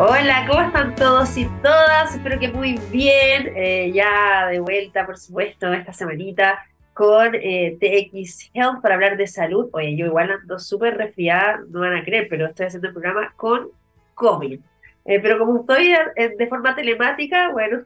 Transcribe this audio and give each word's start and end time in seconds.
Hola, 0.00 0.46
¿cómo 0.46 0.62
están 0.62 0.94
todos 0.94 1.36
y 1.36 1.44
todas? 1.60 2.14
Espero 2.14 2.38
que 2.38 2.46
muy 2.46 2.78
bien. 2.92 3.52
Eh, 3.56 3.90
ya 3.92 4.46
de 4.46 4.60
vuelta, 4.60 5.04
por 5.04 5.18
supuesto, 5.18 5.72
esta 5.72 5.92
semanita 5.92 6.64
con 6.94 7.34
eh, 7.34 7.76
TX 7.80 8.52
Health 8.54 8.80
para 8.80 8.94
hablar 8.94 9.16
de 9.16 9.26
salud. 9.26 9.68
Oye, 9.72 9.96
yo 9.96 10.06
igual 10.06 10.30
ando 10.30 10.60
súper 10.60 10.96
resfriada, 10.96 11.62
no 11.68 11.80
van 11.80 11.96
a 11.96 12.04
creer, 12.04 12.28
pero 12.30 12.46
estoy 12.46 12.66
haciendo 12.66 12.86
el 12.86 12.94
programa 12.94 13.32
con 13.34 13.70
COVID. 14.14 14.60
Eh, 15.04 15.18
pero 15.20 15.36
como 15.36 15.62
estoy 15.62 15.92
de 16.14 16.46
forma 16.46 16.76
telemática, 16.76 17.50
bueno, 17.50 17.80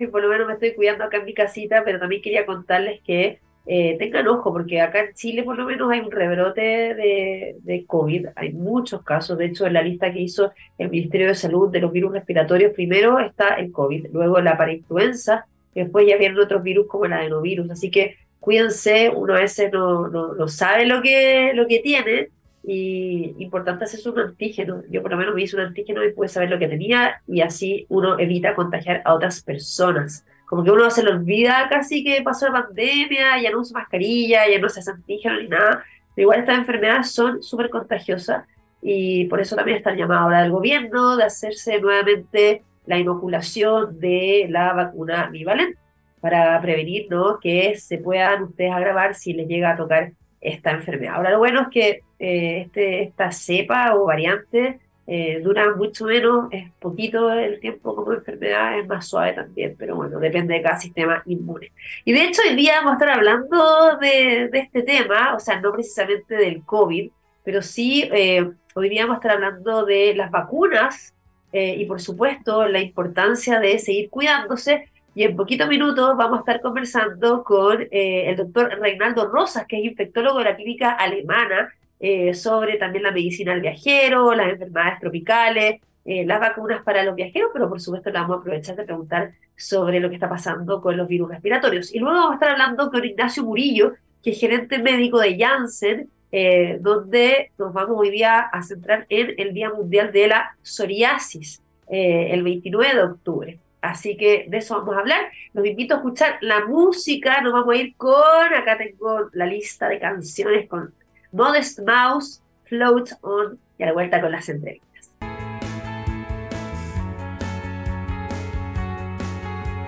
por 0.10 0.22
lo 0.22 0.30
menos 0.30 0.46
me 0.46 0.54
estoy 0.54 0.74
cuidando 0.74 1.04
acá 1.04 1.18
en 1.18 1.26
mi 1.26 1.34
casita, 1.34 1.82
pero 1.84 2.00
también 2.00 2.22
quería 2.22 2.46
contarles 2.46 3.02
que 3.02 3.38
eh, 3.66 3.96
tengan 3.98 4.26
ojo, 4.28 4.52
porque 4.52 4.80
acá 4.80 5.00
en 5.00 5.14
Chile 5.14 5.42
por 5.42 5.56
lo 5.56 5.64
menos 5.64 5.90
hay 5.90 6.00
un 6.00 6.10
rebrote 6.10 6.60
de, 6.60 7.84
COVID, 7.86 8.28
hay 8.34 8.52
muchos 8.52 9.02
casos, 9.02 9.38
de 9.38 9.46
hecho 9.46 9.66
en 9.66 9.74
la 9.74 9.82
lista 9.82 10.12
que 10.12 10.20
hizo 10.20 10.52
el 10.78 10.90
Ministerio 10.90 11.28
de 11.28 11.34
Salud 11.34 11.70
de 11.70 11.80
los 11.80 11.92
virus 11.92 12.12
respiratorios, 12.12 12.72
primero 12.72 13.18
está 13.18 13.54
el 13.54 13.70
COVID, 13.70 14.08
luego 14.12 14.40
la 14.40 14.56
parainfluenza, 14.56 15.46
después 15.74 16.06
ya 16.08 16.16
vienen 16.16 16.38
otros 16.38 16.62
virus 16.62 16.86
como 16.86 17.04
el 17.04 17.12
adenovirus, 17.12 17.70
así 17.70 17.90
que 17.90 18.16
cuídense, 18.40 19.10
uno 19.10 19.34
a 19.34 19.40
veces 19.40 19.72
no, 19.72 20.08
no, 20.08 20.34
no 20.34 20.48
sabe 20.48 20.86
lo 20.86 21.02
que, 21.02 21.52
lo 21.54 21.66
que 21.66 21.80
tiene, 21.80 22.28
y 22.62 23.34
importante 23.38 23.84
hacerse 23.84 24.10
un 24.10 24.18
antígeno. 24.18 24.82
Yo 24.90 25.00
por 25.02 25.10
lo 25.10 25.16
menos 25.16 25.34
me 25.34 25.42
hice 25.42 25.56
un 25.56 25.62
antígeno 25.62 26.04
y 26.04 26.12
pude 26.12 26.28
saber 26.28 26.50
lo 26.50 26.58
que 26.58 26.68
tenía 26.68 27.22
y 27.26 27.40
así 27.40 27.86
uno 27.88 28.18
evita 28.18 28.54
contagiar 28.54 29.00
a 29.04 29.14
otras 29.14 29.42
personas 29.42 30.26
como 30.50 30.64
que 30.64 30.72
uno 30.72 30.90
se 30.90 31.04
le 31.04 31.12
olvida 31.12 31.68
casi 31.70 32.02
que 32.02 32.22
pasó 32.22 32.48
la 32.48 32.64
pandemia, 32.64 33.40
ya 33.40 33.52
no 33.52 33.60
usa 33.60 33.78
mascarilla, 33.78 34.48
ya 34.50 34.58
no 34.58 34.68
se 34.68 34.80
hace 34.80 34.90
antígeno 34.90 35.40
ni 35.40 35.46
nada. 35.46 35.84
Pero 36.12 36.24
igual 36.24 36.40
estas 36.40 36.58
enfermedades 36.58 37.12
son 37.12 37.40
súper 37.40 37.70
contagiosas 37.70 38.48
y 38.82 39.26
por 39.26 39.40
eso 39.40 39.54
también 39.54 39.78
está 39.78 39.90
el 39.90 39.98
llamado 39.98 40.22
ahora 40.22 40.42
del 40.42 40.50
gobierno 40.50 41.16
de 41.16 41.22
hacerse 41.22 41.80
nuevamente 41.80 42.64
la 42.84 42.98
inoculación 42.98 44.00
de 44.00 44.48
la 44.50 44.72
vacuna 44.72 45.28
bivalente 45.30 45.78
para 46.20 46.60
prevenir 46.60 47.06
¿no? 47.08 47.38
que 47.38 47.76
se 47.76 47.98
puedan 47.98 48.42
ustedes 48.42 48.72
agravar 48.72 49.14
si 49.14 49.34
les 49.34 49.46
llega 49.46 49.70
a 49.70 49.76
tocar 49.76 50.14
esta 50.40 50.72
enfermedad. 50.72 51.14
Ahora 51.14 51.30
lo 51.30 51.38
bueno 51.38 51.60
es 51.60 51.68
que 51.68 52.00
eh, 52.18 52.62
este, 52.62 53.02
esta 53.02 53.30
cepa 53.30 53.94
o 53.94 54.06
variante 54.06 54.80
eh, 55.12 55.40
dura 55.42 55.74
mucho 55.74 56.04
menos, 56.04 56.46
es 56.52 56.70
poquito 56.78 57.32
el 57.32 57.58
tiempo 57.58 57.96
como 57.96 58.12
enfermedad, 58.12 58.78
es 58.78 58.86
más 58.86 59.08
suave 59.08 59.32
también, 59.32 59.74
pero 59.76 59.96
bueno, 59.96 60.20
depende 60.20 60.54
de 60.54 60.62
cada 60.62 60.78
sistema 60.78 61.20
inmune. 61.26 61.72
Y 62.04 62.12
de 62.12 62.26
hecho 62.26 62.42
hoy 62.48 62.54
día 62.54 62.76
vamos 62.76 62.92
a 62.92 62.94
estar 62.94 63.10
hablando 63.10 63.96
de, 64.00 64.48
este 64.52 64.84
tema, 64.84 65.34
o 65.34 65.40
sea, 65.40 65.60
no 65.60 65.72
precisamente 65.72 66.36
del 66.36 66.64
COVID, 66.64 67.10
pero 67.42 67.60
sí 67.60 68.08
eh, 68.12 68.48
hoy 68.76 68.88
día 68.88 69.02
vamos 69.02 69.16
a 69.16 69.18
estar 69.18 69.32
hablando 69.32 69.84
de 69.84 70.14
las 70.14 70.30
vacunas 70.30 71.12
eh, 71.52 71.74
y 71.76 71.86
por 71.86 72.00
supuesto 72.00 72.68
la 72.68 72.78
importancia 72.78 73.58
de 73.58 73.80
seguir 73.80 74.10
cuidándose. 74.10 74.90
Y 75.16 75.24
en 75.24 75.34
poquitos 75.34 75.66
minutos 75.66 76.16
vamos 76.16 76.36
a 76.36 76.40
estar 76.42 76.60
conversando 76.60 77.42
con 77.42 77.84
el 77.90 78.36
doctor 78.36 78.78
Reinaldo 78.78 79.26
Rosas, 79.26 79.66
que 79.66 79.76
es 79.76 79.86
infectólogo 79.86 80.38
de 80.38 80.44
la 80.44 80.54
clínica 80.54 80.92
alemana 80.92 81.74
eh, 82.00 82.32
sobre 82.32 82.78
también 82.78 83.04
la 83.04 83.12
medicina 83.12 83.52
al 83.52 83.60
viajero, 83.60 84.34
las 84.34 84.48
enfermedades 84.48 84.98
tropicales, 85.00 85.80
eh, 86.06 86.24
las 86.24 86.40
vacunas 86.40 86.82
para 86.82 87.04
los 87.04 87.14
viajeros, 87.14 87.50
pero 87.52 87.68
por 87.68 87.78
supuesto 87.78 88.08
le 88.08 88.18
vamos 88.18 88.38
a 88.38 88.40
aprovechar 88.40 88.74
de 88.74 88.84
preguntar 88.84 89.32
sobre 89.54 90.00
lo 90.00 90.08
que 90.08 90.14
está 90.14 90.28
pasando 90.28 90.80
con 90.80 90.96
los 90.96 91.06
virus 91.06 91.28
respiratorios. 91.28 91.94
Y 91.94 91.98
luego 91.98 92.16
vamos 92.16 92.30
a 92.32 92.34
estar 92.34 92.50
hablando 92.52 92.90
con 92.90 93.04
Ignacio 93.04 93.44
Murillo, 93.44 93.94
que 94.22 94.30
es 94.30 94.40
gerente 94.40 94.78
médico 94.78 95.20
de 95.20 95.38
Janssen, 95.38 96.08
eh, 96.32 96.78
donde 96.80 97.50
nos 97.58 97.72
vamos 97.74 97.96
hoy 97.98 98.10
día 98.10 98.40
a 98.40 98.62
centrar 98.62 99.04
en 99.10 99.34
el 99.36 99.52
Día 99.52 99.68
Mundial 99.68 100.10
de 100.10 100.28
la 100.28 100.56
Psoriasis, 100.62 101.62
el 101.86 102.44
29 102.44 102.94
de 102.94 103.02
octubre. 103.02 103.58
Así 103.82 104.16
que 104.16 104.46
de 104.48 104.58
eso 104.58 104.78
vamos 104.78 104.96
a 104.96 105.00
hablar. 105.00 105.30
Los 105.52 105.66
invito 105.66 105.94
a 105.94 105.96
escuchar 105.98 106.38
la 106.40 106.66
música. 106.66 107.40
Nos 107.40 107.52
vamos 107.52 107.74
a 107.74 107.78
ir 107.78 107.96
con, 107.96 108.54
acá 108.54 108.78
tengo 108.78 109.28
la 109.32 109.46
lista 109.46 109.88
de 109.88 109.98
canciones 109.98 110.68
con 110.68 110.94
Modest 111.32 111.80
Mouse, 111.86 112.42
Float 112.64 113.10
On 113.20 113.58
y 113.78 113.82
a 113.82 113.86
la 113.86 113.92
vuelta 113.92 114.20
con 114.20 114.32
las 114.32 114.48
entrevistas. 114.48 115.10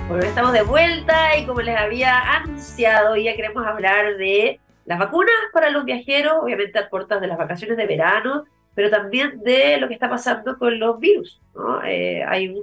Bueno, 0.08 0.24
estamos 0.24 0.52
de 0.52 0.62
vuelta 0.62 1.36
y 1.36 1.46
como 1.46 1.62
les 1.62 1.76
había 1.76 2.36
anunciado, 2.36 3.16
ya 3.16 3.34
queremos 3.34 3.66
hablar 3.66 4.16
de 4.18 4.60
las 4.84 4.98
vacunas 4.98 5.34
para 5.52 5.70
los 5.70 5.84
viajeros, 5.84 6.34
obviamente 6.42 6.78
a 6.78 6.88
puertas 6.88 7.20
de 7.20 7.26
las 7.26 7.38
vacaciones 7.38 7.76
de 7.76 7.86
verano, 7.86 8.44
pero 8.74 8.90
también 8.90 9.40
de 9.42 9.78
lo 9.78 9.88
que 9.88 9.94
está 9.94 10.08
pasando 10.08 10.58
con 10.58 10.78
los 10.78 11.00
virus. 11.00 11.40
Eh, 11.86 12.22
hay 12.26 12.54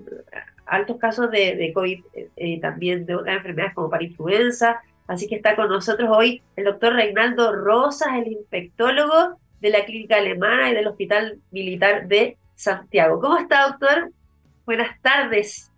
altos 0.66 0.97
casos 0.97 1.31
de, 1.31 1.72
COVID, 1.73 2.03
eh, 2.35 2.59
también 2.61 3.06
de 3.06 3.16
otras 3.16 3.38
enfermedades 3.38 3.73
como 3.73 3.90
para 3.90 4.03
influenza, 4.03 4.81
Así 5.09 5.28
que 5.28 5.36
está 5.36 5.56
con 5.56 5.70
nosotros 5.70 6.08
hoy 6.14 6.44
el 6.56 6.66
doctor 6.66 6.94
Reinaldo 6.94 7.56
Rosas, 7.56 8.09
el 8.14 8.31
infectólogo 8.31 9.40
de 9.59 9.72
la 9.72 9.84
clínica 9.84 10.18
alemana 10.18 10.70
y 10.70 10.75
del 10.75 10.86
Hospital 10.86 11.40
Militar 11.50 12.08
de 12.08 12.38
Santiago. 12.53 13.20
¿Cómo 13.20 13.40
está, 13.40 13.70
doctor? 13.70 14.12
Buenas 14.68 15.02
tardes. 15.02 15.72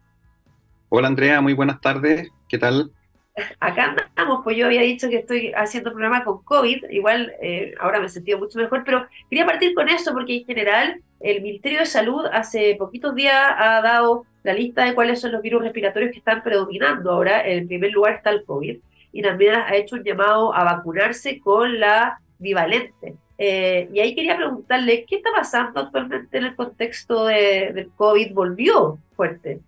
Hola, 0.90 1.08
Andrea, 1.08 1.40
muy 1.40 1.54
buenas 1.54 1.80
tardes. 1.80 2.30
¿Qué 2.50 2.58
tal? 2.58 2.92
Acá 3.62 3.96
andamos, 3.96 4.42
pues 4.44 4.58
yo 4.58 4.66
había 4.66 4.82
dicho 4.82 5.08
que 5.08 5.20
estoy 5.20 5.54
haciendo 5.56 5.92
programa 5.92 6.26
con 6.26 6.44
COVID, 6.44 6.90
igual 6.90 7.32
eh, 7.42 7.74
ahora 7.80 8.02
me 8.02 8.08
he 8.08 8.10
sentido 8.10 8.38
mucho 8.38 8.60
mejor, 8.60 8.84
pero 8.84 9.08
quería 9.30 9.46
partir 9.46 9.74
con 9.74 9.88
eso 9.88 10.12
porque 10.12 10.40
en 10.40 10.46
general 10.46 11.02
el 11.22 11.42
Ministerio 11.42 11.80
de 11.80 11.86
Salud 11.86 12.26
hace 12.34 12.76
poquitos 12.78 13.16
días 13.16 13.34
ha 13.58 13.80
dado 13.82 14.26
la 14.44 14.54
lista 14.54 14.84
de 14.84 14.94
cuáles 14.94 15.22
son 15.22 15.32
los 15.32 15.42
virus 15.42 15.64
respiratorios 15.64 16.12
que 16.12 16.18
están 16.18 16.44
predominando 16.44 17.12
ahora. 17.12 17.48
En 17.48 17.70
primer 17.70 17.92
lugar 17.94 18.16
está 18.16 18.32
el 18.32 18.44
COVID 18.44 18.78
y 19.12 19.22
también 19.22 19.56
ha 19.56 19.76
hecho 19.76 19.96
un 19.96 20.04
llamado 20.04 20.54
a 20.54 20.64
vacunarse 20.64 21.40
con 21.40 21.80
la 21.80 22.20
bivalente. 22.40 23.16
Eh, 23.44 23.90
y 23.92 24.00
ahí 24.00 24.14
quería 24.14 24.38
preguntarle, 24.38 25.04
¿qué 25.08 25.16
está 25.16 25.32
pasando 25.36 25.80
actualmente 25.80 26.38
en 26.38 26.44
el 26.44 26.56
contexto 26.56 27.26
de, 27.26 27.72
del 27.74 27.90
COVID? 27.96 28.34
¿Volvió 28.34 29.00
fuerte? 29.16 29.60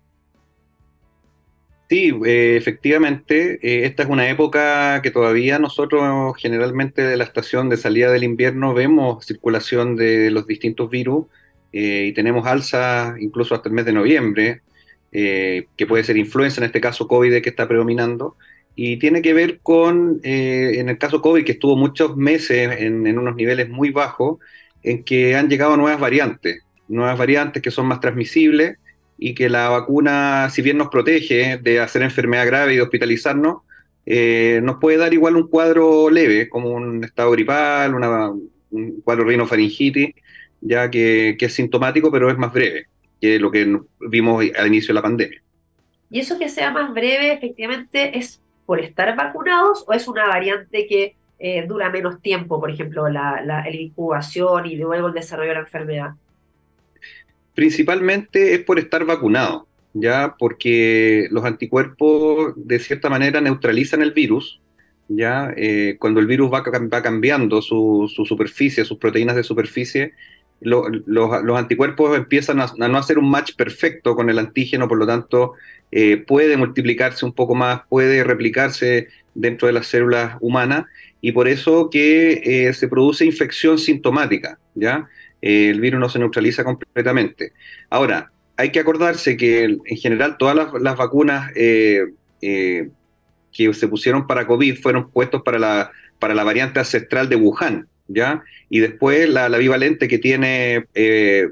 Sí, 1.88 2.12
eh, 2.24 2.56
efectivamente, 2.56 3.58
eh, 3.62 3.84
esta 3.84 4.04
es 4.04 4.08
una 4.08 4.28
época 4.28 5.02
que 5.02 5.10
todavía 5.10 5.58
nosotros 5.58 6.36
generalmente 6.38 7.02
de 7.02 7.16
la 7.16 7.24
estación 7.24 7.68
de 7.68 7.76
salida 7.76 8.12
del 8.12 8.22
invierno 8.22 8.74
vemos 8.74 9.26
circulación 9.26 9.96
de 9.96 10.30
los 10.30 10.46
distintos 10.46 10.88
virus 10.88 11.26
y 11.72 12.12
tenemos 12.12 12.46
alza 12.46 13.16
incluso 13.18 13.56
hasta 13.56 13.68
el 13.68 13.74
mes 13.74 13.84
de 13.84 13.92
noviembre, 13.92 14.60
que 15.10 15.86
puede 15.88 16.04
ser 16.04 16.16
influenza, 16.16 16.60
en 16.60 16.66
este 16.66 16.80
caso 16.80 17.08
COVID 17.08 17.42
que 17.42 17.50
está 17.50 17.66
predominando, 17.66 18.36
y 18.76 18.96
tiene 18.98 19.22
que 19.22 19.34
ver 19.34 19.60
con, 19.60 20.20
eh, 20.24 20.72
en 20.76 20.88
el 20.88 20.98
caso 20.98 21.20
COVID, 21.20 21.44
que 21.44 21.52
estuvo 21.52 21.76
muchos 21.76 22.16
meses 22.16 22.80
en, 22.80 23.18
unos 23.18 23.36
niveles 23.36 23.68
muy 23.68 23.90
bajos, 23.90 24.38
en 24.82 25.04
que 25.04 25.36
han 25.36 25.48
llegado 25.48 25.76
nuevas 25.76 26.00
variantes, 26.00 26.62
nuevas 26.88 27.16
variantes 27.16 27.62
que 27.62 27.70
son 27.70 27.86
más 27.86 28.00
transmisibles 28.00 28.78
y 29.16 29.34
que 29.34 29.48
la 29.48 29.68
vacuna, 29.68 30.50
si 30.50 30.60
bien 30.60 30.76
nos 30.76 30.88
protege 30.88 31.58
de 31.58 31.80
hacer 31.80 32.02
enfermedad 32.02 32.46
grave 32.46 32.74
y 32.74 32.76
de 32.76 32.82
hospitalizarnos, 32.82 33.58
eh, 34.06 34.60
nos 34.62 34.76
puede 34.80 34.98
dar 34.98 35.14
igual 35.14 35.36
un 35.36 35.48
cuadro 35.48 36.10
leve, 36.10 36.48
como 36.48 36.70
un 36.70 37.04
estado 37.04 37.30
gripal, 37.30 37.94
una, 37.94 38.30
un 38.70 39.00
cuadro 39.02 39.24
rinofaringitis, 39.24 40.14
ya 40.60 40.90
que, 40.90 41.36
que 41.38 41.46
es 41.46 41.54
sintomático, 41.54 42.10
pero 42.10 42.28
es 42.28 42.36
más 42.36 42.52
breve 42.52 42.86
que 43.20 43.38
lo 43.38 43.50
que 43.50 43.78
vimos 44.00 44.44
al 44.56 44.66
inicio 44.66 44.88
de 44.88 44.94
la 44.94 45.02
pandemia. 45.02 45.42
Y 46.10 46.20
eso 46.20 46.38
que 46.38 46.48
sea 46.48 46.70
más 46.70 46.92
breve, 46.92 47.32
efectivamente, 47.32 48.18
es 48.18 48.40
por 48.66 48.80
estar 48.80 49.14
vacunados 49.16 49.84
o 49.86 49.92
es 49.92 50.08
una 50.08 50.26
variante 50.26 50.86
que 50.86 51.16
eh, 51.38 51.64
dura 51.66 51.90
menos 51.90 52.20
tiempo, 52.22 52.60
por 52.60 52.70
ejemplo, 52.70 53.08
la, 53.08 53.64
incubación 53.70 54.66
y 54.66 54.76
luego 54.76 55.08
el 55.08 55.14
desarrollo 55.14 55.50
de 55.50 55.54
la 55.54 55.60
enfermedad? 55.60 56.10
Principalmente 57.54 58.54
es 58.54 58.60
por 58.60 58.78
estar 58.78 59.04
vacunado, 59.04 59.66
ya 59.92 60.34
porque 60.38 61.28
los 61.30 61.44
anticuerpos 61.44 62.54
de 62.56 62.78
cierta 62.78 63.10
manera 63.10 63.40
neutralizan 63.40 64.02
el 64.02 64.12
virus, 64.12 64.60
ya 65.08 65.52
eh, 65.56 65.96
cuando 65.98 66.20
el 66.20 66.26
virus 66.26 66.52
va, 66.52 66.62
va 66.62 67.02
cambiando 67.02 67.60
su, 67.60 68.10
su, 68.14 68.24
superficie, 68.24 68.84
sus 68.84 68.98
proteínas 68.98 69.36
de 69.36 69.44
superficie, 69.44 70.14
los 70.64 71.58
anticuerpos 71.58 72.16
empiezan 72.16 72.60
a, 72.60 72.66
no 72.76 72.98
hacer 72.98 73.18
un 73.18 73.30
match 73.30 73.54
perfecto 73.54 74.16
con 74.16 74.30
el 74.30 74.38
antígeno, 74.38 74.88
por 74.88 74.98
lo 74.98 75.06
tanto 75.06 75.52
eh, 75.92 76.16
puede 76.16 76.56
multiplicarse 76.56 77.24
un 77.24 77.32
poco 77.32 77.54
más, 77.54 77.82
puede 77.88 78.24
replicarse 78.24 79.08
dentro 79.34 79.66
de 79.66 79.72
las 79.72 79.86
células 79.86 80.36
humanas 80.40 80.86
y 81.20 81.32
por 81.32 81.48
eso 81.48 81.90
que 81.90 82.68
eh, 82.68 82.72
se 82.72 82.88
produce 82.88 83.24
infección 83.24 83.78
sintomática, 83.78 84.58
¿ya? 84.74 85.08
Eh, 85.42 85.68
el 85.70 85.80
virus 85.80 86.00
no 86.00 86.08
se 86.08 86.18
neutraliza 86.18 86.64
completamente. 86.64 87.52
Ahora, 87.90 88.30
hay 88.56 88.70
que 88.70 88.80
acordarse 88.80 89.36
que 89.36 89.64
en 89.64 89.96
general 89.96 90.36
todas 90.38 90.56
las, 90.80 90.96
vacunas 90.96 91.52
que 91.52 92.12
se 92.40 93.88
pusieron 93.88 94.26
para 94.26 94.46
COVID 94.46 94.80
fueron 94.80 95.10
puestos 95.10 95.42
para 95.42 95.58
la, 95.58 95.92
para 96.18 96.34
la 96.34 96.44
variante 96.44 96.78
ancestral 96.78 97.28
de 97.28 97.36
Wuhan, 97.36 97.88
¿ya? 98.08 98.42
Y 98.68 98.80
después 98.80 99.28
la, 99.28 99.48
la 99.48 99.58
bivalente 99.58 100.08
que 100.08 100.18
tiene 100.18 100.86
eh, 100.94 101.50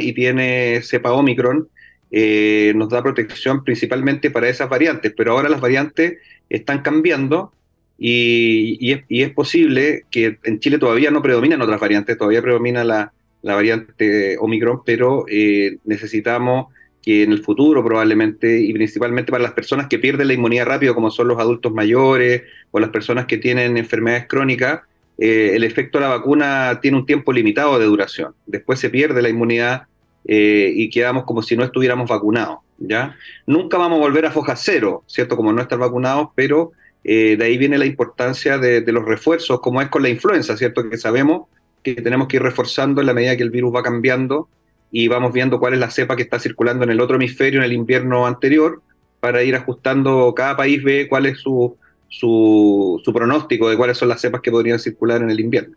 y 0.00 0.12
tiene 0.12 0.80
cepa 0.82 1.12
Omicron, 1.12 1.68
eh, 2.10 2.72
nos 2.74 2.88
da 2.88 3.02
protección 3.02 3.64
principalmente 3.64 4.30
para 4.30 4.48
esas 4.48 4.68
variantes, 4.68 5.12
pero 5.16 5.32
ahora 5.32 5.48
las 5.48 5.60
variantes 5.60 6.18
están 6.48 6.80
cambiando 6.80 7.52
y, 7.98 8.92
es, 8.92 9.30
posible 9.32 10.04
que 10.10 10.38
en 10.44 10.60
Chile 10.60 10.78
todavía 10.78 11.10
no 11.10 11.20
predominan 11.20 11.60
otras 11.60 11.80
variantes, 11.80 12.16
todavía 12.16 12.40
predomina 12.40 12.84
la, 12.84 13.12
variante 13.42 14.36
Omicron, 14.38 14.82
pero 14.84 15.24
eh, 15.28 15.78
necesitamos 15.84 16.66
que 17.02 17.22
en 17.22 17.32
el 17.32 17.42
futuro 17.42 17.84
probablemente, 17.84 18.60
y 18.60 18.72
principalmente 18.72 19.30
para 19.32 19.42
las 19.42 19.52
personas 19.52 19.88
que 19.88 19.98
pierden 19.98 20.28
la 20.28 20.34
inmunidad 20.34 20.66
rápido, 20.66 20.94
como 20.94 21.10
son 21.10 21.28
los 21.28 21.38
adultos 21.38 21.72
mayores 21.72 22.42
o 22.70 22.80
las 22.80 22.90
personas 22.90 23.26
que 23.26 23.38
tienen 23.38 23.76
enfermedades 23.76 24.26
crónicas, 24.28 24.80
eh, 25.18 25.50
el 25.54 25.64
efecto 25.64 25.98
de 25.98 26.04
la 26.04 26.10
vacuna 26.10 26.78
tiene 26.80 26.96
un 26.96 27.04
tiempo 27.04 27.32
limitado 27.32 27.78
de 27.78 27.86
duración. 27.86 28.34
Después 28.46 28.78
se 28.78 28.88
pierde 28.88 29.20
la 29.20 29.28
inmunidad 29.28 29.82
eh, 30.24 30.72
y 30.74 30.88
quedamos 30.90 31.24
como 31.24 31.42
si 31.42 31.56
no 31.56 31.64
estuviéramos 31.64 32.08
vacunados. 32.08 32.58
¿ya? 32.78 33.16
Nunca 33.46 33.76
vamos 33.76 33.98
a 33.98 34.02
volver 34.02 34.26
a 34.26 34.30
foja 34.30 34.54
cero, 34.56 35.02
¿cierto? 35.06 35.36
Como 35.36 35.52
no 35.52 35.60
estar 35.60 35.78
vacunados, 35.78 36.28
pero 36.34 36.72
eh, 37.02 37.36
de 37.36 37.44
ahí 37.44 37.58
viene 37.58 37.78
la 37.78 37.86
importancia 37.86 38.58
de, 38.58 38.80
los 38.92 39.04
refuerzos, 39.04 39.60
como 39.60 39.82
es 39.82 39.88
con 39.88 40.02
la 40.02 40.08
influenza, 40.08 40.56
¿cierto? 40.56 40.88
Que 40.88 40.96
sabemos 40.96 41.48
que 41.82 41.94
tenemos 41.94 42.28
que 42.28 42.36
ir 42.36 42.42
reforzando 42.42 43.00
en 43.00 43.06
la 43.06 43.14
medida 43.14 43.36
que 43.36 43.42
el 43.42 43.50
virus 43.50 43.74
va 43.74 43.82
cambiando 43.82 44.48
y 44.90 45.08
vamos 45.08 45.32
viendo 45.32 45.58
cuál 45.58 45.74
es 45.74 45.80
la 45.80 45.90
cepa 45.90 46.16
que 46.16 46.22
está 46.22 46.38
circulando 46.38 46.84
en 46.84 46.90
el 46.90 47.00
otro 47.00 47.16
hemisferio 47.16 47.60
en 47.60 47.64
el 47.64 47.72
invierno 47.72 48.26
anterior 48.26 48.82
para 49.20 49.42
ir 49.42 49.56
ajustando, 49.56 50.32
cada 50.34 50.56
país 50.56 50.82
ve 50.82 51.08
cuál 51.08 51.26
es 51.26 51.38
su, 51.38 51.76
su, 52.08 53.02
pronóstico 53.12 53.68
de 53.68 53.76
cuáles 53.76 53.98
son 53.98 54.08
las 54.08 54.20
cepas 54.20 54.40
que 54.40 54.50
podrían 54.50 54.78
circular 54.78 55.22
en 55.22 55.30
el 55.30 55.40
invierno. 55.40 55.76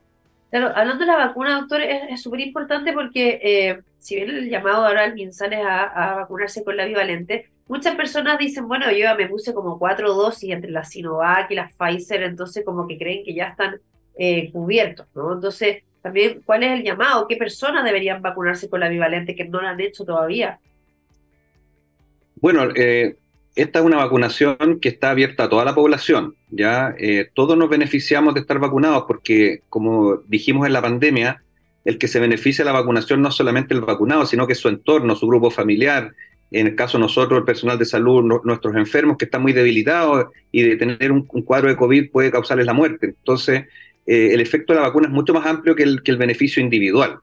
Claro, 0.50 0.72
hablando 0.76 1.06
de 1.06 1.12
la 1.12 1.18
vacuna, 1.18 1.60
doctor, 1.60 1.82
es 1.82 2.22
súper 2.22 2.42
importante 2.42 2.92
porque 2.92 3.40
eh, 3.42 3.80
si 4.00 4.16
bien 4.16 4.30
el 4.30 4.50
llamado 4.50 4.86
ahora 4.86 5.04
al 5.04 5.14
MinSal 5.14 5.54
es 5.54 5.66
a, 5.66 6.16
vacunarse 6.16 6.64
con 6.64 6.76
la 6.76 6.86
bivalente, 6.86 7.50
muchas 7.68 7.96
personas 7.96 8.38
dicen, 8.38 8.68
bueno, 8.68 8.92
yo 8.92 8.98
ya 8.98 9.16
me 9.16 9.30
puse 9.30 9.54
como 9.54 9.80
cuatro 9.80 10.14
dosis 10.14 10.52
entre 10.52 10.72
la 10.72 10.84
Sinovac 10.84 11.50
y 11.52 11.56
la 11.56 11.70
Pfizer, 11.70 12.24
entonces 12.24 12.66
como 12.66 12.88
que 12.88 12.98
creen 12.98 13.24
que 13.24 13.34
ya 13.34 13.46
están 13.46 13.80
eh, 14.18 14.52
cubiertos, 14.52 15.08
¿no? 15.16 15.34
Entonces, 15.34 15.84
también, 16.02 16.42
¿cuál 16.46 16.64
es 16.64 16.72
el 16.72 16.84
llamado? 16.84 17.28
¿Qué 17.28 17.38
personas 17.38 17.86
deberían 17.86 18.22
vacunarse 18.22 18.70
con 18.70 18.80
la 18.80 18.90
bivalente 18.90 19.36
que 19.36 19.46
no 19.46 19.62
lo 19.62 19.68
han 19.68 19.80
hecho 19.80 20.04
todavía? 20.04 20.60
Bueno, 22.42 22.70
eh, 22.76 23.18
esta 23.56 23.80
es 23.80 23.86
una 23.86 23.98
vacunación 23.98 24.80
que 24.82 24.90
está 24.90 25.12
abierta 25.12 25.44
a 25.44 25.50
toda 25.50 25.66
la 25.66 25.76
población, 25.76 26.36
¿ya? 26.50 26.96
Eh, 26.98 27.30
todos 27.34 27.58
nos 27.58 27.70
beneficiamos 27.70 28.34
de 28.34 28.42
estar 28.42 28.60
vacunados 28.60 29.04
porque, 29.08 29.62
como 29.70 30.18
dijimos 30.28 30.66
en 30.68 30.74
la 30.74 30.82
pandemia, 30.82 31.44
el 31.84 31.98
que 31.98 32.08
se 32.08 32.20
beneficia 32.20 32.64
de 32.64 32.72
la 32.72 32.80
vacunación 32.80 33.22
no 33.22 33.30
es 33.30 33.36
solamente 33.36 33.74
el 33.74 33.82
vacunado, 33.82 34.26
sino 34.26 34.48
que 34.48 34.56
su 34.56 34.70
entorno, 34.70 35.16
su 35.16 35.28
grupo 35.28 35.52
familiar, 35.52 36.14
en 36.52 36.68
el 36.68 36.76
caso 36.76 36.98
de 36.98 37.04
nosotros, 37.04 37.40
el 37.40 37.46
personal 37.46 37.80
de 37.80 37.86
salud, 37.86 38.42
nuestros 38.44 38.76
enfermos 38.76 39.18
que 39.18 39.26
están 39.26 39.42
muy 39.42 39.54
debilitados 39.54 40.28
y 40.52 40.64
de 40.64 40.76
tener 40.76 41.12
un, 41.12 41.24
cuadro 41.24 41.70
de 41.70 41.78
COVID 41.78 42.12
puede 42.12 42.30
causarles 42.30 42.66
la 42.66 42.74
muerte. 42.74 43.08
Entonces, 43.08 43.66
eh, 44.06 44.30
el 44.34 44.42
efecto 44.42 44.74
de 44.74 44.80
la 44.80 44.88
vacuna 44.88 45.08
es 45.08 45.14
mucho 45.14 45.34
más 45.34 45.46
amplio 45.46 45.76
que 45.76 45.84
el, 45.84 46.04
que 46.04 46.12
el 46.12 46.18
beneficio 46.18 46.62
individual. 46.62 47.20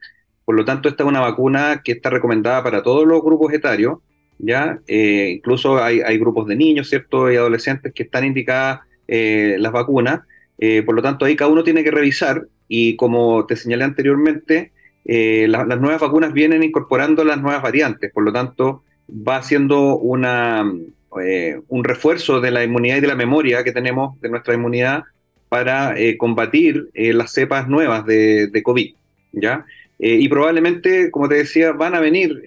Por 0.47 0.57
lo 0.57 0.65
tanto, 0.65 0.89
esta 0.89 1.03
es 1.03 1.09
una 1.09 1.21
vacuna 1.21 1.83
que 1.85 1.93
está 1.93 2.09
recomendada 2.09 2.63
para 2.63 2.83
todos 2.83 3.07
los 3.07 3.23
grupos 3.23 3.53
etarios, 3.53 3.99
¿ya? 4.39 4.81
Eh, 4.87 5.33
incluso 5.37 5.83
hay, 5.83 6.01
hay, 6.01 6.19
grupos 6.19 6.47
de 6.47 6.57
niños, 6.57 6.89
¿cierto? 6.89 7.31
Y 7.31 7.37
adolescentes 7.37 7.93
que 7.93 8.05
están 8.05 8.25
indicadas 8.25 8.81
eh, 9.07 9.57
las 9.59 9.73
vacunas. 9.73 10.21
por 10.87 10.95
lo 10.95 11.03
tanto, 11.03 11.25
ahí 11.25 11.37
cada 11.37 11.51
uno 11.51 11.63
tiene 11.63 11.85
que 11.85 11.91
revisar 11.91 12.47
y 12.69 12.97
como 12.97 13.47
te 13.47 13.57
señalé 13.57 13.85
anteriormente, 13.85 14.73
las 15.05 15.81
nuevas 15.81 16.01
vacunas 16.01 16.33
vienen 16.33 16.63
incorporando 16.63 17.25
las 17.25 17.41
nuevas 17.41 17.63
variantes. 17.63 18.13
Por 18.13 18.25
lo 18.25 18.33
tanto, 18.33 18.83
va 19.09 19.37
haciendo 19.37 19.97
una, 19.97 20.71
un 21.69 21.85
refuerzo 21.85 22.41
de 22.41 22.51
la 22.51 22.65
inmunidad 22.65 22.97
y 22.97 23.01
de 23.01 23.07
la 23.07 23.15
memoria 23.15 23.65
que 23.65 23.73
tenemos 23.73 24.21
de 24.21 24.29
nuestra 24.29 24.55
inmunidad 24.55 25.05
para 25.49 25.95
combatir 26.19 26.89
las 26.93 27.33
cepas 27.33 27.69
nuevas 27.69 28.05
de, 28.05 28.49
de 28.49 28.63
COVID, 28.63 28.95
¿ya? 29.33 29.65
y 29.99 30.29
probablemente, 30.29 31.11
como 31.11 31.29
te 31.29 31.37
decía, 31.37 31.73
van 31.73 31.95
a 31.95 32.01
venir 32.01 32.43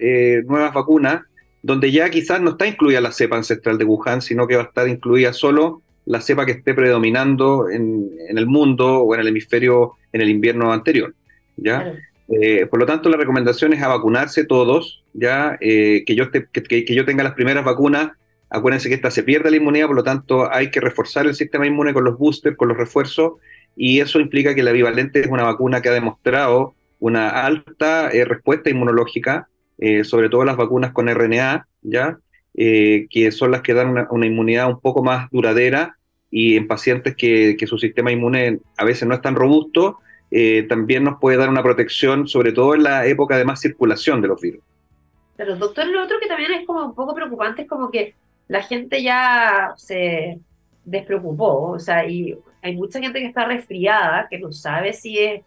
nuevas 0.46 0.72
vacunas 0.72 1.22
donde 1.62 1.92
ya 1.92 2.10
quizás 2.10 2.40
no 2.40 2.50
está 2.50 2.66
incluida 2.66 3.00
la 3.00 3.12
cepa 3.12 3.36
ancestral 3.36 3.78
de 3.78 3.84
Wuhan, 3.84 4.20
sino 4.20 4.46
que 4.46 4.56
va 4.56 4.62
a 4.62 4.66
estar 4.66 4.88
incluida 4.88 5.32
solo 5.32 5.82
la 6.04 6.20
cepa 6.20 6.44
que 6.44 6.52
esté 6.52 6.74
predominando 6.74 7.70
en, 7.70 8.10
el 8.28 8.46
mundo 8.46 8.98
o 8.98 9.14
en 9.14 9.20
el 9.20 9.28
hemisferio 9.28 9.92
en 10.12 10.20
el 10.20 10.28
invierno 10.28 10.72
anterior. 10.72 11.14
¿ya? 11.56 11.94
Eh, 12.28 12.66
por 12.66 12.80
lo 12.80 12.86
tanto, 12.86 13.08
la 13.08 13.16
recomendación 13.16 13.72
es 13.72 13.82
a 13.82 13.88
vacunarse 13.88 14.44
todos, 14.44 15.04
ya 15.12 15.56
eh, 15.60 16.02
que, 16.04 16.14
yo 16.16 16.30
que, 16.30 16.84
yo 16.88 17.04
tenga 17.04 17.22
las 17.22 17.34
primeras 17.34 17.64
vacunas. 17.64 18.12
Acuérdense 18.50 18.88
que 18.88 18.96
esta 18.96 19.10
se 19.10 19.22
pierde 19.22 19.50
la 19.50 19.56
inmunidad, 19.56 19.86
por 19.86 19.96
lo 19.96 20.04
tanto 20.04 20.52
hay 20.52 20.70
que 20.70 20.80
reforzar 20.80 21.26
el 21.26 21.34
sistema 21.34 21.66
inmune 21.66 21.94
con 21.94 22.04
los 22.04 22.18
boosters, 22.18 22.56
con 22.56 22.68
los 22.68 22.76
refuerzos, 22.76 23.34
y 23.76 24.00
eso 24.00 24.20
implica 24.20 24.54
que 24.54 24.62
la 24.62 24.72
bivalente 24.72 25.20
es 25.20 25.28
una 25.28 25.44
vacuna 25.44 25.80
que 25.80 25.88
ha 25.88 25.92
demostrado 25.92 26.74
una 26.98 27.30
alta 27.30 28.10
eh, 28.10 28.24
respuesta 28.24 28.68
inmunológica 28.70 29.48
eh, 29.84 30.04
sobre 30.04 30.28
todo 30.28 30.44
las 30.44 30.56
vacunas 30.56 30.92
con 30.92 31.08
RNA, 31.08 31.66
¿ya? 31.82 32.16
Eh, 32.54 33.08
que 33.10 33.32
son 33.32 33.50
las 33.50 33.62
que 33.62 33.74
dan 33.74 34.06
una, 34.08 34.26
inmunidad 34.26 34.68
un 34.68 34.78
poco 34.78 35.02
más 35.02 35.28
duradera 35.32 35.96
y 36.30 36.54
en 36.54 36.68
pacientes 36.68 37.16
que, 37.16 37.56
su 37.66 37.78
sistema 37.78 38.12
inmune 38.12 38.60
a 38.76 38.84
veces 38.84 39.08
no 39.08 39.14
es 39.16 39.20
tan 39.20 39.34
robusto, 39.34 39.98
eh, 40.30 40.66
también 40.68 41.02
nos 41.02 41.18
puede 41.18 41.36
dar 41.36 41.48
una 41.48 41.64
protección, 41.64 42.28
sobre 42.28 42.52
todo 42.52 42.76
en 42.76 42.84
la 42.84 43.06
época 43.06 43.36
de 43.36 43.44
más 43.44 43.60
circulación 43.60 44.22
de 44.22 44.28
los 44.28 44.40
virus. 44.40 44.62
Pero 45.36 45.56
doctor, 45.56 45.88
lo 45.88 46.04
otro 46.04 46.20
que 46.20 46.28
también 46.28 46.52
es 46.52 46.64
como 46.64 46.86
un 46.86 46.94
poco 46.94 47.12
preocupante 47.12 47.62
es 47.62 47.68
como 47.68 47.90
que 47.90 48.14
la 48.46 48.62
gente 48.62 49.02
ya 49.02 49.74
se 49.76 50.38
despreocupó, 50.84 51.72
o 51.72 51.78
sea, 51.80 52.06
y 52.06 52.38
hay 52.62 52.76
mucha 52.76 53.00
gente 53.00 53.18
que 53.18 53.26
está 53.26 53.46
resfriada, 53.46 54.28
que 54.30 54.38
no 54.38 54.52
sabe 54.52 54.92
si 54.92 55.18
es 55.18 55.42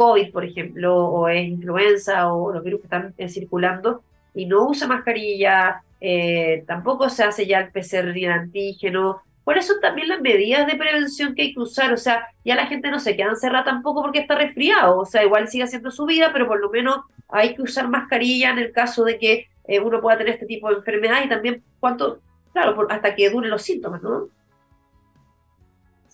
COVID, 0.00 0.32
por 0.32 0.46
ejemplo, 0.46 0.96
o 0.96 1.28
es 1.28 1.46
influenza 1.46 2.32
o 2.32 2.54
los 2.54 2.64
virus 2.64 2.80
que 2.80 2.86
están 2.86 3.14
eh, 3.18 3.28
circulando 3.28 4.02
y 4.34 4.46
no 4.46 4.66
usa 4.66 4.88
mascarilla, 4.88 5.82
eh, 6.00 6.64
tampoco 6.66 7.10
se 7.10 7.22
hace 7.22 7.46
ya 7.46 7.60
el 7.60 7.70
PCR 7.70 8.14
ni 8.14 8.24
el 8.24 8.32
antígeno. 8.32 9.20
Por 9.44 9.58
eso 9.58 9.74
también 9.82 10.08
las 10.08 10.22
medidas 10.22 10.66
de 10.66 10.76
prevención 10.76 11.34
que 11.34 11.42
hay 11.42 11.52
que 11.52 11.60
usar, 11.60 11.92
o 11.92 11.98
sea, 11.98 12.28
ya 12.46 12.54
la 12.54 12.66
gente 12.66 12.90
no 12.90 12.98
se 12.98 13.14
queda 13.14 13.28
encerrada 13.28 13.64
tampoco 13.64 14.00
porque 14.00 14.20
está 14.20 14.36
resfriado, 14.36 15.00
o 15.00 15.04
sea, 15.04 15.22
igual 15.22 15.48
sigue 15.48 15.64
haciendo 15.64 15.90
su 15.90 16.06
vida, 16.06 16.30
pero 16.32 16.48
por 16.48 16.60
lo 16.60 16.70
menos 16.70 17.00
hay 17.28 17.54
que 17.54 17.60
usar 17.60 17.86
mascarilla 17.88 18.52
en 18.52 18.58
el 18.58 18.72
caso 18.72 19.04
de 19.04 19.18
que 19.18 19.48
eh, 19.68 19.80
uno 19.80 20.00
pueda 20.00 20.16
tener 20.16 20.32
este 20.32 20.46
tipo 20.46 20.70
de 20.70 20.76
enfermedad 20.76 21.22
y 21.22 21.28
también 21.28 21.62
cuánto, 21.78 22.20
claro, 22.54 22.86
hasta 22.88 23.14
que 23.14 23.28
duren 23.28 23.50
los 23.50 23.60
síntomas, 23.60 24.02
¿no? 24.02 24.28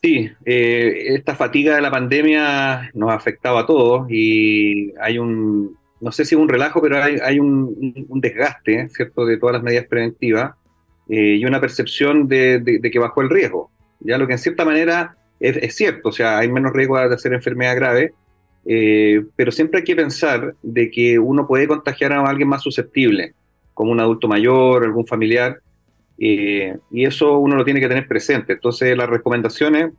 Sí, 0.03 0.31
eh, 0.45 1.15
esta 1.15 1.35
fatiga 1.35 1.75
de 1.75 1.81
la 1.81 1.91
pandemia 1.91 2.91
nos 2.93 3.11
ha 3.11 3.15
afectado 3.15 3.59
a 3.59 3.67
todos 3.67 4.07
y 4.11 4.93
hay 5.00 5.19
un, 5.19 5.76
no 6.00 6.12
sé 6.12 6.25
si 6.25 6.35
un 6.35 6.49
relajo, 6.49 6.83
pero 6.83 7.03
hay, 7.03 7.41
un, 7.41 8.05
desgaste, 8.21 8.88
¿cierto?, 8.91 9.25
de 9.25 9.38
todas 9.38 9.55
las 9.55 9.62
medidas 9.62 9.87
preventivas 9.87 10.55
eh, 11.09 11.37
y 11.37 11.45
una 11.45 11.61
percepción 11.61 12.29
de, 12.29 12.81
que 12.93 12.99
bajó 12.99 13.23
el 13.23 13.31
riesgo. 13.31 13.71
Ya 14.00 14.19
lo 14.19 14.26
que 14.26 14.35
en 14.35 14.38
cierta 14.38 14.65
manera 14.65 15.17
es, 15.41 15.75
cierto, 15.75 16.11
o 16.11 16.12
sea, 16.12 16.38
hay 16.38 16.50
menos 16.50 16.73
riesgo 16.73 16.99
de 16.99 17.15
hacer 17.15 17.33
enfermedad 17.33 17.76
grave, 17.76 18.12
eh, 18.67 19.25
pero 19.35 19.50
siempre 19.50 19.79
hay 19.79 19.85
que 19.85 19.97
pensar 19.97 20.55
de 20.62 20.91
que 20.91 21.19
uno 21.19 21.47
puede 21.47 21.67
contagiar 21.67 22.12
a 22.12 22.23
alguien 22.23 22.49
más 22.49 22.62
susceptible, 22.62 23.33
como 23.73 23.93
un 23.93 24.00
adulto 24.00 24.29
mayor, 24.29 24.85
algún 24.85 25.07
familiar, 25.07 25.61
eh, 26.18 26.76
y 26.90 27.04
eso 27.04 27.38
uno 27.38 27.56
lo 27.56 27.64
tiene 27.64 27.80
que 27.80 27.88
tener 27.88 28.06
presente. 28.08 28.54
Entonces 28.54 28.96
las 28.96 29.08
recomendaciones 29.08 29.92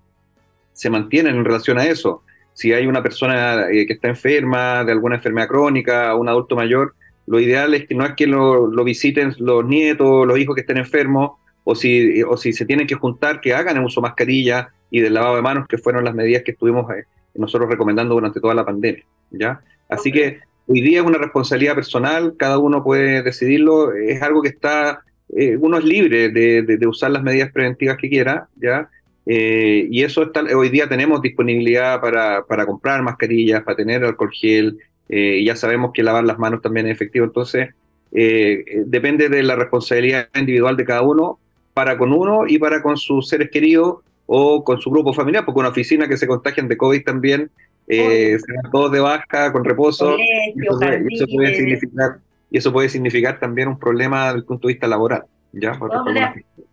se 0.74 0.90
mantienen 0.90 1.36
en 1.36 1.46
relación 1.46 1.78
a 1.78 1.86
eso. 1.86 2.24
Si 2.54 2.74
hay 2.74 2.88
una 2.88 3.04
persona 3.04 3.70
eh, 3.70 3.86
que 3.86 3.94
está 3.94 4.08
enferma 4.08 4.84
de 4.84 4.92
alguna 4.92 5.16
enfermedad 5.16 5.48
crónica, 5.48 6.16
un 6.16 6.30
adulto 6.30 6.56
mayor, 6.56 6.96
lo 7.28 7.40
ideal 7.40 7.74
es 7.74 7.86
que 7.88 7.94
no 7.94 8.06
es 8.06 8.14
que 8.14 8.26
lo, 8.26 8.70
visiten 8.84 9.36
los 9.38 9.66
nietos, 9.66 10.26
los 10.26 10.40
hijos 10.40 10.56
que 10.56 10.62
estén 10.62 10.78
enfermos, 10.78 11.32
o 11.64 11.76
si, 11.76 12.24
o 12.24 12.38
si 12.38 12.54
se 12.54 12.66
tienen 12.66 12.88
que 12.88 12.96
juntar, 12.96 13.42
que 13.42 13.54
hagan 13.54 13.78
el 13.78 13.84
uso 13.84 14.00
de 14.00 14.08
mascarilla 14.08 14.70
y 14.90 15.02
del 15.02 15.14
lavado 15.14 15.36
de 15.36 15.42
manos, 15.42 15.68
que 15.68 15.78
fueron 15.78 16.06
las 16.06 16.16
medidas 16.16 16.44
que 16.44 16.52
estuvimos 16.52 16.90
eh, 16.92 17.04
nosotros 17.36 17.70
recomendando 17.70 18.16
durante 18.16 18.40
toda 18.40 18.56
la 18.56 18.66
pandemia. 18.66 19.04
¿ya? 19.32 19.60
Así 19.90 20.12
que 20.12 20.40
hoy 20.68 20.82
día 20.82 21.02
es 21.02 21.06
una 21.06 21.18
responsabilidad 21.18 21.76
personal, 21.76 22.36
cada 22.38 22.58
uno 22.58 22.84
puede 22.84 23.22
decidirlo, 23.22 23.94
es 23.94 24.22
algo 24.22 24.42
que 24.42 24.50
está 24.50 25.02
eh, 25.36 25.58
uno 25.60 25.78
es 25.78 25.84
libre 25.84 26.30
de, 26.30 26.88
usar 26.88 27.12
las 27.12 27.24
medidas 27.24 27.52
preventivas 27.52 27.98
que 27.98 28.10
quiera, 28.10 28.48
¿ya? 28.56 28.90
Eh, 29.26 29.88
y 29.92 30.04
eso 30.04 30.24
está, 30.24 30.42
hoy 30.56 30.70
día 30.70 30.88
tenemos 30.88 31.22
disponibilidad 31.22 32.00
para, 32.00 32.66
comprar 32.66 33.02
mascarillas, 33.04 33.64
para 33.64 33.76
tener 33.78 34.04
alcohol 34.04 34.32
gel, 34.32 34.78
eh, 35.10 35.40
y 35.42 35.46
ya 35.46 35.56
sabemos 35.56 35.92
que 35.94 36.04
lavar 36.04 36.24
las 36.24 36.40
manos 36.40 36.62
también 36.62 36.88
es 36.88 36.94
efectivo, 36.94 37.26
entonces 37.26 37.70
depende 38.10 39.28
de 39.28 39.44
la 39.44 39.56
responsabilidad 39.56 40.30
individual 40.34 40.78
de 40.78 40.86
cada 40.86 41.02
uno, 41.02 41.40
para 41.74 41.98
con 41.98 42.14
uno 42.14 42.48
y 42.48 42.58
para 42.58 42.82
con 42.82 42.98
sus 42.98 43.28
seres 43.28 43.52
queridos 43.52 43.98
o 44.26 44.64
con 44.64 44.80
su 44.80 44.90
grupo 44.90 45.14
familiar, 45.14 45.46
porque 45.46 45.60
una 45.60 45.70
oficina 45.70 46.08
que 46.08 46.18
se 46.18 46.26
contagian 46.26 46.68
de 46.68 46.78
COVID 46.78 47.04
también 47.04 47.52
eh, 47.88 48.38
se 48.38 48.54
van 48.54 48.72
todos 48.72 48.92
de 48.92 49.00
baja, 49.00 49.52
con 49.52 49.64
reposo. 49.64 50.18
eso 50.18 51.26
puede, 51.34 51.56
significar, 51.56 52.20
y 52.50 52.58
eso 52.58 52.72
puede 52.72 52.90
significar 52.90 53.40
también 53.40 53.68
un 53.68 53.80
problema 53.80 54.26
desde 54.26 54.40
el 54.40 54.46
punto 54.46 54.68
de 54.68 54.74
vista 54.74 54.88
laboral. 54.88 55.24
¿ya? 55.52 55.78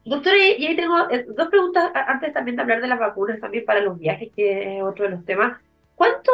Doctora, 0.04 0.36
y 0.58 0.66
ahí 0.66 0.76
tengo 0.76 1.10
eh, 1.10 1.26
dos 1.36 1.48
preguntas 1.48 1.90
antes 1.94 2.32
también 2.32 2.56
de 2.56 2.62
hablar 2.62 2.80
de 2.80 2.88
las 2.88 2.98
vacunas, 2.98 3.40
también 3.40 3.64
para 3.64 3.80
los 3.80 3.98
viajes, 3.98 4.30
que 4.34 4.78
es 4.78 4.82
otro 4.82 5.04
de 5.04 5.12
los 5.12 5.24
temas. 5.24 5.58
¿Cuánto 5.94 6.30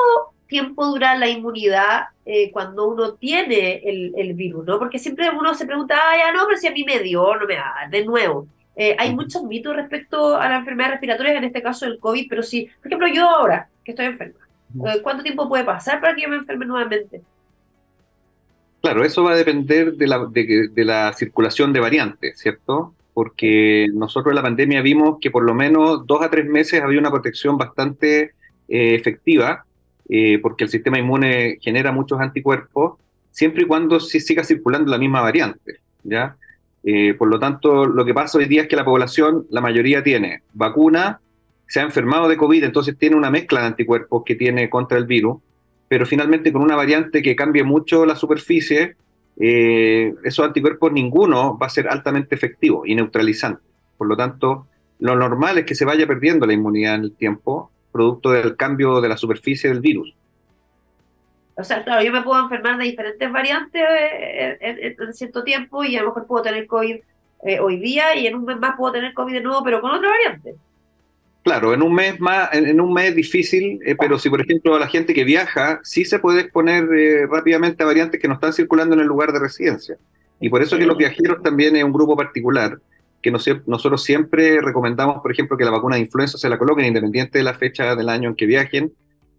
tiempo 0.47 0.87
dura 0.87 1.17
la 1.17 1.29
inmunidad 1.29 2.07
eh, 2.25 2.51
cuando 2.51 2.89
uno 2.89 3.15
tiene 3.15 3.81
el, 3.85 4.13
el, 4.17 4.35
virus? 4.35 4.67
¿no? 4.67 4.79
Porque 4.79 4.99
siempre 4.99 5.31
uno 5.31 5.55
se 5.55 5.67
pregunta, 5.67 5.95
ah, 5.97 6.17
ya 6.19 6.33
no, 6.33 6.47
pero 6.47 6.59
si 6.59 6.67
a 6.67 6.73
mí 6.73 6.83
me 6.85 6.99
dio, 6.99 7.37
no 7.37 7.47
me 7.47 7.55
da, 7.55 7.75
de 7.89 8.05
nuevo. 8.05 8.49
Eh, 8.75 8.97
hay 8.99 9.15
muchos 9.15 9.45
mitos 9.45 9.77
respecto 9.77 10.37
a 10.37 10.49
las 10.49 10.61
enfermedades 10.61 10.95
respiratorias, 10.95 11.37
en 11.37 11.45
este 11.45 11.63
caso 11.63 11.87
el 11.87 11.99
COVID, 11.99 12.27
pero 12.29 12.43
sí, 12.43 12.69
por 12.81 12.87
ejemplo, 12.89 13.09
yo 13.09 13.29
ahora 13.29 13.69
que 13.85 13.93
estoy 13.93 14.07
enferma, 14.07 14.41
¿cuánto 15.03 15.23
tiempo 15.23 15.49
puede 15.49 15.65
pasar 15.65 16.01
para 16.01 16.15
que 16.15 16.23
yo 16.23 16.29
me 16.29 16.37
enferme 16.37 16.67
nuevamente? 16.67 17.23
Claro, 18.81 19.05
eso 19.05 19.23
va 19.23 19.33
a 19.33 19.37
depender 19.37 19.95
de 19.95 20.07
la, 20.07 20.27
de, 20.27 20.85
la 20.85 21.13
circulación 21.13 21.73
de 21.73 21.81
variantes, 21.81 22.39
¿cierto? 22.39 22.95
Porque 23.13 23.89
nosotros 23.93 24.33
en 24.33 24.37
la 24.37 24.43
pandemia 24.43 24.81
vimos 24.81 25.19
que 25.21 25.31
por 25.31 25.43
lo 25.43 25.55
menos 25.55 26.07
dos 26.07 26.23
a 26.23 26.31
tres 26.31 26.47
meses 26.47 26.81
había 26.81 26.99
una 26.99 27.11
protección 27.11 27.59
bastante 27.59 28.33
eh, 28.69 28.95
efectiva, 28.95 29.67
eh, 30.09 30.39
porque 30.41 30.65
el 30.65 30.71
sistema 30.71 30.99
inmune 30.99 31.59
genera 31.61 31.93
muchos 31.93 32.21
anticuerpos, 32.21 32.99
siempre 33.31 33.65
y 33.65 33.67
cuando 33.67 34.01
sí 34.01 34.19
siga 34.19 34.45
circulando 34.45 34.91
la 34.91 34.99
misma 34.99 35.21
variante, 35.21 35.81
¿ya? 36.03 36.37
Eh, 36.83 37.13
por 37.15 37.29
lo 37.29 37.39
tanto, 37.39 37.85
lo 37.85 38.05
que 38.07 38.15
pasa 38.15 38.39
hoy 38.39 38.47
día 38.47 38.63
es 38.63 38.69
que 38.69 38.77
la 38.77 38.85
población, 38.85 39.47
la 39.51 39.61
mayoría 39.61 40.03
tiene 40.03 40.43
vacuna, 40.55 41.21
se 41.69 41.81
ha 41.81 41.83
enfermado 41.83 42.29
de 42.29 42.39
COVID, 42.39 42.65
entonces 42.65 42.97
tiene 42.97 43.17
una 43.17 43.31
mezcla 43.31 43.61
de 43.61 43.67
anticuerpos 43.67 44.23
que 44.25 44.35
tiene 44.35 44.71
contra 44.71 44.97
el 44.97 45.05
virus, 45.05 45.39
pero 45.91 46.07
finalmente 46.07 46.53
con 46.53 46.63
una 46.63 46.77
variante 46.77 47.21
que 47.21 47.35
cambie 47.35 47.65
mucho 47.65 48.07
la 48.07 48.15
superficie, 48.15 48.95
eh, 49.41 50.15
esos 50.23 50.47
anticuerpos 50.47 50.93
ninguno 50.93 51.59
va 51.59 51.67
a 51.67 51.69
ser 51.69 51.89
altamente 51.89 52.37
efectivo 52.37 52.87
y 52.87 52.95
neutralizante. 52.95 53.65
Por 53.99 54.07
lo 54.07 54.17
tanto, 54.17 54.69
lo 55.01 55.17
normal 55.17 55.59
es 55.59 55.65
que 55.65 55.75
se 55.75 55.85
vaya 55.85 56.07
perdiendo 56.07 56.47
la 56.47 56.53
inmunidad 56.53 56.95
en 56.95 57.01
el 57.03 57.17
tiempo, 57.17 57.73
producto 57.91 58.31
del 58.31 58.55
cambio 58.55 59.01
de 59.01 59.09
la 59.09 59.17
superficie 59.17 59.69
del 59.69 59.81
virus. 59.81 60.15
O 61.57 61.65
sea, 61.65 61.83
claro, 61.83 62.05
yo 62.05 62.13
me 62.13 62.23
puedo 62.23 62.41
enfermar 62.41 62.79
de 62.79 62.85
diferentes 62.85 63.33
variantes 63.33 63.83
eh, 63.83 64.97
en, 64.97 65.13
cierto 65.13 65.43
tiempo 65.43 65.83
y 65.83 65.97
a 65.97 66.03
lo 66.03 66.11
mejor 66.11 66.29
puedo 66.29 66.45
tener 66.45 66.69
COVID 66.69 67.01
eh, 67.47 67.59
hoy 67.59 67.81
día 67.81 68.15
y 68.15 68.29
en 68.29 68.37
un 68.37 68.45
mes 68.45 68.61
más 68.61 68.77
puedo 68.77 68.93
tener 68.93 69.13
COVID 69.13 69.33
de 69.35 69.41
nuevo, 69.41 69.65
pero 69.65 69.81
con 69.81 69.91
otra 69.91 70.09
variante. 70.09 70.55
Claro, 71.43 71.73
en 71.73 71.83
un 71.83 71.95
mes 71.95 72.21
más, 72.21 72.51
en, 72.53 72.81
un 72.81 72.93
mes 72.93 73.15
difícil, 73.15 73.81
eh, 73.87 73.97
pero 73.99 74.19
si 74.19 74.29
por 74.29 74.43
ejemplo 74.43 74.79
la 74.79 74.89
gente 74.89 75.15
que 75.15 75.25
viaja, 75.25 75.81
sí 75.83 76.05
se 76.05 76.19
puede 76.19 76.43
exponer 76.43 76.85
eh, 76.93 77.27
rápidamente 77.27 77.83
a 77.83 77.87
variantes 77.87 78.21
que 78.21 78.29
no 78.29 78.35
están 78.35 78.53
circulando 78.53 78.95
en 78.95 79.01
el 79.01 79.07
lugar 79.07 79.33
de 79.33 79.39
residencia. 79.39 79.97
Y 80.39 80.51
por 80.51 80.63
eso 80.63 80.77
que 80.77 80.87
los 80.87 80.99
viajeros 80.99 81.43
también 81.43 81.77
es 81.77 81.85
un 81.85 81.93
grupo 81.93 82.17
particular, 82.17 82.79
que 83.23 83.31
nosotros 83.31 84.03
siempre 84.03 84.61
recomendamos, 84.61 85.21
por 85.21 85.31
ejemplo, 85.31 85.57
que 85.57 85.65
la 85.65 85.71
vacuna 85.71 85.97
de 85.97 86.03
influenza 86.03 86.39
se 86.39 86.49
la 86.49 86.59
coloquen 86.59 86.87
independiente 86.87 87.39
de 87.39 87.45
la 87.45 87.55
fecha 87.55 87.95
del 87.95 88.09
año 88.09 88.31
en 88.31 88.37
que 88.37 88.47
viajen, 88.47 88.93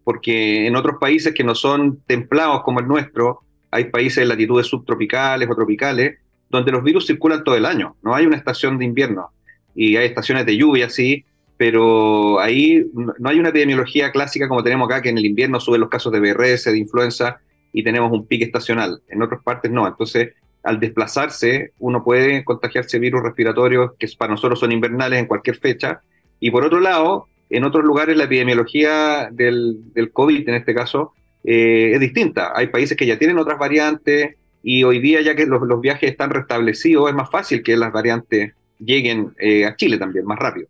porque 0.04 0.68
en 0.68 0.76
otros 0.76 0.98
países 1.00 1.34
que 1.34 1.44
no 1.44 1.56
son 1.56 2.02
templados 2.06 2.62
como 2.64 2.80
el 2.80 2.88
nuestro, 2.88 3.42
hay 3.72 3.86
países 3.86 4.20
en 4.20 4.30
latitudes 4.30 4.68
subtropicales 4.68 5.50
o 5.50 5.56
tropicales, 5.56 6.18
donde 6.50 6.72
los 6.72 6.84
virus 6.84 7.08
circulan 7.08 7.44
todo 7.44 7.56
el 7.56 7.66
año, 7.66 7.96
no 8.04 8.14
hay 8.14 8.26
una 8.26 8.38
estación 8.38 8.78
de 8.78 8.86
invierno. 8.86 9.30
Y 9.74 9.96
hay 9.96 10.08
estaciones 10.08 10.46
de 10.46 10.58
lluvia, 10.58 10.90
sí, 10.90 11.26
pero 11.62 12.40
ahí 12.40 12.84
no 13.20 13.30
hay 13.30 13.40
una 13.40 13.50
epidemiología 13.50 14.12
clásica 14.12 14.48
como 14.48 14.64
tenemos 14.64 14.88
acá, 14.88 15.04
que 15.04 15.10
en 15.10 15.20
el 15.20 15.28
invierno 15.28 15.60
suben 15.60 15.82
los 15.82 15.92
casos 15.92 16.12
de 16.12 16.20
BRS, 16.20 16.64
de 16.64 16.78
influenza, 16.80 17.40
y 17.72 17.84
tenemos 17.84 18.12
un 18.12 18.26
pique 18.26 18.46
estacional. 18.46 19.04
En 19.10 19.22
otras 19.22 19.44
partes 19.44 19.70
no. 19.70 19.88
Entonces, 19.88 20.34
al 20.64 20.80
desplazarse, 20.80 21.74
uno 21.78 22.04
puede 22.04 22.44
contagiarse 22.46 22.98
virus 22.98 23.22
respiratorios 23.22 23.92
que 24.00 24.08
para 24.18 24.32
nosotros 24.32 24.60
son 24.60 24.72
invernales 24.72 25.20
en 25.20 25.28
cualquier 25.28 25.56
fecha. 25.56 26.02
Y 26.40 26.50
por 26.50 26.66
otro 26.66 26.80
lado, 26.80 27.28
en 27.52 27.64
otros 27.64 27.86
lugares 27.86 28.18
la 28.18 28.24
epidemiología 28.24 29.30
del, 29.32 29.84
COVID, 30.14 30.50
en 30.50 30.56
este 30.56 30.74
caso, 30.74 31.14
eh, 31.44 31.92
es 31.94 32.00
distinta. 32.00 32.54
Hay 32.56 32.70
países 32.70 32.98
que 32.98 33.06
ya 33.06 33.20
tienen 33.20 33.38
otras 33.38 33.60
variantes 33.60 34.36
y 34.64 34.84
hoy 34.84 34.98
día, 34.98 35.22
ya 35.22 35.36
que 35.36 35.46
los, 35.46 35.62
los 35.62 35.80
viajes 35.80 36.10
están 36.10 36.32
restablecidos, 36.32 37.08
es 37.08 37.16
más 37.16 37.30
fácil 37.30 37.62
que 37.62 37.78
las 37.78 37.92
variantes 37.92 38.54
lleguen 38.80 39.36
eh, 39.38 39.68
a 39.68 39.76
Chile 39.76 40.00
también, 40.00 40.26
más 40.26 40.40
rápido. 40.40 40.68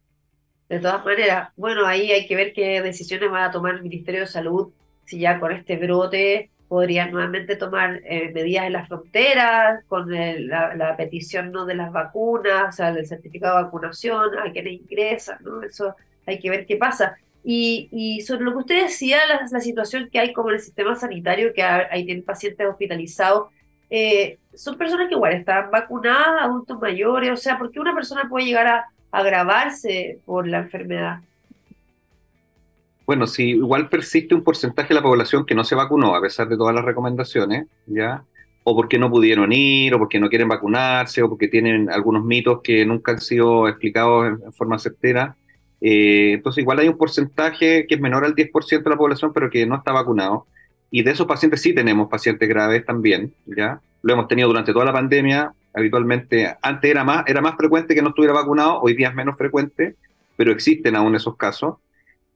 De 0.71 0.79
todas 0.79 1.03
maneras, 1.03 1.49
bueno, 1.57 1.85
ahí 1.85 2.13
hay 2.13 2.25
que 2.25 2.35
ver 2.37 2.53
qué 2.53 2.81
decisiones 2.81 3.29
va 3.29 3.43
a 3.43 3.51
tomar 3.51 3.75
el 3.75 3.81
Ministerio 3.81 4.21
de 4.21 4.25
Salud, 4.27 4.71
si 5.03 5.19
ya 5.19 5.37
con 5.37 5.51
este 5.51 5.75
brote 5.75 6.49
podrían 6.69 7.11
nuevamente 7.11 7.57
tomar 7.57 7.99
eh, 8.05 8.31
medidas 8.33 8.67
en 8.67 8.71
las 8.71 8.87
fronteras, 8.87 9.83
con 9.89 10.09
la, 10.09 10.95
petición 10.95 11.51
¿no? 11.51 11.65
de 11.65 11.75
las 11.75 11.91
vacunas, 11.91 12.69
o 12.69 12.71
sea, 12.71 12.93
del 12.93 13.05
certificado 13.05 13.57
de 13.57 13.63
vacunación, 13.65 14.39
a 14.39 14.49
quienes 14.53 14.79
ingresan, 14.79 15.39
¿no? 15.41 15.61
Eso 15.61 15.93
hay 16.25 16.39
que 16.39 16.49
ver 16.49 16.65
qué 16.65 16.77
pasa. 16.77 17.17
Y, 17.43 18.21
sobre 18.25 18.45
lo 18.45 18.51
que 18.51 18.59
usted 18.59 18.83
decía, 18.83 19.17
la, 19.27 19.59
situación 19.59 20.07
que 20.09 20.19
hay 20.19 20.31
como 20.31 20.51
en 20.51 20.55
el 20.55 20.61
sistema 20.61 20.95
sanitario, 20.95 21.51
que 21.53 21.63
hay, 21.63 22.05
tienen 22.05 22.23
pacientes 22.23 22.65
hospitalizados, 22.65 23.49
eh, 23.89 24.37
son 24.53 24.77
personas 24.77 25.09
que 25.09 25.15
igual 25.15 25.33
están 25.33 25.69
vacunadas, 25.69 26.43
adultos 26.43 26.79
mayores, 26.79 27.29
o 27.29 27.35
sea, 27.35 27.57
¿por 27.57 27.73
qué 27.73 27.81
una 27.81 27.93
persona 27.93 28.29
puede 28.29 28.45
llegar 28.45 28.67
a 28.67 28.85
agravarse 29.11 30.19
por 30.25 30.47
la 30.47 30.59
enfermedad. 30.59 31.19
Bueno, 33.05 33.27
si 33.27 33.49
igual 33.49 33.89
persiste 33.89 34.33
un 34.33 34.43
porcentaje 34.43 34.89
de 34.89 34.95
la 34.95 35.01
población 35.01 35.45
que 35.45 35.55
no 35.55 35.63
se 35.63 35.75
vacunó 35.75 36.15
a 36.15 36.21
pesar 36.21 36.47
de 36.47 36.55
todas 36.55 36.73
las 36.73 36.85
recomendaciones, 36.85 37.67
¿ya? 37.85 38.23
O 38.63 38.75
porque 38.75 38.97
no 38.97 39.09
pudieron 39.09 39.51
ir, 39.51 39.93
o 39.93 39.99
porque 39.99 40.19
no 40.19 40.29
quieren 40.29 40.47
vacunarse, 40.47 41.21
o 41.21 41.29
porque 41.29 41.47
tienen 41.47 41.89
algunos 41.89 42.23
mitos 42.23 42.61
que 42.63 42.85
nunca 42.85 43.11
han 43.11 43.19
sido 43.19 43.67
explicados 43.67 44.27
en, 44.27 44.53
forma 44.53 44.79
certera. 44.79 45.35
Eh, 45.81 46.33
entonces, 46.35 46.61
igual 46.61 46.79
hay 46.79 46.87
un 46.87 46.97
porcentaje 46.97 47.85
que 47.87 47.95
es 47.95 47.99
menor 47.99 48.23
al 48.23 48.35
10% 48.35 48.83
de 48.83 48.89
la 48.89 48.97
población, 48.97 49.33
pero 49.33 49.49
que 49.49 49.65
no 49.65 49.75
está 49.75 49.91
vacunado. 49.91 50.45
Y 50.91 51.03
de 51.03 51.11
esos 51.11 51.25
pacientes 51.25 51.61
sí 51.61 51.73
tenemos 51.73 52.07
pacientes 52.07 52.47
graves 52.47 52.85
también, 52.85 53.33
¿ya? 53.45 53.81
Lo 54.03 54.13
hemos 54.13 54.27
tenido 54.27 54.47
durante 54.47 54.73
toda 54.73 54.85
la 54.85 54.93
pandemia, 54.93 55.53
habitualmente, 55.73 56.55
antes 56.61 56.91
era 56.91 57.03
más, 57.03 57.23
era 57.27 57.41
más 57.41 57.55
frecuente 57.55 57.95
que 57.95 58.01
no 58.01 58.09
estuviera 58.09 58.33
vacunado, 58.33 58.81
hoy 58.81 58.95
día 58.95 59.09
es 59.09 59.15
menos 59.15 59.37
frecuente, 59.37 59.95
pero 60.35 60.51
existen 60.51 60.95
aún 60.95 61.15
esos 61.15 61.35
casos. 61.37 61.75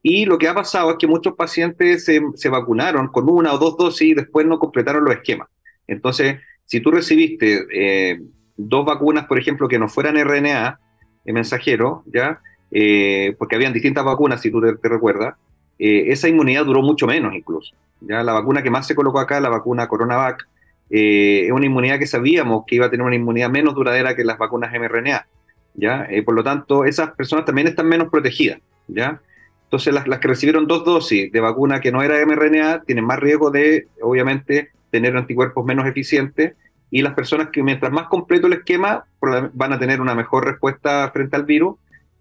Y 0.01 0.25
lo 0.25 0.37
que 0.37 0.47
ha 0.47 0.53
pasado 0.53 0.91
es 0.91 0.97
que 0.97 1.07
muchos 1.07 1.33
pacientes 1.33 2.05
se, 2.05 2.49
vacunaron 2.49 3.07
con 3.07 3.27
una 3.27 3.53
o 3.53 3.57
dos 3.57 3.75
dosis 3.75 4.09
y 4.09 4.13
después 4.13 4.45
no 4.45 4.59
completaron 4.59 5.03
los 5.03 5.15
esquemas. 5.15 5.47
Entonces, 5.87 6.37
si 6.65 6.79
tú 6.79 6.91
recibiste 6.91 7.65
eh, 7.73 8.21
dos 8.55 8.85
vacunas, 8.85 9.25
por 9.25 9.39
ejemplo, 9.39 9.67
que 9.67 9.79
no 9.79 9.89
fueran 9.89 10.17
RNA, 10.17 10.79
el 11.25 11.33
mensajero, 11.33 12.03
¿ya? 12.05 12.39
Eh, 12.71 13.35
porque 13.37 13.55
habían 13.55 13.73
distintas 13.73 14.05
vacunas, 14.05 14.41
si 14.41 14.51
tú 14.51 14.61
te, 14.61 14.89
recuerdas, 14.89 15.35
eh, 15.79 16.05
esa 16.07 16.27
inmunidad 16.27 16.65
duró 16.65 16.81
mucho 16.81 17.07
menos 17.07 17.33
incluso. 17.33 17.75
¿ya? 18.01 18.23
La 18.23 18.33
vacuna 18.33 18.61
que 18.61 18.69
más 18.69 18.85
se 18.85 18.95
colocó 18.95 19.19
acá, 19.19 19.39
la 19.39 19.49
vacuna 19.49 19.87
CoronaVac, 19.87 20.47
eh, 20.89 21.45
es 21.45 21.51
una 21.51 21.65
inmunidad 21.65 21.99
que 21.99 22.07
sabíamos 22.07 22.63
que 22.67 22.75
iba 22.75 22.85
a 22.85 22.89
tener 22.89 23.05
una 23.05 23.15
inmunidad 23.15 23.49
menos 23.49 23.73
duradera 23.73 24.15
que 24.15 24.23
las 24.23 24.37
vacunas 24.37 24.71
mRNA, 24.71 25.27
¿ya? 25.73 26.05
Eh, 26.09 26.23
por 26.23 26.35
lo 26.35 26.43
tanto, 26.43 26.85
esas 26.85 27.11
personas 27.11 27.45
también 27.45 27.67
están 27.67 27.87
menos 27.87 28.09
protegidas, 28.09 28.59
¿ya? 28.87 29.19
Entonces, 29.63 29.93
las, 29.93 30.19
que 30.19 30.27
recibieron 30.27 30.67
dos 30.67 30.85
dosis 30.85 31.31
de 31.31 31.39
vacuna 31.39 31.81
que 31.81 31.91
no 31.91 32.03
era 32.03 32.23
mRNA 32.25 32.83
tienen 32.83 33.03
más 33.03 33.19
riesgo 33.19 33.49
de, 33.51 33.87
obviamente, 34.01 34.69
tener 34.91 35.17
anticuerpos 35.17 35.65
menos 35.65 35.85
eficientes 35.87 36.53
y 36.91 37.01
las 37.01 37.13
personas 37.13 37.49
que 37.49 37.63
mientras 37.63 37.91
más 37.91 38.07
completo 38.07 38.47
el 38.47 38.53
esquema 38.53 39.05
van 39.19 39.73
a 39.73 39.79
tener 39.79 39.99
una 39.99 40.15
mejor 40.15 40.45
respuesta 40.45 41.09
frente 41.11 41.35
al 41.35 41.43
virus 41.43 41.75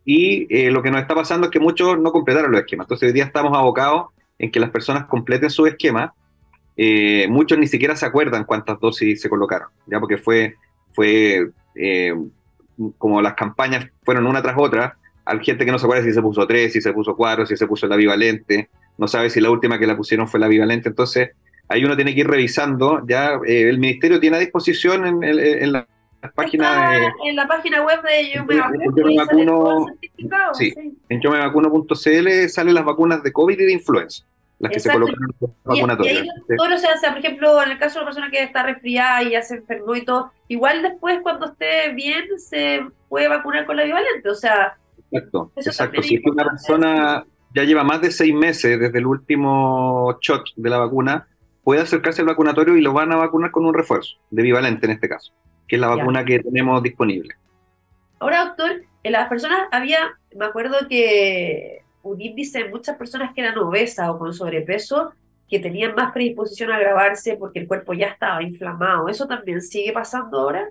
y 0.04 0.46
eh, 0.54 0.70
lo 0.70 0.82
que 0.82 0.90
nos 0.90 1.02
está 1.02 1.14
pasando 1.14 1.46
es 1.46 1.50
que 1.52 1.60
muchos 1.60 1.98
no 1.98 2.12
completaron 2.12 2.50
los 2.50 2.60
esquemas. 2.60 2.86
Entonces, 2.86 3.08
hoy 3.08 3.12
día 3.12 3.24
estamos 3.24 3.56
abocados 3.56 4.06
en 4.38 4.50
que 4.50 4.60
las 4.60 4.70
personas 4.70 5.04
completen 5.04 5.50
su 5.50 5.66
esquema 5.66 6.14
eh, 6.76 7.26
muchos 7.28 7.58
ni 7.58 7.66
siquiera 7.66 7.94
se 7.94 8.06
acuerdan 8.06 8.44
cuántas 8.44 8.80
dosis 8.80 9.20
se 9.20 9.28
colocaron, 9.28 9.68
ya 9.86 10.00
porque 10.00 10.18
fue, 10.18 10.56
fue 10.92 11.50
eh, 11.74 12.14
como 12.98 13.22
las 13.22 13.34
campañas 13.34 13.86
fueron 14.02 14.26
una 14.26 14.42
tras 14.42 14.56
otra, 14.58 14.96
hay 15.24 15.42
gente 15.42 15.64
que 15.64 15.72
no 15.72 15.78
se 15.78 15.86
acuerda 15.86 16.04
si 16.04 16.12
se 16.12 16.22
puso 16.22 16.46
tres, 16.46 16.72
si 16.72 16.80
se 16.80 16.92
puso 16.92 17.16
cuatro, 17.16 17.46
si 17.46 17.56
se 17.56 17.66
puso 17.66 17.86
la 17.86 17.96
bivalente, 17.96 18.68
no 18.98 19.06
sabe 19.06 19.30
si 19.30 19.40
la 19.40 19.50
última 19.50 19.78
que 19.78 19.86
la 19.86 19.96
pusieron 19.96 20.28
fue 20.28 20.40
la 20.40 20.48
bivalente, 20.48 20.88
entonces 20.88 21.30
ahí 21.68 21.84
uno 21.84 21.94
tiene 21.94 22.12
que 22.14 22.20
ir 22.20 22.28
revisando, 22.28 23.02
ya 23.06 23.38
eh, 23.46 23.68
el 23.68 23.78
ministerio 23.78 24.18
tiene 24.18 24.36
a 24.36 24.40
disposición 24.40 25.06
en, 25.06 25.22
en, 25.22 25.72
la 25.72 25.86
página 26.34 27.12
en 27.24 27.36
la 27.36 27.46
página 27.46 27.82
web 27.82 28.02
de 28.02 28.32
Yo 28.34 28.44
me 28.44 29.16
vacuno, 29.16 29.86
sí, 30.54 30.74
en 31.08 31.20
yo 31.20 31.30
me 31.30 31.38
vacuno.cl 31.38 32.48
salen 32.48 32.74
las 32.74 32.84
vacunas 32.84 33.22
de 33.22 33.32
COVID 33.32 33.60
y 33.60 33.64
de 33.64 33.72
influenza 33.72 34.24
las 34.58 34.72
que 34.72 34.80
se 34.80 34.90
colocan 34.90 35.14
vacunatorios. 35.64 36.26
o 36.48 36.78
sea, 36.78 37.10
por 37.10 37.18
ejemplo, 37.18 37.62
en 37.62 37.72
el 37.72 37.78
caso 37.78 37.98
de 37.98 38.02
una 38.02 38.06
persona 38.06 38.30
que 38.30 38.42
está 38.42 38.62
resfriada 38.62 39.22
y 39.22 39.30
ya 39.30 39.42
se 39.42 39.56
enfermó 39.56 39.96
y 39.96 40.04
todo, 40.04 40.32
igual 40.48 40.82
después 40.82 41.20
cuando 41.22 41.46
esté 41.46 41.92
bien 41.92 42.24
se 42.38 42.86
puede 43.08 43.28
vacunar 43.28 43.66
con 43.66 43.76
la 43.76 43.84
bivalente, 43.84 44.28
o 44.28 44.34
sea... 44.34 44.76
Exacto, 45.10 45.52
exacto. 45.56 46.02
Si 46.02 46.16
es 46.16 46.22
una 46.24 46.44
persona, 46.44 47.24
ya 47.54 47.64
lleva 47.64 47.84
más 47.84 48.00
de 48.00 48.10
seis 48.10 48.34
meses 48.34 48.80
desde 48.80 48.98
el 48.98 49.06
último 49.06 50.18
shot 50.20 50.44
de 50.56 50.70
la 50.70 50.78
vacuna, 50.78 51.28
puede 51.62 51.82
acercarse 51.82 52.22
al 52.22 52.28
vacunatorio 52.28 52.76
y 52.76 52.80
lo 52.80 52.92
van 52.92 53.12
a 53.12 53.16
vacunar 53.16 53.50
con 53.50 53.64
un 53.64 53.74
refuerzo, 53.74 54.16
de 54.30 54.42
bivalente 54.42 54.86
en 54.86 54.92
este 54.92 55.08
caso, 55.08 55.32
que 55.68 55.76
es 55.76 55.80
la 55.80 55.88
vacuna 55.88 56.24
que 56.24 56.40
tenemos 56.40 56.82
disponible. 56.82 57.34
Ahora, 58.18 58.46
doctor, 58.46 58.82
en 59.02 59.12
las 59.12 59.28
personas 59.28 59.68
había, 59.70 60.18
me 60.34 60.46
acuerdo 60.46 60.88
que 60.88 61.83
un 62.04 62.20
índice 62.20 62.62
de 62.62 62.70
muchas 62.70 62.96
personas 62.96 63.34
que 63.34 63.40
eran 63.40 63.58
obesas 63.58 64.08
o 64.08 64.18
con 64.18 64.32
sobrepeso 64.32 65.12
que 65.48 65.58
tenían 65.58 65.94
más 65.94 66.12
predisposición 66.12 66.70
a 66.70 66.76
agravarse 66.76 67.36
porque 67.36 67.58
el 67.58 67.68
cuerpo 67.68 67.92
ya 67.92 68.06
estaba 68.06 68.42
inflamado. 68.42 69.08
¿Eso 69.08 69.26
también 69.26 69.60
sigue 69.60 69.92
pasando 69.92 70.40
ahora? 70.40 70.68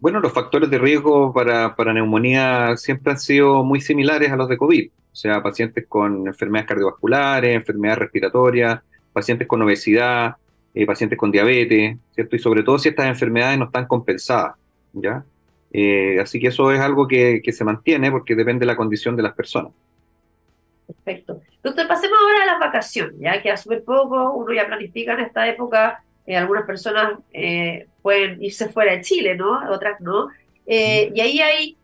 Bueno, 0.00 0.20
los 0.20 0.32
factores 0.32 0.70
de 0.70 0.78
riesgo 0.78 1.32
para, 1.32 1.74
para 1.74 1.92
neumonía 1.92 2.76
siempre 2.76 3.12
han 3.12 3.18
sido 3.18 3.64
muy 3.64 3.80
similares 3.80 4.30
a 4.30 4.36
los 4.36 4.48
de 4.48 4.56
COVID. 4.56 4.90
O 4.90 5.16
sea, 5.16 5.42
pacientes 5.42 5.86
con 5.88 6.26
enfermedades 6.26 6.68
cardiovasculares, 6.68 7.54
enfermedades 7.54 8.00
respiratorias, 8.00 8.80
pacientes 9.12 9.46
con 9.46 9.62
obesidad, 9.62 10.36
eh, 10.74 10.84
pacientes 10.86 11.16
con 11.16 11.30
diabetes, 11.30 11.96
¿cierto? 12.10 12.34
Y 12.34 12.38
sobre 12.40 12.64
todo 12.64 12.78
si 12.78 12.88
estas 12.88 13.06
enfermedades 13.06 13.58
no 13.58 13.66
están 13.66 13.86
compensadas, 13.86 14.56
¿ya? 14.92 15.24
Eh, 15.72 16.18
así 16.20 16.40
que 16.40 16.48
eso 16.48 16.72
es 16.72 16.80
algo 16.80 17.06
que, 17.06 17.40
se 17.52 17.64
mantiene 17.64 18.10
porque 18.10 18.34
depende 18.34 18.60
de 18.60 18.66
la 18.66 18.76
condición 18.76 19.16
de 19.16 19.22
las 19.22 19.34
personas. 19.34 19.72
Perfecto. 20.86 21.40
Doctor, 21.62 21.88
pasemos 21.88 22.18
ahora 22.20 22.42
a 22.42 22.46
las 22.46 22.58
vacaciones, 22.60 23.14
ya 23.18 23.40
que 23.40 23.50
a 23.50 23.56
súper 23.56 23.84
poco, 23.84 24.32
uno 24.32 24.52
ya 24.52 24.66
planifica 24.66 25.14
en 25.14 25.20
esta 25.20 25.48
época, 25.48 26.04
eh, 26.26 26.36
algunas 26.36 26.64
personas 26.64 27.18
eh, 27.32 27.86
pueden 28.02 28.42
irse 28.42 28.68
fuera 28.68 28.92
de 28.92 29.00
Chile, 29.00 29.34
¿no? 29.34 29.60
Otras 29.70 30.00
no. 30.00 30.28
y 30.66 31.20
ahí 31.20 31.40
hay 31.40 31.78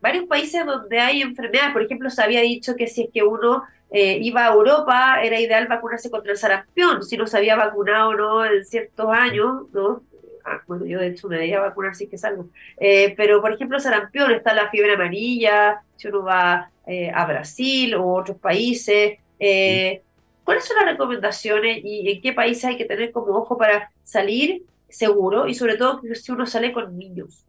varios 0.00 0.26
países 0.26 0.66
donde 0.66 1.00
hay 1.00 1.22
enfermedades, 1.22 1.72
por 1.72 1.82
ejemplo, 1.82 2.10
se 2.10 2.22
había 2.22 2.42
dicho 2.42 2.76
que 2.76 2.86
si 2.86 3.04
es 3.04 3.08
que 3.12 3.22
uno 3.22 3.62
iba 3.90 4.46
a 4.46 4.52
Europa, 4.52 5.20
era 5.22 5.40
ideal 5.40 5.66
vacunarse 5.66 6.10
contra 6.10 6.32
el 6.32 6.38
sarampión, 6.38 7.02
si 7.02 7.16
no 7.16 7.26
se 7.26 7.38
había 7.38 7.56
vacunado 7.56 8.10
o 8.10 8.14
no 8.14 8.44
en 8.44 8.64
ciertos 8.64 9.08
años, 9.10 9.66
¿no? 9.72 10.02
Ah, 10.44 10.60
bueno, 10.66 10.84
yo 10.84 11.00
de 11.00 11.08
hecho 11.08 11.26
me 11.28 11.36
debería 11.36 11.60
vacunar 11.60 11.94
si 11.94 12.04
es 12.04 12.10
que 12.10 12.18
salgo. 12.18 12.48
Eh, 12.78 13.14
pero, 13.16 13.40
por 13.40 13.52
ejemplo, 13.52 13.80
sarampión, 13.80 14.30
está 14.32 14.52
la 14.52 14.68
fiebre 14.68 14.92
amarilla, 14.92 15.80
si 15.96 16.08
uno 16.08 16.22
va 16.22 16.70
eh, 16.86 17.10
a 17.10 17.26
Brasil 17.26 17.94
o 17.94 18.14
otros 18.14 18.38
países. 18.38 19.18
Eh, 19.38 20.02
¿Cuáles 20.44 20.64
son 20.64 20.76
las 20.76 20.86
recomendaciones 20.86 21.80
y 21.82 22.10
en 22.10 22.20
qué 22.20 22.32
países 22.32 22.64
hay 22.64 22.76
que 22.76 22.84
tener 22.84 23.12
como 23.12 23.34
ojo 23.36 23.56
para 23.56 23.90
salir 24.02 24.64
seguro? 24.88 25.48
Y 25.48 25.54
sobre 25.54 25.76
todo 25.76 26.02
si 26.14 26.32
uno 26.32 26.46
sale 26.46 26.72
con 26.72 26.98
niños 26.98 27.44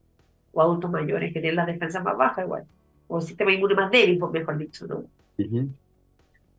o 0.54 0.62
adultos 0.62 0.90
mayores 0.90 1.34
que 1.34 1.42
tienen 1.42 1.58
las 1.58 1.68
defensas 1.68 2.04
más 2.04 2.16
bajas 2.16 2.46
igual, 2.46 2.64
o 3.08 3.18
el 3.18 3.24
sistema 3.24 3.52
inmune 3.52 3.76
más 3.76 3.92
débil, 3.92 4.18
por 4.18 4.32
mejor 4.32 4.58
dicho, 4.58 4.88
¿no? 4.88 5.04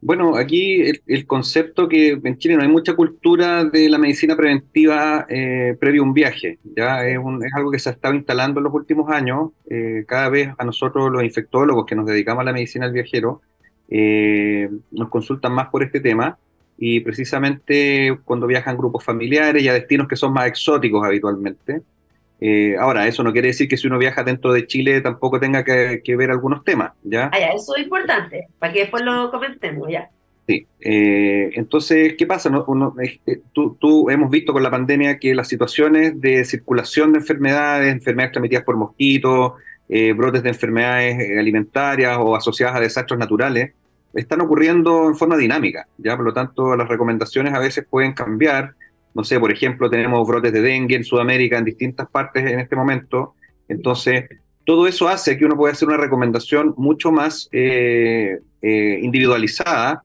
Bueno, 0.07 0.37
aquí 0.37 0.83
el, 1.05 1.27
concepto 1.27 1.89
que 1.89 2.21
en 2.23 2.39
Chile 2.39 2.55
no 2.55 2.63
hay 2.63 2.69
mucha 2.69 2.95
cultura 2.95 3.65
de 3.65 3.89
la 3.89 3.99
medicina 3.99 4.37
preventiva 4.37 5.27
eh, 5.29 5.77
previo 5.81 6.03
a 6.03 6.05
un 6.05 6.15
viaje, 6.15 6.61
ya 6.77 7.05
es, 7.05 7.19
algo 7.57 7.73
que 7.73 7.81
se 7.81 7.89
ha 7.89 7.93
estado 7.93 8.15
instalando 8.15 8.61
en 8.61 8.65
los 8.65 8.73
últimos 8.73 9.11
años. 9.11 9.51
Eh, 9.69 10.05
cada 10.07 10.29
vez 10.29 10.51
a 10.57 10.65
nosotros 10.65 11.11
los 11.11 11.25
infectólogos 11.25 11.87
que 11.87 11.97
nos 11.97 12.07
dedicamos 12.07 12.43
a 12.43 12.45
la 12.45 12.53
medicina 12.53 12.85
del 12.85 12.95
viajero 12.95 13.43
eh, 13.89 14.71
nos 14.93 15.09
consultan 15.09 15.53
más 15.53 15.71
por 15.71 15.83
este 15.83 15.99
tema 15.99 16.39
y 16.79 17.01
precisamente 17.01 18.17
cuando 18.25 18.47
viajan 18.47 18.77
grupos 18.77 19.03
familiares 19.03 19.61
y 19.61 19.69
a 19.69 19.73
destinos 19.73 20.07
que 20.07 20.15
son 20.15 20.33
más 20.33 20.47
exóticos 20.47 21.05
habitualmente, 21.05 21.83
eh, 22.41 22.77
ahora, 22.79 23.07
eso 23.07 23.23
no 23.23 23.33
quiere 23.33 23.49
decir 23.49 23.69
que 23.69 23.77
si 23.77 23.87
uno 23.87 23.99
viaja 23.99 24.23
dentro 24.23 24.53
de 24.53 24.67
Chile 24.67 25.01
tampoco 25.01 25.41
tenga 25.41 25.65
que, 25.65 26.17
ver 26.17 26.31
algunos 26.31 26.65
temas, 26.65 26.93
¿ya? 27.03 27.31
Ah, 27.33 27.39
eso 27.55 27.77
es 27.77 27.85
importante, 27.85 28.49
para 28.59 28.73
que 28.73 28.81
después 28.81 29.03
lo 29.05 29.31
comentemos, 29.31 29.89
ya. 29.91 30.11
Sí, 30.47 30.67
eh, 30.81 31.51
entonces, 31.55 32.15
¿qué 32.17 32.27
pasa? 32.27 32.51
Eh, 33.27 33.41
tú, 33.53 34.11
hemos 34.11 34.31
visto 34.31 34.53
con 34.53 34.63
la 34.63 34.71
pandemia 34.71 35.19
que 35.19 35.35
las 35.35 35.49
situaciones 35.49 36.21
de 36.21 36.45
circulación 36.45 37.13
de 37.13 37.19
enfermedades, 37.19 37.93
enfermedades 37.93 38.33
transmitidas 38.33 38.65
por 38.65 38.77
mosquitos, 38.77 39.53
brotes 40.17 40.43
de 40.43 40.49
enfermedades 40.49 41.39
alimentarias 41.39 42.19
o 42.21 42.35
asociadas 42.37 42.77
a 42.77 42.81
desastres 42.81 43.19
naturales, 43.19 43.73
están 44.15 44.41
ocurriendo 44.41 45.09
en 45.09 45.17
forma 45.17 45.37
dinámica, 45.37 45.87
¿ya? 45.99 46.17
Por 46.17 46.27
lo 46.27 46.33
tanto, 46.33 46.77
las 46.77 46.89
recomendaciones 46.89 47.55
a 47.55 47.59
veces 47.59 47.87
pueden 47.89 48.13
cambiar 48.13 48.75
no 49.17 49.25
sé, 49.25 49.41
por 49.41 49.51
ejemplo, 49.51 49.89
tenemos 49.89 50.29
brotes 50.29 50.53
de 50.53 50.61
dengue 50.61 50.95
en 50.95 51.03
Sudamérica, 51.03 51.57
en 51.57 51.65
distintas 51.65 52.07
partes 52.07 52.45
en 52.45 52.61
este 52.61 52.77
momento. 52.77 53.35
Entonces, 53.67 54.27
todo 54.67 54.87
eso 54.87 55.09
hace 55.09 55.39
que 55.39 55.47
uno 55.47 55.57
pueda 55.57 55.73
hacer 55.73 55.89
una 55.89 55.97
recomendación 55.97 56.75
mucho 56.77 57.11
más 57.11 57.49
eh, 57.51 58.41
eh, 58.61 59.01
individualizada 59.03 60.03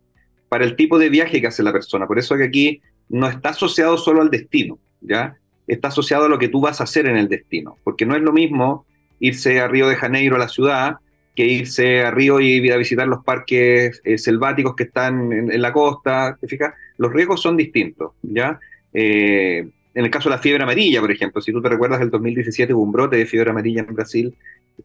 para 0.47 0.63
el 0.63 0.77
tipo 0.77 0.97
de 0.97 1.09
viaje 1.09 1.41
que 1.41 1.47
hace 1.47 1.61
la 1.61 1.73
persona. 1.73 2.07
Por 2.07 2.19
eso 2.19 2.37
que 2.37 2.45
aquí 2.45 2.81
no 3.09 3.27
está 3.27 3.49
asociado 3.49 3.97
solo 3.97 4.21
al 4.21 4.29
destino, 4.29 4.79
¿ya? 5.01 5.35
Está 5.67 5.89
asociado 5.89 6.27
a 6.27 6.29
lo 6.29 6.39
que 6.39 6.47
tú 6.47 6.61
vas 6.61 6.79
a 6.79 6.85
hacer 6.85 7.05
en 7.05 7.17
el 7.17 7.27
destino. 7.27 7.75
Porque 7.83 8.05
no 8.05 8.15
es 8.15 8.21
lo 8.21 8.31
mismo 8.31 8.85
irse 9.19 9.59
a 9.59 9.67
Río 9.67 9.89
de 9.89 9.97
Janeiro, 9.97 10.37
a 10.37 10.39
la 10.39 10.47
ciudad, 10.47 10.95
que 11.35 11.45
irse 11.45 12.01
a 12.03 12.11
Río 12.11 12.39
y 12.39 12.71
a 12.71 12.77
visitar 12.77 13.09
los 13.09 13.25
parques 13.25 14.01
eh, 14.05 14.17
selváticos 14.17 14.73
que 14.73 14.83
están 14.83 15.33
en, 15.33 15.51
en 15.51 15.61
la 15.61 15.73
costa. 15.73 16.37
¿Te? 16.39 16.59
Los 16.95 17.11
riesgos 17.11 17.41
son 17.41 17.57
distintos, 17.57 18.13
¿ya? 18.21 18.57
Eh, 18.93 19.67
en 19.93 20.05
el 20.05 20.09
caso 20.09 20.29
de 20.29 20.35
la 20.35 20.41
fiebre 20.41 20.63
amarilla, 20.63 21.01
por 21.01 21.11
ejemplo, 21.11 21.41
si 21.41 21.51
tú 21.51 21.61
te 21.61 21.69
recuerdas, 21.69 22.01
el 22.01 22.09
2017 22.09 22.73
hubo 22.73 22.83
un 22.83 22.91
brote 22.91 23.17
de 23.17 23.25
fiebre 23.25 23.49
amarilla 23.49 23.81
en 23.81 23.93
Brasil 23.93 24.35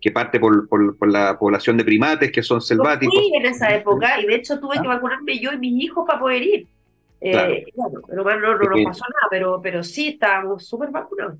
que 0.01 0.11
parte 0.11 0.41
por, 0.41 0.67
la 1.09 1.39
población 1.39 1.77
de 1.77 1.85
primates 1.85 2.33
que 2.33 2.43
son 2.43 2.61
selváticos. 2.61 3.15
Fui 3.15 3.37
en 3.37 3.47
esa 3.47 3.75
época 3.75 4.21
y 4.21 4.27
de 4.27 4.35
hecho 4.35 4.59
tuve 4.59 4.75
que 4.75 4.87
ah. 4.87 4.95
vacunarme 4.95 5.39
yo 5.39 5.53
y 5.53 5.59
mis 5.59 5.85
hijos 5.85 6.05
para 6.07 6.21
poder 6.21 6.43
ir. 6.43 6.67
Eh, 7.21 7.65
claro. 7.75 8.03
pero 8.07 8.25
no, 8.25 8.59
no, 8.59 8.85
pasó 8.85 9.05
nada, 9.09 9.29
pero, 9.31 9.61
pero 9.63 9.83
sí 9.83 10.09
estábamos 10.09 10.67
súper 10.67 10.91
vacunados. 10.91 11.39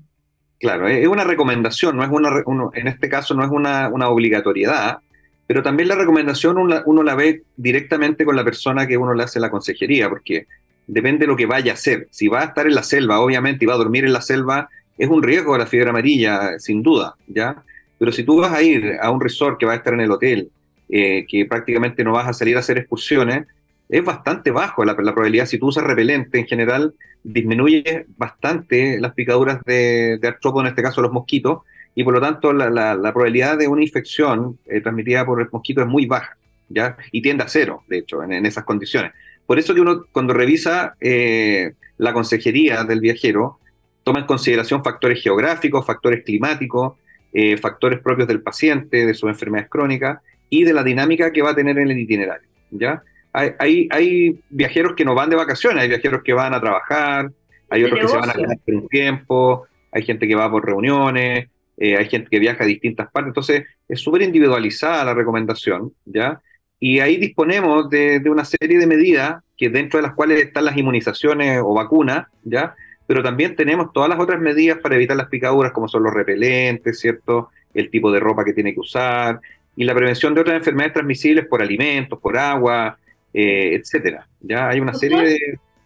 Claro, 0.59 0.87
es 0.87 1.07
una 1.07 1.23
recomendación, 1.23 1.95
no 1.95 2.03
es 2.03 2.09
una, 2.09 2.43
en 2.73 2.87
este 2.87 3.09
caso 3.09 3.35
no 3.35 3.43
es 3.43 3.51
una, 3.51 3.89
obligatoriedad, 4.09 4.99
pero 5.45 5.61
también 5.61 5.87
la 5.87 5.95
recomendación 5.95 6.57
uno, 6.57 6.81
uno, 6.87 7.03
la 7.03 7.13
ve 7.13 7.43
directamente 7.55 8.25
con 8.25 8.35
la 8.35 8.43
persona 8.43 8.87
que 8.87 8.97
uno 8.97 9.13
le 9.13 9.23
hace 9.23 9.39
la 9.39 9.51
consejería, 9.51 10.09
porque 10.09 10.47
depende 10.87 11.25
de 11.25 11.27
lo 11.27 11.35
que 11.35 11.45
vaya 11.45 11.73
a 11.73 11.75
hacer. 11.75 12.07
Si 12.11 12.27
va 12.27 12.41
a 12.41 12.45
estar 12.45 12.65
en 12.65 12.75
la 12.75 12.83
selva, 12.83 13.19
obviamente, 13.19 13.65
y 13.65 13.67
va 13.67 13.75
a 13.75 13.77
dormir 13.77 14.05
en 14.05 14.13
la 14.13 14.21
selva, 14.21 14.69
es 14.97 15.07
un 15.09 15.21
riesgo 15.21 15.53
de 15.53 15.59
la 15.59 15.67
fiebre 15.67 15.89
amarilla, 15.89 16.57
sin 16.59 16.81
duda, 16.81 17.15
¿ya? 17.27 17.61
Pero 17.99 18.11
si 18.11 18.23
tú 18.23 18.37
vas 18.37 18.51
a 18.51 18.61
ir 18.63 18.97
a 18.99 19.11
un 19.11 19.21
resort 19.21 19.59
que 19.59 19.65
va 19.65 19.73
a 19.73 19.75
estar 19.75 19.93
en 19.93 20.01
el 20.01 20.11
hotel, 20.11 20.49
eh, 20.89 21.25
que 21.27 21.45
prácticamente 21.45 22.03
no 22.03 22.13
vas 22.13 22.27
a 22.27 22.33
salir 22.33 22.55
a 22.55 22.61
hacer 22.61 22.77
excursiones, 22.77 23.45
es 23.89 24.03
bastante 24.03 24.51
bajo 24.51 24.83
la, 24.83 24.95
probabilidad. 24.95 25.45
Si 25.45 25.57
tú 25.57 25.67
usas 25.67 25.83
repelente, 25.83 26.39
en 26.39 26.47
general, 26.47 26.93
disminuye 27.23 28.05
bastante 28.17 28.99
las 28.99 29.13
picaduras 29.13 29.61
de, 29.65 30.17
de 30.17 30.27
en 30.27 30.67
este 30.67 30.81
caso 30.81 31.01
los 31.01 31.11
mosquitos, 31.11 31.59
y 31.95 32.03
por 32.03 32.13
lo 32.13 32.21
tanto 32.21 32.53
la, 32.53 32.95
probabilidad 33.11 33.57
de 33.57 33.67
una 33.67 33.81
infección 33.81 34.59
eh, 34.67 34.81
transmitida 34.81 35.25
por 35.25 35.41
el 35.41 35.47
mosquito 35.51 35.81
es 35.81 35.87
muy 35.87 36.05
baja, 36.05 36.37
¿ya? 36.69 36.95
Y 37.11 37.21
tiende 37.21 37.43
a 37.43 37.47
cero, 37.47 37.83
de 37.87 37.99
hecho, 37.99 38.21
en 38.23 38.45
esas 38.45 38.63
condiciones. 38.65 39.13
Por 39.47 39.57
eso 39.57 39.73
que 39.73 39.81
uno 39.81 40.05
cuando 40.11 40.33
revisa 40.33 40.95
eh, 40.99 41.73
la 41.97 42.13
consejería 42.13 42.83
del 42.83 42.99
viajero, 42.99 43.59
toma 44.03 44.19
en 44.19 44.25
consideración 44.25 44.83
factores 44.83 45.23
geográficos, 45.23 45.85
factores 45.85 46.23
climáticos, 46.23 46.93
eh, 47.33 47.57
factores 47.57 47.99
propios 47.99 48.27
del 48.27 48.41
paciente, 48.41 49.05
de 49.05 49.13
sus 49.13 49.29
enfermedades 49.29 49.69
crónicas 49.69 50.19
y 50.49 50.63
de 50.63 50.73
la 50.73 50.83
dinámica 50.83 51.31
que 51.31 51.41
va 51.41 51.51
a 51.51 51.55
tener 51.55 51.77
en 51.77 51.89
el 51.89 51.97
itinerario. 51.97 52.47
¿ya? 52.71 53.01
Hay, 53.33 53.87
hay, 53.91 54.39
viajeros 54.49 54.93
que 54.95 55.05
no 55.05 55.13
van 55.13 55.29
de 55.29 55.35
vacaciones, 55.35 55.81
hay 55.81 55.89
viajeros 55.89 56.23
que 56.23 56.33
van 56.33 56.53
a 56.53 56.61
trabajar, 56.61 57.31
hay 57.69 57.83
otros 57.83 57.99
que 57.99 58.07
se 58.07 58.17
van 58.17 58.29
a 58.29 58.33
quedar 58.33 58.57
por 58.65 58.75
un 58.75 58.87
tiempo, 58.87 59.67
hay 59.91 60.03
gente 60.03 60.27
que 60.27 60.35
va 60.35 60.49
por 60.49 60.65
reuniones, 60.65 61.47
eh, 61.77 61.97
hay 61.97 62.09
gente 62.09 62.29
que 62.31 62.39
viaja 62.39 62.63
a 62.63 62.67
distintas 62.67 63.11
partes, 63.11 63.29
entonces 63.29 63.65
es 63.87 63.99
súper 63.99 64.23
individualizada 64.23 65.03
la 65.05 65.13
recomendación, 65.13 65.93
¿ya? 66.05 66.41
Y 66.79 66.99
ahí 66.99 67.17
disponemos 67.17 67.89
de, 67.89 68.21
una 68.29 68.45
serie 68.45 68.77
de 68.77 68.87
medidas, 68.87 69.43
que 69.57 69.69
dentro 69.69 69.97
de 69.97 70.03
las 70.03 70.13
cuales 70.13 70.43
están 70.43 70.65
las 70.65 70.77
inmunizaciones 70.77 71.59
o 71.63 71.73
vacunas, 71.73 72.27
¿ya? 72.43 72.75
Pero 73.07 73.23
también 73.23 73.55
tenemos 73.55 73.91
todas 73.93 74.09
las 74.09 74.19
otras 74.19 74.39
medidas 74.39 74.77
para 74.79 74.95
evitar 74.95 75.17
las 75.17 75.29
picaduras, 75.29 75.71
como 75.71 75.87
son 75.87 76.03
los 76.03 76.13
repelentes, 76.13 76.99
¿cierto? 76.99 77.49
El 77.73 77.89
tipo 77.89 78.11
de 78.11 78.19
ropa 78.19 78.45
que 78.45 78.53
tiene 78.53 78.73
que 78.73 78.79
usar, 78.79 79.39
y 79.75 79.83
la 79.83 79.95
prevención 79.95 80.33
de 80.33 80.41
otras 80.41 80.57
enfermedades 80.57 80.93
transmisibles 80.93 81.45
por 81.47 81.61
alimentos, 81.61 82.19
por 82.19 82.37
agua, 82.37 82.97
eh, 83.33 83.75
etcétera. 83.75 84.27
Ya 84.41 84.69
hay 84.69 84.79
una 84.79 84.93
serie 84.93 85.37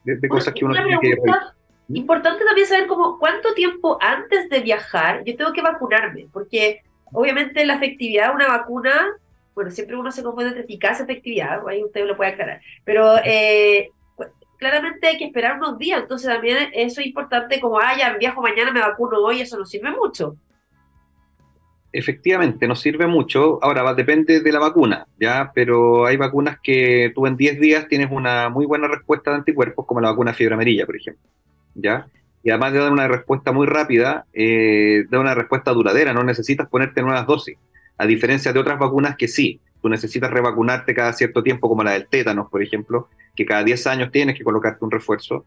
de, 0.03 0.27
cosas 0.27 0.53
que 0.53 0.65
uno 0.65 0.73
tiene 0.73 0.97
que... 0.99 1.17
Importante 1.93 2.45
también 2.45 2.67
saber 2.67 2.87
cómo, 2.87 3.19
cuánto 3.19 3.53
tiempo 3.53 3.97
antes 4.01 4.49
de 4.49 4.61
viajar 4.61 5.23
yo 5.25 5.35
tengo 5.35 5.51
que 5.51 5.61
vacunarme, 5.61 6.27
porque 6.31 6.81
obviamente 7.11 7.65
la 7.65 7.75
efectividad 7.75 8.29
de 8.29 8.35
una 8.35 8.47
vacuna 8.47 9.07
bueno, 9.55 9.69
siempre 9.71 9.95
uno 9.95 10.11
se 10.11 10.23
confunde 10.23 10.49
entre 10.49 10.63
eficacia 10.63 11.03
y 11.03 11.11
efectividad, 11.11 11.67
ahí 11.67 11.83
usted 11.83 12.05
lo 12.05 12.15
puede 12.15 12.31
aclarar, 12.31 12.61
pero 12.85 13.17
eh, 13.25 13.89
claramente 14.61 15.07
hay 15.07 15.17
que 15.17 15.25
esperar 15.25 15.57
unos 15.57 15.77
días, 15.79 16.01
entonces 16.01 16.29
también 16.29 16.69
eso 16.73 17.01
es 17.01 17.07
importante, 17.07 17.59
como, 17.59 17.79
ah, 17.79 17.97
ya 17.97 18.15
viajo 18.17 18.41
mañana, 18.41 18.71
me 18.71 18.79
vacuno 18.79 19.17
hoy, 19.17 19.41
eso 19.41 19.57
no 19.57 19.65
sirve 19.65 19.89
mucho. 19.91 20.35
Efectivamente, 21.93 22.67
nos 22.67 22.79
sirve 22.79 23.05
mucho. 23.05 23.59
Ahora, 23.61 23.83
va, 23.83 23.93
depende 23.93 24.39
de 24.39 24.51
la 24.51 24.59
vacuna, 24.59 25.07
¿ya? 25.19 25.51
Pero 25.53 26.05
hay 26.05 26.15
vacunas 26.15 26.57
que 26.63 27.11
tú 27.13 27.27
en 27.27 27.35
10 27.35 27.59
días 27.59 27.87
tienes 27.89 28.09
una 28.11 28.49
muy 28.49 28.65
buena 28.65 28.87
respuesta 28.87 29.31
de 29.31 29.37
anticuerpos, 29.37 29.85
como 29.85 29.99
la 29.99 30.11
vacuna 30.11 30.31
fiebre 30.31 30.53
amarilla, 30.53 30.85
por 30.85 30.95
ejemplo, 30.95 31.27
¿ya? 31.73 32.07
Y 32.43 32.49
además 32.49 32.73
de 32.73 32.79
dar 32.79 32.91
una 32.91 33.07
respuesta 33.07 33.51
muy 33.51 33.67
rápida, 33.67 34.25
eh, 34.31 35.05
da 35.09 35.19
una 35.19 35.35
respuesta 35.35 35.73
duradera, 35.73 36.13
no 36.13 36.23
necesitas 36.23 36.69
ponerte 36.69 37.01
nuevas 37.01 37.27
dosis, 37.27 37.57
a 38.01 38.07
diferencia 38.07 38.51
de 38.51 38.59
otras 38.59 38.79
vacunas 38.79 39.15
que 39.15 39.27
sí, 39.27 39.59
tú 39.79 39.87
necesitas 39.87 40.31
revacunarte 40.31 40.95
cada 40.95 41.13
cierto 41.13 41.43
tiempo, 41.43 41.69
como 41.69 41.83
la 41.83 41.91
del 41.91 42.07
tétanos, 42.07 42.49
por 42.49 42.63
ejemplo, 42.63 43.09
que 43.35 43.45
cada 43.45 43.63
10 43.63 43.85
años 43.87 44.11
tienes 44.11 44.35
que 44.35 44.43
colocarte 44.43 44.83
un 44.83 44.89
refuerzo. 44.89 45.45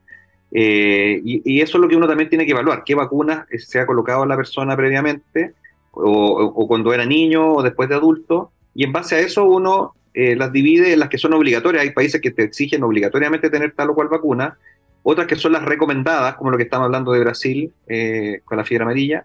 Eh, 0.53 1.21
y, 1.25 1.43
y, 1.45 1.61
eso 1.63 1.79
es 1.79 1.83
lo 1.83 1.89
que 1.89 1.97
uno 1.97 2.07
también 2.07 2.29
tiene 2.29 2.47
que 2.47 2.53
evaluar, 2.53 2.85
qué 2.85 2.95
vacunas 2.95 3.45
se 3.59 3.81
ha 3.81 3.87
colocado 3.87 4.23
a 4.23 4.27
la 4.27 4.37
persona 4.37 4.77
previamente 4.77 5.55
o, 5.91 6.67
cuando 6.69 6.95
era 6.95 7.05
niño 7.05 7.55
o 7.55 7.63
después 7.63 7.89
de 7.89 7.97
adulto, 7.97 8.53
y 8.73 8.85
en 8.85 8.93
base 8.93 9.17
a 9.17 9.19
eso 9.19 9.45
uno 9.47 9.95
eh, 10.13 10.37
las 10.37 10.53
divide 10.53 10.93
en 10.93 11.01
las 11.01 11.09
que 11.09 11.19
son 11.19 11.35
obligatorias. 11.35 11.83
Hay 11.83 11.91
países 11.91 12.21
que 12.21 12.31
te 12.31 12.45
exigen 12.45 12.85
obligatoriamente 12.85 13.51
tener 13.51 13.73
tal 13.73 13.91
o 13.91 13.95
cual 13.97 14.07
vacuna, 14.07 14.59
otras 15.03 15.27
que 15.27 15.35
son 15.35 15.53
las 15.53 15.65
recomendadas, 15.65 16.37
como 16.37 16.53
lo 16.53 16.57
que 16.57 16.63
estamos 16.63 16.87
hablando 16.87 17.11
de 17.11 17.21
Brasil 17.21 17.73
eh, 17.89 18.43
con 18.45 18.59
la 18.59 18.65
fiebre 18.65 18.85
amarilla, 18.85 19.25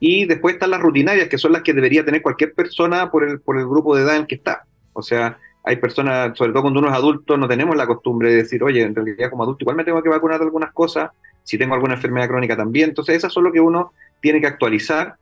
y 0.00 0.26
después 0.26 0.54
están 0.54 0.70
las 0.70 0.80
rutinarias, 0.80 1.28
que 1.28 1.38
son 1.38 1.52
las 1.52 1.62
que 1.62 1.72
debería 1.72 2.04
tener 2.04 2.22
cualquier 2.22 2.52
persona 2.52 3.10
por 3.10 3.28
el, 3.28 3.40
por 3.40 3.58
el 3.58 3.66
grupo 3.66 3.96
de 3.96 4.02
edad 4.02 4.16
en 4.16 4.26
que 4.26 4.34
está. 4.34 4.64
O 4.92 5.02
sea, 5.02 5.38
hay 5.62 5.76
personas, 5.76 6.36
sobre 6.36 6.52
todo 6.52 6.62
cuando 6.62 6.80
uno 6.80 6.88
es 6.88 6.94
adulto, 6.94 7.36
no 7.36 7.48
tenemos 7.48 7.76
la 7.76 7.86
costumbre 7.86 8.30
de 8.30 8.36
decir, 8.36 8.62
oye, 8.62 8.82
en 8.82 8.94
realidad 8.94 9.30
como 9.30 9.44
adulto 9.44 9.62
igual 9.62 9.76
me 9.76 9.84
tengo 9.84 10.02
que 10.02 10.08
vacunar 10.08 10.38
de 10.38 10.44
algunas 10.44 10.72
cosas, 10.72 11.10
si 11.42 11.56
tengo 11.56 11.74
alguna 11.74 11.94
enfermedad 11.94 12.28
crónica 12.28 12.56
también. 12.56 12.90
Entonces, 12.90 13.16
esas 13.16 13.32
son 13.32 13.44
lo 13.44 13.52
que 13.52 13.60
uno 13.60 13.92
tiene 14.20 14.40
que 14.40 14.46
actualizar 14.46 15.16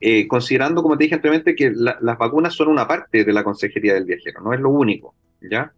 eh, 0.00 0.26
considerando, 0.26 0.82
como 0.82 0.96
te 0.96 1.04
dije 1.04 1.16
anteriormente, 1.16 1.54
que 1.54 1.72
las 1.72 2.18
vacunas 2.18 2.54
son 2.54 2.68
una 2.68 2.88
parte 2.88 3.22
de 3.22 3.32
la 3.32 3.44
consejería 3.44 3.92
del 3.94 4.06
viajero, 4.06 4.40
no 4.40 4.54
es 4.54 4.60
lo 4.60 4.70
único, 4.70 5.14
¿ya? 5.42 5.72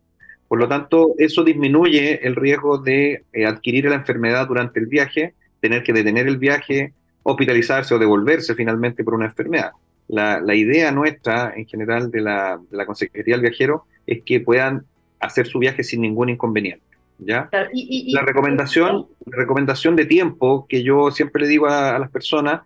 Por 0.47 0.61
lo 0.61 0.69
tanto, 0.69 1.15
eso 1.19 1.43
disminuye 1.43 2.25
el 2.25 2.37
riesgo 2.37 2.79
de 2.79 3.25
eh, 3.33 3.47
adquirir 3.47 3.87
la 3.87 3.97
enfermedad 3.97 4.47
durante 4.47 4.79
el 4.79 4.87
viaje, 4.87 5.35
tener 5.61 5.83
que 5.83 5.93
detener 5.93 6.29
el 6.29 6.37
viaje, 6.37 6.93
hospitalizarse 7.23 7.95
o 7.95 7.99
devolverse 7.99 8.55
finalmente 8.55 9.05
por 9.05 9.15
una 9.15 9.27
enfermedad. 9.27 9.73
La, 10.09 10.55
idea 10.55 10.93
nuestra, 10.93 11.55
en 11.57 11.67
general, 11.67 12.11
de 12.11 12.21
la, 12.21 12.61
consejería 12.87 13.35
del 13.35 13.43
viajero 13.43 13.87
es 14.07 14.23
que 14.25 14.41
puedan 14.41 14.85
hacer 15.21 15.47
su 15.47 15.59
viaje 15.59 15.83
sin 15.85 16.03
ningún 16.03 16.29
inconveniente. 16.29 16.85
¿ya? 17.19 17.49
la, 17.53 18.23
recomendación, 18.23 19.07
la 19.27 19.37
recomendación 19.37 19.95
de 19.97 20.07
tiempo 20.07 20.67
que 20.69 20.83
yo 20.83 21.11
siempre 21.13 21.43
le 21.43 21.49
digo 21.49 21.67
a 21.69 21.99
las 21.99 22.11
personas 22.11 22.63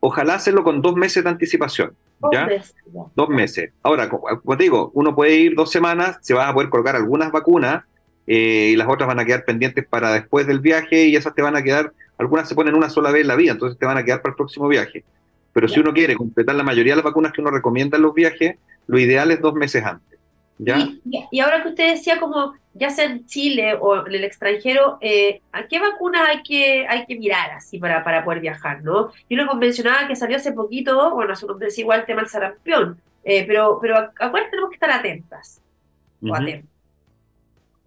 ojalá 0.00 0.34
hacerlo 0.34 0.64
con 0.64 0.82
dos 0.82 0.96
meses 0.96 1.24
de 1.24 1.30
anticipación. 1.30 1.92
¿ya? 2.32 2.48
Dos 3.14 3.28
meses. 3.28 3.70
Ahora, 3.82 4.08
como 4.08 4.56
te 4.56 4.64
digo, 4.64 4.90
uno 4.94 5.14
puede 5.14 5.36
ir 5.36 5.54
dos 5.54 5.70
semanas, 5.70 6.18
se 6.20 6.34
va 6.34 6.48
a 6.48 6.54
poder 6.54 6.68
colocar 6.68 6.96
algunas 6.96 7.30
vacunas 7.30 7.84
eh, 8.26 8.70
y 8.72 8.76
las 8.76 8.88
otras 8.88 9.06
van 9.06 9.20
a 9.20 9.24
quedar 9.24 9.44
pendientes 9.44 9.86
para 9.86 10.12
después 10.12 10.46
del 10.46 10.60
viaje 10.60 11.06
y 11.06 11.16
esas 11.16 11.34
te 11.34 11.42
van 11.42 11.56
a 11.56 11.62
quedar, 11.62 11.92
algunas 12.18 12.48
se 12.48 12.54
ponen 12.54 12.74
una 12.74 12.90
sola 12.90 13.10
vez 13.10 13.22
en 13.22 13.28
la 13.28 13.36
vida, 13.36 13.52
entonces 13.52 13.78
te 13.78 13.86
van 13.86 13.96
a 13.96 14.04
quedar 14.04 14.20
para 14.20 14.32
el 14.32 14.36
próximo 14.36 14.68
viaje. 14.68 15.04
Pero 15.52 15.68
si 15.68 15.80
uno 15.80 15.92
quiere 15.92 16.14
completar 16.14 16.54
la 16.54 16.62
mayoría 16.62 16.92
de 16.92 16.96
las 16.96 17.04
vacunas 17.04 17.32
que 17.32 17.40
uno 17.40 17.50
recomienda 17.50 17.96
en 17.96 18.02
los 18.02 18.14
viajes, 18.14 18.56
lo 18.86 18.98
ideal 18.98 19.30
es 19.30 19.40
dos 19.40 19.54
meses 19.54 19.84
antes. 19.84 20.18
Y, 21.30 21.40
ahora 21.40 21.62
que 21.62 21.68
usted 21.68 21.94
decía 21.94 22.18
como 22.18 22.54
ya 22.74 22.90
sea 22.90 23.04
en 23.04 23.26
Chile 23.26 23.76
o 23.80 24.06
en 24.06 24.14
el 24.14 24.24
extranjero, 24.24 24.98
eh, 25.00 25.40
¿a 25.52 25.66
qué 25.66 25.78
vacunas 25.78 26.28
hay 26.28 26.42
que, 26.42 26.86
hay 26.88 27.06
que 27.06 27.16
mirar 27.16 27.52
así 27.52 27.78
para, 27.78 28.02
para 28.02 28.24
poder 28.24 28.40
viajar? 28.40 28.82
¿no? 28.82 29.10
Yo 29.28 29.36
lo 29.36 29.54
mencionaba 29.54 30.06
que 30.08 30.16
salió 30.16 30.36
hace 30.36 30.52
poquito, 30.52 31.14
bueno, 31.14 31.34
su 31.36 31.46
nombre 31.46 31.68
es 31.68 31.78
igual 31.78 32.00
el 32.00 32.06
tema 32.06 32.22
del 32.22 32.30
sarampión, 32.30 33.00
eh, 33.24 33.44
pero, 33.46 33.78
pero 33.80 34.10
¿a, 34.18 34.30
cuáles 34.30 34.50
tenemos 34.50 34.70
que 34.70 34.76
estar 34.76 34.90
atentas? 34.90 35.60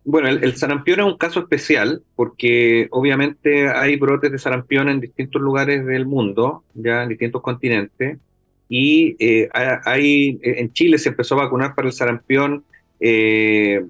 Bueno, 0.03 0.29
el, 0.29 0.55
sarampión 0.55 0.99
es 0.99 1.05
un 1.05 1.17
caso 1.17 1.39
especial 1.41 2.01
porque 2.15 2.87
obviamente 2.89 3.69
hay 3.69 3.97
brotes 3.97 4.31
de 4.31 4.39
sarampión 4.39 4.89
en 4.89 4.99
distintos 4.99 5.41
lugares 5.41 5.85
del 5.85 6.07
mundo, 6.07 6.63
ya 6.73 7.03
en 7.03 7.09
distintos 7.09 7.41
continentes 7.41 8.17
y 8.67 9.15
eh, 9.19 9.49
hay, 9.83 10.39
en 10.41 10.71
Chile 10.71 10.97
se 10.97 11.09
empezó 11.09 11.35
a 11.35 11.43
vacunar 11.43 11.75
para 11.75 11.89
el 11.89 11.93
sarampión 11.93 12.63
eh, 12.99 13.85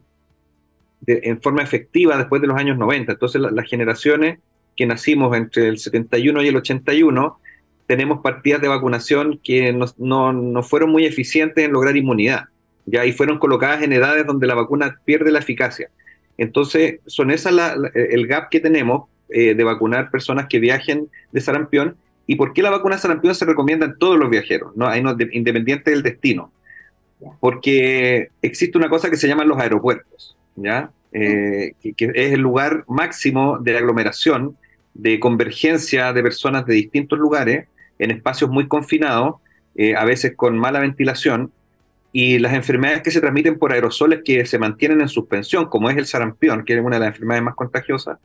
en 1.06 1.42
forma 1.42 1.62
efectiva 1.62 2.18
después 2.18 2.42
de 2.42 2.48
los 2.48 2.58
años 2.58 2.78
90. 2.78 3.12
Entonces 3.12 3.40
las 3.42 3.70
generaciones 3.70 4.40
que 4.76 4.86
nacimos 4.86 5.36
entre 5.38 5.68
el 5.68 5.78
71 5.78 6.44
y 6.44 6.48
el 6.48 6.56
81 6.56 7.40
tenemos 7.86 8.22
partidas 8.22 8.62
de 8.62 8.70
vacunación 8.70 9.40
que 9.44 9.74
no, 9.74 10.34
no, 10.34 10.64
fueron 10.64 10.92
muy 10.92 11.06
eficientes 11.06 11.64
en 11.64 11.74
lograr 11.74 11.96
inmunidad, 11.96 12.46
ya 12.86 13.06
y 13.06 13.12
fueron 13.12 13.40
colocadas 13.40 13.84
en 13.84 13.94
edades 13.94 14.26
donde 14.26 14.48
la 14.48 14.56
vacuna 14.56 15.00
pierde 15.06 15.32
la 15.32 15.40
eficacia. 15.40 15.90
Entonces, 16.38 17.00
son 17.06 17.32
esas 17.32 17.54
el 17.94 18.28
gap 18.28 18.50
que 18.50 18.60
tenemos 18.60 19.10
eh, 19.30 19.54
de 19.54 19.64
vacunar 19.64 20.10
personas 20.12 20.48
que 20.48 20.60
viajen 20.60 21.10
de 21.32 21.42
sarampión 21.42 21.96
¿Y 22.32 22.36
por 22.36 22.54
qué 22.54 22.62
la 22.62 22.70
vacuna 22.70 22.98
sarampión 22.98 23.36
se 23.36 23.44
recomienda 23.44 23.86
en 23.86 23.98
todos 23.98 24.18
los 24.18 24.30
viajeros, 24.30 24.72
no, 24.78 24.90
independiente 25.34 25.92
del 25.92 26.02
destino? 26.02 26.52
Porque 27.42 28.30
existe 28.42 28.78
una 28.78 28.88
cosa 28.88 29.10
que 29.10 29.18
se 29.18 29.28
llama 29.28 29.44
los 29.44 29.60
aeropuertos, 29.60 30.38
¿ya? 30.56 30.92
Eh, 31.12 31.74
que, 31.82 32.12
es 32.14 32.32
el 32.32 32.40
lugar 32.40 32.86
máximo 32.88 33.60
de 33.60 33.78
aglomeración, 33.78 34.56
de 34.94 35.20
convergencia 35.20 36.14
de 36.14 36.24
personas 36.24 36.66
de 36.66 36.76
distintos 36.76 37.20
lugares 37.20 37.68
en 38.00 38.12
espacios 38.12 38.50
muy 38.50 38.68
confinados, 38.68 39.36
eh, 39.76 39.96
a 39.96 40.06
veces 40.06 40.34
con 40.34 40.58
mala 40.58 40.80
ventilación, 40.80 41.52
y 42.14 42.40
las 42.40 42.54
enfermedades 42.54 43.04
que 43.04 43.12
se 43.12 43.22
transmiten 43.22 43.58
por 43.58 43.72
aerosoles 43.72 44.22
que 44.26 44.46
se 44.46 44.60
mantienen 44.60 45.02
en 45.02 45.08
suspensión, 45.08 45.66
como 45.66 45.90
es 45.90 45.98
el 45.98 46.06
sarampión, 46.06 46.66
que 46.66 46.74
es 46.74 46.82
una 46.82 46.98
de 46.98 47.02
las 47.02 47.10
enfermedades 47.10 47.44
más 47.44 47.56
contagiosas, 47.56 48.18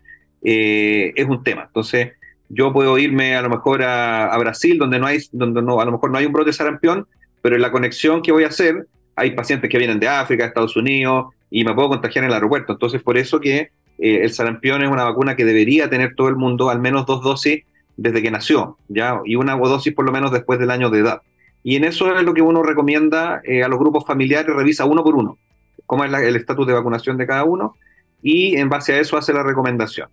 eh, 0.43 1.13
es 1.15 1.27
un 1.27 1.45
tema. 1.45 1.65
Entonces, 1.67 2.13
yo 2.49 2.73
puedo 2.73 2.99
irme 2.99 3.37
a 3.37 3.43
lo 3.43 3.49
mejor 3.49 3.83
a, 3.83 4.37
Brasil, 4.39 4.79
donde 4.79 4.99
no 4.99 5.07
hay, 5.07 5.19
donde 5.33 5.63
no, 5.63 5.81
a 5.81 5.85
lo 5.85 5.93
mejor 5.93 6.11
no 6.11 6.19
hay 6.19 6.27
un 6.27 6.33
brote 6.33 6.51
de 6.51 6.55
sarampión, 6.55 7.07
pero 7.43 7.57
en 7.57 7.63
la 7.63 7.71
conexión 7.71 8.23
que 8.23 8.33
voy 8.33 8.45
a 8.45 8.49
hacer, 8.49 8.87
hay 9.15 9.33
pacientes 9.33 9.71
que 9.71 9.79
vienen 9.79 10.01
de 10.01 10.09
África, 10.09 10.45
Estados 10.45 10.77
Unidos, 10.77 11.27
y 11.51 11.65
me 11.65 11.75
puedo 11.75 11.89
contagiar 11.89 12.25
en 12.25 12.31
el 12.31 12.35
aeropuerto. 12.35 12.73
Entonces, 12.73 13.03
por 13.03 13.17
eso 13.17 13.41
que 13.41 13.71
eh, 13.99 14.21
el 14.23 14.33
sarampión 14.33 14.83
es 14.83 14.91
una 14.91 15.05
vacuna 15.05 15.37
que 15.37 15.45
debería 15.45 15.89
tener 15.89 16.15
todo 16.15 16.29
el 16.29 16.37
mundo, 16.37 16.71
al 16.71 16.81
menos 16.81 17.07
dos 17.07 17.23
dosis 17.23 17.65
desde 17.97 18.21
que 18.21 18.31
nació, 18.31 18.77
¿ya? 18.89 19.21
Y 19.25 19.37
una 19.37 19.57
dosis 19.57 19.95
por 19.95 20.05
lo 20.05 20.13
menos 20.13 20.33
después 20.33 20.59
del 20.59 20.71
año 20.71 20.91
de 20.91 21.01
edad. 21.01 21.23
Y 21.67 21.75
en 21.75 21.83
eso 21.83 22.17
es 22.17 22.23
lo 22.23 22.33
que 22.33 22.43
uno 22.43 22.63
recomienda 22.63 23.41
eh, 23.43 23.65
a 23.65 23.69
los 23.69 23.81
grupos 23.81 24.07
familiares, 24.07 24.55
revisa 24.55 24.85
uno 24.85 25.03
por 25.03 25.17
uno, 25.17 25.37
cómo 25.85 26.05
es 26.05 26.15
el 26.15 26.37
estatus 26.37 26.65
de 26.65 26.73
vacunación 26.73 27.17
de 27.17 27.27
cada 27.27 27.43
uno, 27.43 27.75
y 28.23 28.55
en 28.57 28.69
base 28.69 28.93
a 28.93 29.01
eso 29.01 29.17
hace 29.17 29.33
la 29.33 29.43
recomendación. 29.43 30.09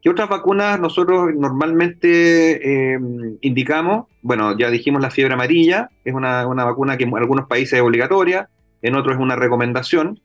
¿Qué 0.00 0.10
otras 0.10 0.28
vacunas 0.28 0.78
nosotros 0.78 1.34
normalmente 1.34 2.92
eh, 2.94 3.00
indicamos? 3.40 4.06
Bueno, 4.22 4.56
ya 4.56 4.70
dijimos 4.70 5.02
la 5.02 5.10
fiebre 5.10 5.34
amarilla, 5.34 5.90
es 6.04 6.14
una, 6.14 6.44
vacuna 6.44 6.96
que 6.96 7.02
en 7.02 7.16
algunos 7.16 7.48
países 7.48 7.72
es 7.72 7.82
obligatoria, 7.82 8.48
en 8.80 8.94
otros 8.94 9.16
es 9.16 9.20
una 9.20 9.34
recomendación. 9.34 10.20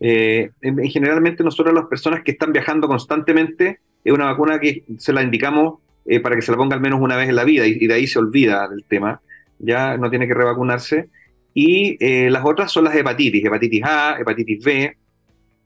Eh, 0.00 0.50
en, 0.60 0.78
generalmente 0.90 1.44
nosotros 1.44 1.72
las 1.72 1.84
personas 1.84 2.24
que 2.24 2.32
están 2.32 2.52
viajando 2.52 2.88
constantemente, 2.88 3.78
es 4.02 4.12
una 4.12 4.24
vacuna 4.24 4.58
que 4.58 4.82
se 4.98 5.12
la 5.12 5.22
indicamos 5.22 5.78
para 6.20 6.34
que 6.34 6.42
se 6.42 6.50
la 6.50 6.58
ponga 6.58 6.74
al 6.74 6.82
menos 6.82 7.00
una 7.00 7.14
vez 7.14 7.28
en 7.28 7.36
la 7.36 7.44
vida 7.44 7.64
y, 7.64 7.86
de 7.86 7.94
ahí 7.94 8.08
se 8.08 8.18
olvida 8.18 8.66
del 8.66 8.82
tema, 8.82 9.20
ya 9.60 9.96
no 9.96 10.10
tiene 10.10 10.26
que 10.26 10.34
revacunarse. 10.34 11.08
Y 11.54 11.98
las 12.28 12.44
otras 12.44 12.70
son 12.70 12.84
las 12.84 12.94
hepatitis, 12.94 13.44
hepatitis 13.44 13.82
A, 13.84 14.16
hepatitis 14.20 14.64
B, 14.64 14.96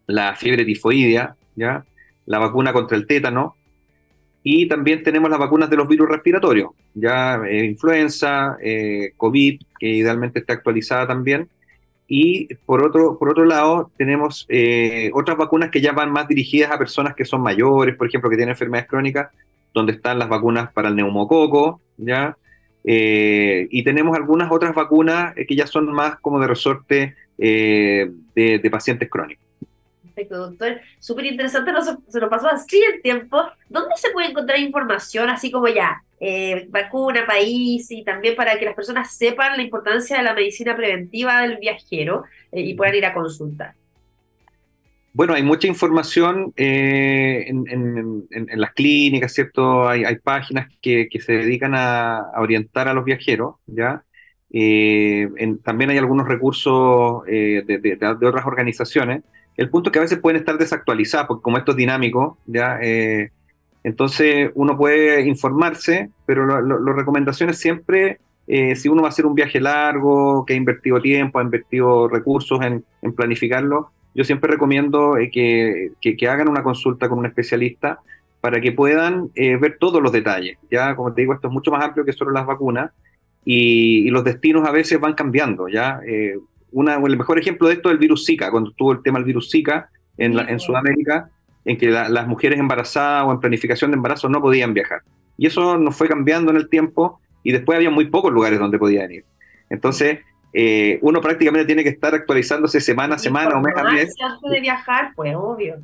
la 0.07 0.35
fiebre 0.35 0.65
tifoidea, 0.65 1.37
¿ya? 1.57 1.85
la 2.27 2.39
vacuna 2.39 2.73
contra 2.73 2.97
el 2.97 3.07
tétano, 3.07 3.55
y 4.47 4.69
también 4.69 5.03
tenemos 5.03 5.31
las 5.31 5.39
vacunas 5.39 5.71
de 5.71 5.77
los 5.77 5.89
virus 5.89 6.07
respiratorios, 6.07 6.73
ya 6.93 7.41
eh, 7.49 7.65
influenza, 7.65 8.59
eh, 8.63 9.15
COVID, 9.17 9.59
que 9.79 9.89
idealmente 9.89 10.41
está 10.41 10.53
actualizada 10.53 11.07
también. 11.07 11.49
Y 12.07 12.55
por 12.67 12.85
otro, 12.85 13.19
por 13.19 13.31
otro 13.31 13.47
lado, 13.47 13.91
tenemos 13.97 14.45
eh, 14.51 15.11
otras 15.15 15.39
vacunas 15.39 15.71
que 15.71 15.81
ya 15.81 15.93
van 15.93 16.13
más 16.13 16.29
dirigidas 16.29 16.71
a 16.71 16.79
personas 16.79 17.15
que 17.15 17.25
son 17.25 17.41
mayores, 17.41 17.97
por 17.97 18.07
ejemplo, 18.07 18.29
que 18.29 18.37
tienen 18.37 18.53
enfermedades 18.53 18.91
crónicas, 18.91 19.31
donde 19.73 19.93
están 19.93 20.19
las 20.19 20.29
vacunas 20.29 20.71
para 20.75 20.91
el 20.91 20.97
neumococo, 20.97 21.81
¿ya? 21.97 22.37
Y 22.85 23.83
tenemos 23.83 24.15
algunas 24.17 24.53
otras 24.53 24.75
vacunas 24.75 25.35
que 25.35 25.57
ya 25.57 25.67
son 25.67 25.91
más 25.93 26.21
como 26.21 26.39
de 26.39 26.47
resorte 26.47 27.15
de 27.39 28.69
pacientes 28.71 29.09
crónicos. 29.09 29.45
Perfecto, 30.15 30.39
doctor. 30.39 30.81
Súper 31.01 31.27
interesante, 31.27 31.73
se 32.09 32.21
nos 32.21 32.31
pasó 32.31 32.49
así 32.49 32.81
el 32.81 33.03
tiempo. 33.03 33.43
¿Dónde 33.69 33.97
se 33.97 34.11
puede 34.11 34.29
encontrar 34.29 34.61
información 34.61 35.29
así 35.29 35.51
como 35.51 35.67
ya, 35.67 36.03
eh, 36.21 36.67
vacuna, 36.69 37.27
país 37.27 37.91
y 37.91 38.05
también 38.05 38.37
para 38.37 38.57
que 38.57 38.65
las 38.65 38.75
personas 38.75 39.13
sepan 39.17 39.57
la 39.57 39.63
importancia 39.63 40.17
de 40.17 40.23
la 40.23 40.35
medicina 40.35 40.77
preventiva 40.77 41.43
del 41.43 41.57
viajero 41.57 42.25
eh, 42.53 42.61
y 42.61 42.75
puedan 42.75 42.95
ir 42.95 43.07
a 43.07 43.13
consultar? 43.13 43.75
Bueno, 45.15 45.35
hay 45.35 45.45
mucha 45.45 45.69
información 45.69 46.53
eh, 46.57 47.45
en, 47.47 48.27
las 48.57 48.73
clínicas, 48.73 49.33
¿cierto? 49.33 49.89
Hay, 49.89 50.17
páginas 50.17 50.69
que, 50.83 51.09
se 51.25 51.33
dedican 51.35 51.73
a, 51.77 52.33
orientar 52.37 52.89
a 52.89 52.95
los 52.95 53.05
viajeros, 53.05 53.55
¿ya? 53.67 54.03
Eh, 54.53 55.29
también 55.63 55.91
hay 55.91 55.99
algunos 55.99 56.27
recursos 56.27 57.23
eh, 57.29 57.63
de, 57.65 58.27
otras 58.27 58.45
organizaciones. 58.45 59.23
El 59.57 59.71
punto 59.71 59.89
es 59.89 59.93
que 59.93 59.99
a 60.01 60.03
veces 60.03 60.19
pueden 60.19 60.41
estar 60.41 60.59
desactualizados, 60.59 61.29
porque 61.29 61.43
como 61.43 61.59
esto 61.59 61.71
es 61.71 61.77
dinámico, 61.77 62.39
¿ya? 62.47 62.81
entonces 63.85 64.51
uno 64.57 64.77
puede 64.77 65.23
informarse, 65.29 66.11
pero 66.27 66.45
las 66.61 66.97
recomendaciones 66.97 67.59
siempre, 67.61 68.19
si 68.49 68.89
uno 68.89 69.03
va 69.03 69.09
a 69.09 69.11
hacer 69.11 69.27
un 69.27 69.37
viaje 69.37 69.61
largo, 69.61 70.45
que 70.45 70.55
ha 70.55 70.57
invertido 70.57 71.01
tiempo, 71.01 71.39
ha 71.39 71.43
invertido 71.43 72.09
recursos 72.09 72.61
en, 72.63 72.85
planificarlo, 73.15 73.93
yo 74.15 74.25
siempre 74.25 74.51
recomiendo 74.51 75.17
que, 75.33 75.93
que, 76.01 76.29
hagan 76.29 76.49
una 76.49 76.63
consulta 76.63 77.09
con 77.09 77.19
un 77.19 77.27
especialista 77.27 77.99
para 78.41 78.61
que 78.61 78.73
puedan 78.73 79.31
eh, 79.35 79.57
ver 79.57 79.79
todos 79.79 80.03
los 80.03 80.13
detalles. 80.13 80.59
Ya, 80.71 80.95
como 80.95 81.13
te 81.13 81.23
digo, 81.23 81.35
esto 81.35 81.49
es 81.49 81.53
mucho 81.53 81.71
más 81.71 81.85
amplio 81.85 82.05
que 82.05 82.13
solo 82.13 82.31
las 82.31 82.47
vacunas 82.47 82.91
y, 83.45 84.09
los 84.11 84.23
destinos 84.23 84.69
a 84.69 84.73
veces 84.73 85.01
van 85.01 85.15
cambiando. 85.15 85.69
Ya, 85.69 86.01
eh, 86.07 86.39
una, 86.71 86.97
el 86.97 87.17
mejor 87.17 87.39
ejemplo 87.39 87.69
de 87.69 87.75
esto 87.75 87.89
es 87.89 87.95
el 87.95 87.99
virus 87.99 88.25
Zika, 88.25 88.51
cuando 88.51 88.71
tuvo 88.73 88.93
el 88.93 89.03
tema 89.03 89.19
del 89.19 89.27
virus 89.27 89.51
Zika 89.51 89.89
en 90.17 90.61
Sudamérica, 90.61 91.29
en 91.65 91.79
que 91.79 91.89
las 91.89 92.27
mujeres 92.27 92.59
embarazadas 92.59 93.27
o 93.27 93.33
en 93.33 93.41
planificación 93.41 93.91
de 93.91 93.97
embarazo 93.97 94.29
no 94.29 94.41
podían 94.41 94.75
viajar. 94.75 95.03
Y 95.37 95.47
eso 95.47 95.79
nos 95.79 95.97
fue 95.97 96.09
cambiando 96.09 96.51
en 96.51 96.57
el 96.57 96.69
tiempo 96.69 97.21
y 97.43 97.53
después 97.53 97.77
había 97.77 97.91
muy 97.91 98.07
pocos 98.07 98.33
lugares 98.33 98.59
donde 98.59 98.79
podían 98.79 99.11
ir. 99.11 99.25
Entonces, 99.71 100.21
eh, 100.55 100.99
uno 101.03 101.21
prácticamente 101.21 101.67
tiene 101.67 101.83
que 101.83 101.91
estar 101.91 102.15
actualizándose 102.15 102.81
semana 102.81 103.17
a 103.17 103.19
semana 103.19 103.59
o 103.59 103.61
mes 103.61 103.77
a 103.77 103.83
mes. 103.83 104.15
Antes 104.23 104.51
de 104.51 104.61
viajar, 104.61 105.13
pues 105.17 105.35
obvio 105.35 105.77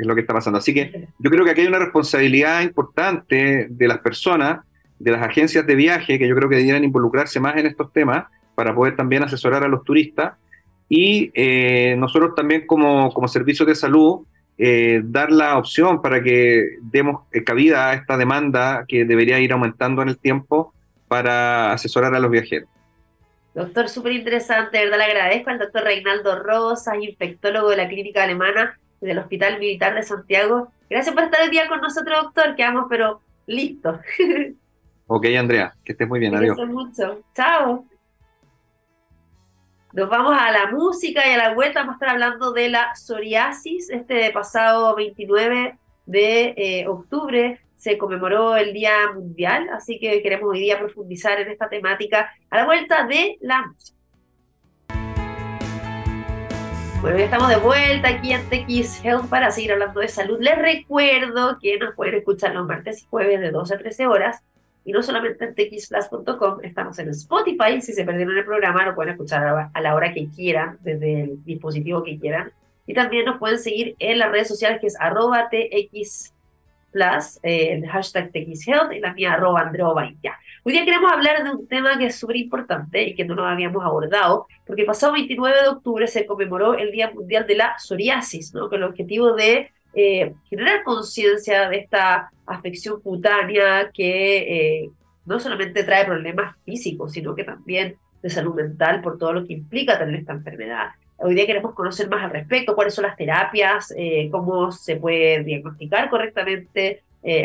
es 0.00 0.06
lo 0.06 0.14
que 0.14 0.22
está 0.22 0.32
pasando. 0.32 0.58
Así 0.58 0.72
que 0.72 1.08
yo 1.18 1.30
creo 1.30 1.44
que 1.44 1.50
aquí 1.50 1.60
hay 1.60 1.66
una 1.66 1.78
responsabilidad 1.78 2.62
importante 2.62 3.66
de 3.68 3.88
las 3.88 3.98
personas, 3.98 4.60
de 4.98 5.10
las 5.10 5.22
agencias 5.22 5.66
de 5.66 5.74
viaje, 5.74 6.18
que 6.18 6.26
yo 6.26 6.34
creo 6.34 6.48
que 6.48 6.56
deberían 6.56 6.84
involucrarse 6.84 7.38
más 7.38 7.56
en 7.56 7.66
estos 7.66 7.92
temas 7.92 8.24
para 8.54 8.74
poder 8.74 8.96
también 8.96 9.22
asesorar 9.22 9.62
a 9.62 9.68
los 9.68 9.84
turistas 9.84 10.34
y 10.88 11.30
eh, 11.34 11.94
nosotros 11.98 12.34
también 12.34 12.66
como, 12.66 13.12
como 13.12 13.28
servicios 13.28 13.68
de 13.68 13.74
salud 13.74 14.20
eh, 14.58 15.00
dar 15.04 15.30
la 15.30 15.56
opción 15.56 16.02
para 16.02 16.22
que 16.22 16.76
demos 16.82 17.22
cabida 17.46 17.90
a 17.90 17.94
esta 17.94 18.16
demanda 18.16 18.84
que 18.86 19.04
debería 19.04 19.38
ir 19.38 19.52
aumentando 19.52 20.02
en 20.02 20.08
el 20.08 20.18
tiempo 20.18 20.74
para 21.08 21.72
asesorar 21.72 22.14
a 22.14 22.20
los 22.20 22.30
viajeros. 22.30 22.68
Doctor, 23.54 23.88
súper 23.88 24.12
interesante, 24.12 24.78
de 24.78 24.84
verdad 24.84 24.98
le 24.98 25.04
agradezco 25.04 25.50
al 25.50 25.58
doctor 25.58 25.82
Reinaldo 25.82 26.38
Rosas, 26.38 26.94
infectólogo 27.00 27.70
de 27.70 27.76
la 27.78 27.88
clínica 27.88 28.22
alemana 28.22 28.78
del 29.00 29.18
Hospital 29.18 29.58
Militar 29.58 29.94
de 29.94 30.02
Santiago. 30.02 30.72
Gracias 30.88 31.14
por 31.14 31.24
estar 31.24 31.42
el 31.42 31.50
día 31.50 31.68
con 31.68 31.80
nosotros, 31.80 32.22
doctor. 32.22 32.54
Quedamos, 32.54 32.86
pero 32.88 33.20
listos. 33.46 33.98
ok, 35.06 35.26
Andrea, 35.38 35.74
que 35.84 35.92
estés 35.92 36.08
muy 36.08 36.20
bien. 36.20 36.34
Adiós. 36.34 36.56
mucho. 36.68 37.22
Chao. 37.34 37.86
Nos 39.92 40.08
vamos 40.08 40.36
a 40.38 40.52
la 40.52 40.70
música 40.70 41.26
y 41.26 41.32
a 41.32 41.36
la 41.36 41.54
vuelta 41.54 41.80
vamos 41.80 41.94
a 41.94 41.96
estar 41.96 42.08
hablando 42.10 42.52
de 42.52 42.68
la 42.68 42.94
psoriasis. 42.94 43.90
Este 43.90 44.30
pasado 44.30 44.94
29 44.94 45.76
de 46.06 46.54
eh, 46.56 46.86
octubre 46.86 47.60
se 47.80 47.96
conmemoró 47.96 48.56
el 48.56 48.74
Día 48.74 49.10
Mundial, 49.14 49.70
así 49.72 49.98
que 49.98 50.20
queremos 50.22 50.50
hoy 50.50 50.60
día 50.60 50.78
profundizar 50.78 51.40
en 51.40 51.50
esta 51.50 51.70
temática 51.70 52.30
a 52.50 52.56
la 52.58 52.66
vuelta 52.66 53.06
de 53.06 53.38
la 53.40 53.68
música. 53.68 53.96
Bueno, 57.00 57.16
ya 57.16 57.24
estamos 57.24 57.48
de 57.48 57.56
vuelta 57.56 58.08
aquí 58.08 58.34
en 58.34 58.42
TX 58.50 59.02
Health 59.02 59.30
para 59.30 59.50
seguir 59.50 59.72
hablando 59.72 60.00
de 60.00 60.08
salud. 60.08 60.38
Les 60.40 60.58
recuerdo 60.58 61.56
que 61.58 61.78
nos 61.78 61.94
pueden 61.94 62.16
escuchar 62.16 62.54
los 62.54 62.66
martes 62.66 63.02
y 63.02 63.06
jueves 63.06 63.40
de 63.40 63.50
12 63.50 63.74
a 63.74 63.78
13 63.78 64.06
horas 64.06 64.42
y 64.84 64.92
no 64.92 65.02
solamente 65.02 65.46
en 65.46 65.54
txplus.com, 65.54 66.58
estamos 66.62 66.98
en 66.98 67.08
Spotify. 67.08 67.80
Si 67.80 67.94
se 67.94 68.04
perdieron 68.04 68.36
el 68.36 68.44
programa, 68.44 68.84
lo 68.84 68.94
pueden 68.94 69.12
escuchar 69.12 69.70
a 69.72 69.80
la 69.80 69.94
hora 69.94 70.12
que 70.12 70.28
quieran, 70.28 70.76
desde 70.82 71.22
el 71.22 71.44
dispositivo 71.46 72.02
que 72.02 72.18
quieran. 72.18 72.52
Y 72.86 72.92
también 72.92 73.24
nos 73.24 73.38
pueden 73.38 73.58
seguir 73.58 73.96
en 73.98 74.18
las 74.18 74.30
redes 74.30 74.48
sociales 74.48 74.82
que 74.82 74.88
es 74.88 75.00
arroba 75.00 75.48
txplus, 76.90 77.40
eh, 77.42 77.72
el 77.72 77.88
hashtag 77.88 78.30
txhealth 78.32 78.92
y 78.92 79.00
la 79.00 79.12
mía 79.14 79.32
arroba 79.32 79.60
andreovailla. 79.60 80.38
Hoy 80.62 80.72
día 80.72 80.84
queremos 80.84 81.10
hablar 81.10 81.42
de 81.42 81.50
un 81.50 81.66
tema 81.66 81.98
que 81.98 82.06
es 82.06 82.16
súper 82.16 82.36
importante 82.36 83.02
y 83.02 83.14
que 83.14 83.24
no 83.24 83.34
nos 83.34 83.46
habíamos 83.46 83.84
abordado, 83.84 84.46
porque 84.66 84.82
el 84.82 84.86
pasado 84.86 85.14
29 85.14 85.62
de 85.62 85.68
octubre 85.68 86.06
se 86.06 86.26
conmemoró 86.26 86.74
el 86.74 86.92
Día 86.92 87.10
Mundial 87.10 87.46
de 87.46 87.56
la 87.56 87.78
Psoriasis, 87.78 88.52
¿no? 88.54 88.68
con 88.68 88.78
el 88.78 88.84
objetivo 88.84 89.34
de 89.34 89.70
eh, 89.94 90.34
generar 90.48 90.84
conciencia 90.84 91.68
de 91.68 91.78
esta 91.78 92.30
afección 92.46 93.00
cutánea 93.00 93.90
que 93.92 94.82
eh, 94.82 94.90
no 95.24 95.40
solamente 95.40 95.82
trae 95.84 96.04
problemas 96.04 96.56
físicos, 96.64 97.12
sino 97.12 97.34
que 97.34 97.44
también 97.44 97.96
de 98.22 98.30
salud 98.30 98.54
mental 98.54 99.00
por 99.00 99.18
todo 99.18 99.32
lo 99.32 99.46
que 99.46 99.54
implica 99.54 99.98
tener 99.98 100.16
esta 100.16 100.32
enfermedad. 100.32 100.90
Hoy 101.20 101.34
día 101.34 101.46
queremos 101.46 101.74
conocer 101.74 102.08
más 102.08 102.24
al 102.24 102.30
respecto, 102.30 102.74
cuáles 102.74 102.94
son 102.94 103.04
las 103.04 103.16
terapias, 103.16 103.92
eh, 103.96 104.28
cómo 104.30 104.72
se 104.72 104.96
puede 104.96 105.44
diagnosticar 105.44 106.08
correctamente, 106.10 107.02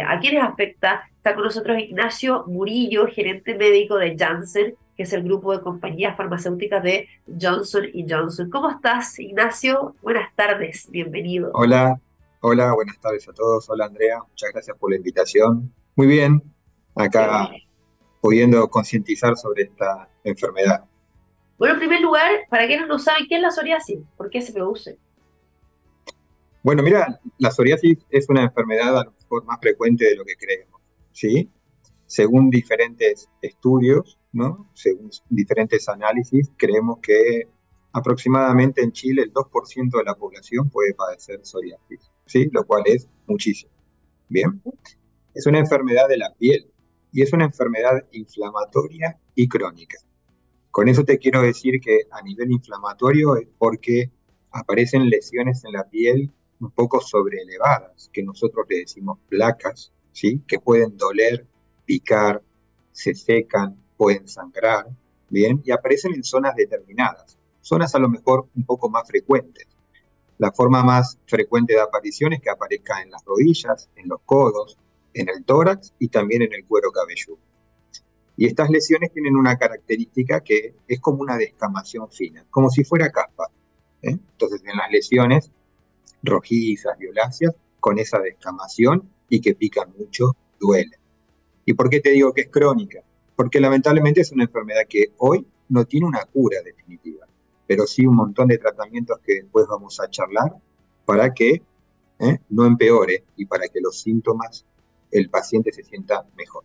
a 0.08 0.18
quiénes 0.22 0.42
afecta 0.42 1.04
Está 1.26 1.34
con 1.34 1.46
nosotros 1.46 1.80
Ignacio 1.80 2.44
Murillo, 2.46 3.08
gerente 3.08 3.56
médico 3.56 3.96
de 3.96 4.16
Janssen, 4.16 4.76
que 4.96 5.02
es 5.02 5.12
el 5.12 5.24
grupo 5.24 5.58
de 5.58 5.64
compañías 5.64 6.16
farmacéuticas 6.16 6.84
de 6.84 7.10
Johnson 7.42 7.86
Johnson. 8.08 8.52
¿Cómo 8.52 8.70
estás, 8.70 9.18
Ignacio? 9.18 9.96
Buenas 10.04 10.30
tardes, 10.36 10.88
bienvenido. 10.92 11.50
Hola, 11.56 12.00
hola, 12.42 12.76
buenas 12.76 13.00
tardes 13.00 13.28
a 13.28 13.34
todos. 13.34 13.68
Hola, 13.72 13.86
Andrea, 13.86 14.20
muchas 14.20 14.52
gracias 14.54 14.78
por 14.78 14.92
la 14.92 14.98
invitación. 14.98 15.74
Muy 15.96 16.06
bien, 16.06 16.44
acá 16.94 17.50
pudiendo 18.22 18.70
concientizar 18.70 19.36
sobre 19.36 19.64
esta 19.64 20.08
enfermedad. 20.24 20.86
Bueno, 21.58 21.76
en 21.76 21.80
primer 21.80 22.02
lugar, 22.02 22.32
para 22.50 22.68
quienes 22.68 22.88
no 22.88 23.00
saben, 23.00 23.28
¿qué 23.30 23.36
es 23.36 23.42
la 23.42 23.52
psoriasis? 23.52 24.00
¿Por 24.18 24.30
qué 24.30 24.42
se 24.42 24.52
produce? 24.52 24.98
Bueno, 26.64 26.84
mira, 26.84 27.20
la 27.38 27.52
psoriasis 27.52 28.00
es 28.10 28.28
una 28.28 28.44
enfermedad 28.44 28.98
a 28.98 29.04
lo 29.06 29.12
mejor 29.12 29.46
más 29.46 29.60
frecuente 29.62 30.06
de 30.06 30.16
lo 30.16 30.26
que 30.26 30.36
creemos. 30.36 30.82
¿sí? 31.12 31.50
Según 32.08 32.50
diferentes 32.50 33.30
estudios, 33.42 34.20
¿no? 34.34 34.70
según 34.74 35.10
diferentes 35.30 35.88
análisis, 35.88 36.52
creemos 36.58 37.00
que 37.02 37.48
aproximadamente 37.94 38.82
en 38.82 38.92
Chile 38.92 39.22
el 39.24 39.34
2% 39.34 39.98
de 39.98 40.04
la 40.04 40.16
población 40.16 40.70
puede 40.70 40.94
padecer 40.94 41.40
psoriasis, 41.44 42.12
¿sí? 42.26 42.50
lo 42.52 42.66
cual 42.66 42.84
es 42.86 43.08
muchísimo. 43.28 43.72
Bien, 44.28 44.62
es 45.34 45.46
una 45.46 45.60
enfermedad 45.60 46.10
de 46.10 46.18
la 46.18 46.34
piel 46.34 46.70
y 47.14 47.22
es 47.22 47.32
una 47.32 47.46
enfermedad 47.46 48.04
inflamatoria 48.12 49.18
y 49.36 49.48
crónica. 49.48 49.98
Con 50.76 50.90
eso 50.90 51.06
te 51.06 51.20
quiero 51.20 51.42
decir 51.42 51.80
que 51.80 52.02
a 52.12 52.22
nivel 52.22 52.52
inflamatorio 52.52 53.38
es 53.38 53.48
porque 53.58 54.12
aparecen 54.52 55.10
lesiones 55.10 55.64
en 55.64 55.72
la 55.72 55.88
piel 55.88 56.34
un 56.60 56.70
poco 56.70 57.00
sobreelevadas, 57.00 58.10
que 58.12 58.22
nosotros 58.22 58.66
le 58.70 58.80
decimos 58.80 59.20
placas, 59.30 59.94
que 60.14 60.60
pueden 60.60 60.98
doler, 60.98 61.48
picar, 61.86 62.44
se 62.92 63.16
secan, 63.16 63.82
pueden 63.96 64.28
sangrar, 64.28 64.88
¿bien? 65.30 65.62
Y 65.64 65.72
aparecen 65.72 66.14
en 66.14 66.26
zonas 66.26 66.58
determinadas, 66.58 67.38
zonas 67.62 67.96
a 67.96 68.00
lo 68.00 68.10
mejor 68.10 68.50
un 68.54 68.66
poco 68.66 68.90
más 68.90 69.08
frecuentes. 69.08 69.70
La 70.40 70.52
forma 70.52 70.84
más 70.84 71.18
frecuente 71.26 71.76
de 71.76 71.80
aparición 71.80 72.34
es 72.34 72.42
que 72.42 72.50
aparezca 72.50 73.02
en 73.02 73.12
las 73.12 73.24
rodillas, 73.24 73.90
en 73.96 74.10
los 74.10 74.20
codos, 74.26 74.78
en 75.14 75.30
el 75.30 75.46
tórax 75.46 75.94
y 76.00 76.10
también 76.10 76.42
en 76.42 76.54
el 76.54 76.66
cuero 76.66 76.92
cabelludo. 76.92 77.40
Y 78.38 78.48
estas 78.48 78.70
lesiones 78.70 79.12
tienen 79.14 79.36
una 79.36 79.58
característica 79.58 80.42
que 80.42 80.76
es 80.88 81.00
como 81.00 81.22
una 81.22 81.38
descamación 81.38 82.10
fina, 82.10 82.46
como 82.50 82.70
si 82.70 82.84
fuera 82.84 83.10
caspa. 83.10 83.48
¿eh? 84.02 84.12
Entonces, 84.12 84.62
en 84.66 84.78
las 84.78 84.92
lesiones 84.92 85.52
rojizas, 86.22 86.98
violáceas, 86.98 87.56
con 87.80 88.00
esa 88.00 88.20
descamación 88.20 89.10
y 89.30 89.40
que 89.42 89.56
pican 89.56 89.94
mucho, 89.98 90.36
duele. 90.60 90.98
¿Y 91.66 91.74
por 91.74 91.90
qué 91.90 92.00
te 92.00 92.12
digo 92.12 92.34
que 92.34 92.42
es 92.42 92.50
crónica? 92.50 93.02
Porque 93.36 93.60
lamentablemente 93.60 94.22
es 94.22 94.32
una 94.32 94.44
enfermedad 94.44 94.82
que 94.90 95.14
hoy 95.18 95.46
no 95.70 95.86
tiene 95.86 96.08
una 96.08 96.26
cura 96.26 96.58
definitiva, 96.64 97.28
pero 97.68 97.88
sí 97.88 98.06
un 98.06 98.16
montón 98.16 98.48
de 98.48 98.58
tratamientos 98.58 99.20
que 99.20 99.42
después 99.42 99.66
vamos 99.68 100.00
a 100.00 100.10
charlar 100.10 100.56
para 101.06 101.34
que 101.34 101.62
¿eh? 102.20 102.40
no 102.50 102.66
empeore 102.66 103.24
y 103.36 103.46
para 103.46 103.68
que 103.68 103.82
los 103.82 104.02
síntomas, 104.02 104.66
el 105.12 105.30
paciente 105.30 105.72
se 105.72 105.84
sienta 105.84 106.26
mejor. 106.36 106.64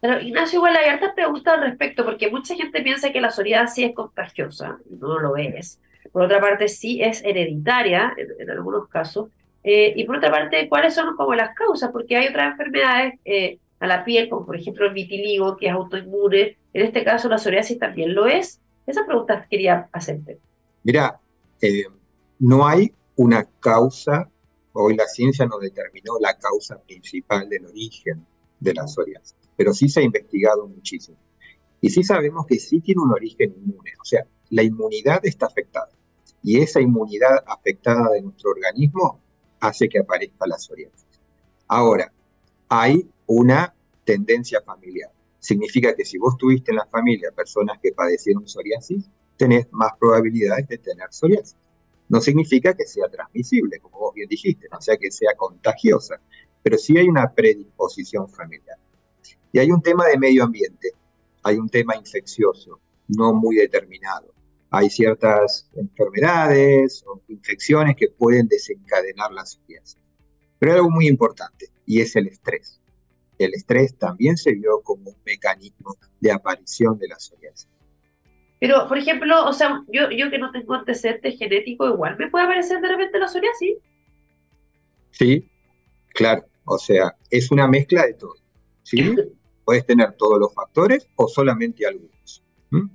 Pero 0.00 0.20
Ignacio, 0.20 0.58
igual 0.58 0.76
hay 0.76 0.88
hartas 0.88 1.12
preguntas 1.14 1.54
al 1.54 1.62
respecto, 1.62 2.04
porque 2.04 2.30
mucha 2.30 2.54
gente 2.54 2.82
piensa 2.82 3.12
que 3.12 3.20
la 3.20 3.30
psoriasis 3.30 3.88
es 3.88 3.94
contagiosa, 3.94 4.78
no 4.88 5.18
lo 5.18 5.36
es. 5.36 5.80
Por 6.12 6.22
otra 6.22 6.40
parte, 6.40 6.68
sí 6.68 7.02
es 7.02 7.22
hereditaria 7.22 8.14
en 8.16 8.50
algunos 8.50 8.88
casos, 8.88 9.28
eh, 9.62 9.92
y 9.94 10.04
por 10.04 10.16
otra 10.16 10.30
parte, 10.30 10.68
¿cuáles 10.68 10.94
son 10.94 11.16
como 11.16 11.34
las 11.34 11.54
causas? 11.54 11.90
Porque 11.92 12.16
hay 12.16 12.28
otras 12.28 12.52
enfermedades 12.52 13.14
eh, 13.24 13.58
a 13.78 13.86
la 13.86 14.04
piel, 14.04 14.28
como 14.28 14.46
por 14.46 14.56
ejemplo 14.56 14.86
el 14.86 14.94
vitiligo, 14.94 15.56
que 15.56 15.66
es 15.66 15.72
autoinmune. 15.72 16.56
En 16.72 16.86
este 16.86 17.04
caso, 17.04 17.28
la 17.28 17.38
psoriasis 17.38 17.78
también 17.78 18.14
lo 18.14 18.26
es. 18.26 18.60
Esa 18.86 19.04
pregunta 19.04 19.46
quería 19.48 19.88
hacerte. 19.92 20.38
Mira, 20.82 21.20
eh, 21.60 21.84
no 22.38 22.66
hay 22.66 22.92
una 23.16 23.46
causa, 23.60 24.28
hoy 24.72 24.96
la 24.96 25.06
ciencia 25.06 25.44
no 25.46 25.58
determinó 25.58 26.14
la 26.20 26.36
causa 26.38 26.80
principal 26.80 27.48
del 27.48 27.66
origen 27.66 28.24
de 28.58 28.74
la 28.74 28.86
psoriasis, 28.86 29.36
pero 29.60 29.74
sí 29.74 29.90
se 29.90 30.00
ha 30.00 30.02
investigado 30.02 30.66
muchísimo. 30.66 31.18
Y 31.82 31.90
sí 31.90 32.02
sabemos 32.02 32.46
que 32.46 32.58
sí 32.58 32.80
tiene 32.80 33.02
un 33.02 33.12
origen 33.12 33.54
inmune, 33.58 33.92
o 34.00 34.04
sea, 34.06 34.24
la 34.48 34.62
inmunidad 34.62 35.20
está 35.22 35.48
afectada. 35.48 35.90
Y 36.42 36.60
esa 36.60 36.80
inmunidad 36.80 37.44
afectada 37.46 38.08
de 38.12 38.22
nuestro 38.22 38.52
organismo 38.52 39.20
hace 39.60 39.86
que 39.86 39.98
aparezca 39.98 40.46
la 40.46 40.56
psoriasis. 40.56 41.04
Ahora, 41.68 42.10
hay 42.70 43.06
una 43.26 43.74
tendencia 44.02 44.62
familiar. 44.62 45.10
Significa 45.38 45.94
que 45.94 46.06
si 46.06 46.16
vos 46.16 46.38
tuviste 46.38 46.70
en 46.70 46.78
la 46.78 46.86
familia 46.86 47.30
personas 47.30 47.78
que 47.82 47.92
padecieron 47.92 48.48
psoriasis, 48.48 49.10
tenés 49.36 49.70
más 49.72 49.92
probabilidades 50.00 50.68
de 50.68 50.78
tener 50.78 51.08
psoriasis. 51.10 51.58
No 52.08 52.22
significa 52.22 52.72
que 52.72 52.86
sea 52.86 53.10
transmisible, 53.10 53.78
como 53.78 53.98
vos 53.98 54.14
bien 54.14 54.26
dijiste, 54.30 54.68
no 54.72 54.80
sea 54.80 54.96
que 54.96 55.10
sea 55.10 55.34
contagiosa, 55.36 56.18
pero 56.62 56.78
sí 56.78 56.96
hay 56.96 57.10
una 57.10 57.30
predisposición 57.30 58.26
familiar. 58.26 58.78
Y 59.52 59.58
hay 59.58 59.70
un 59.70 59.82
tema 59.82 60.06
de 60.06 60.18
medio 60.18 60.44
ambiente, 60.44 60.92
hay 61.42 61.56
un 61.56 61.68
tema 61.68 61.96
infeccioso, 61.96 62.80
no 63.08 63.34
muy 63.34 63.56
determinado. 63.56 64.32
Hay 64.70 64.88
ciertas 64.88 65.68
enfermedades 65.74 67.04
o 67.06 67.20
infecciones 67.28 67.96
que 67.96 68.08
pueden 68.08 68.46
desencadenar 68.46 69.32
la 69.32 69.44
psoriasis. 69.44 69.98
Pero 70.58 70.72
hay 70.72 70.78
algo 70.78 70.90
muy 70.90 71.08
importante, 71.08 71.66
y 71.86 72.00
es 72.00 72.14
el 72.14 72.28
estrés 72.28 72.80
el 73.44 73.54
estrés 73.54 73.96
también 73.96 74.36
se 74.36 74.52
vio 74.54 74.82
como 74.82 75.10
un 75.10 75.16
mecanismo 75.24 75.96
de 76.20 76.30
aparición 76.30 76.98
de 76.98 77.08
la 77.08 77.18
psoriasis. 77.18 77.68
Pero, 78.60 78.86
por 78.86 78.98
ejemplo, 78.98 79.46
o 79.46 79.52
sea, 79.54 79.82
yo, 79.88 80.10
yo 80.10 80.30
que 80.30 80.38
no 80.38 80.52
tengo 80.52 80.74
antecedentes 80.74 81.38
genético, 81.38 81.88
igual 81.88 82.16
me 82.18 82.28
puede 82.28 82.44
aparecer 82.44 82.80
de 82.82 82.88
repente 82.88 83.18
la 83.18 83.28
psoriasis. 83.28 83.78
Sí, 85.12 85.48
claro. 86.12 86.44
O 86.66 86.76
sea, 86.76 87.16
es 87.30 87.50
una 87.50 87.66
mezcla 87.66 88.04
de 88.04 88.14
todo. 88.14 88.34
¿sí? 88.82 89.16
Puedes 89.70 89.86
tener 89.86 90.14
todos 90.14 90.40
los 90.40 90.52
factores 90.52 91.06
o 91.14 91.28
solamente 91.28 91.86
algunos. 91.86 92.42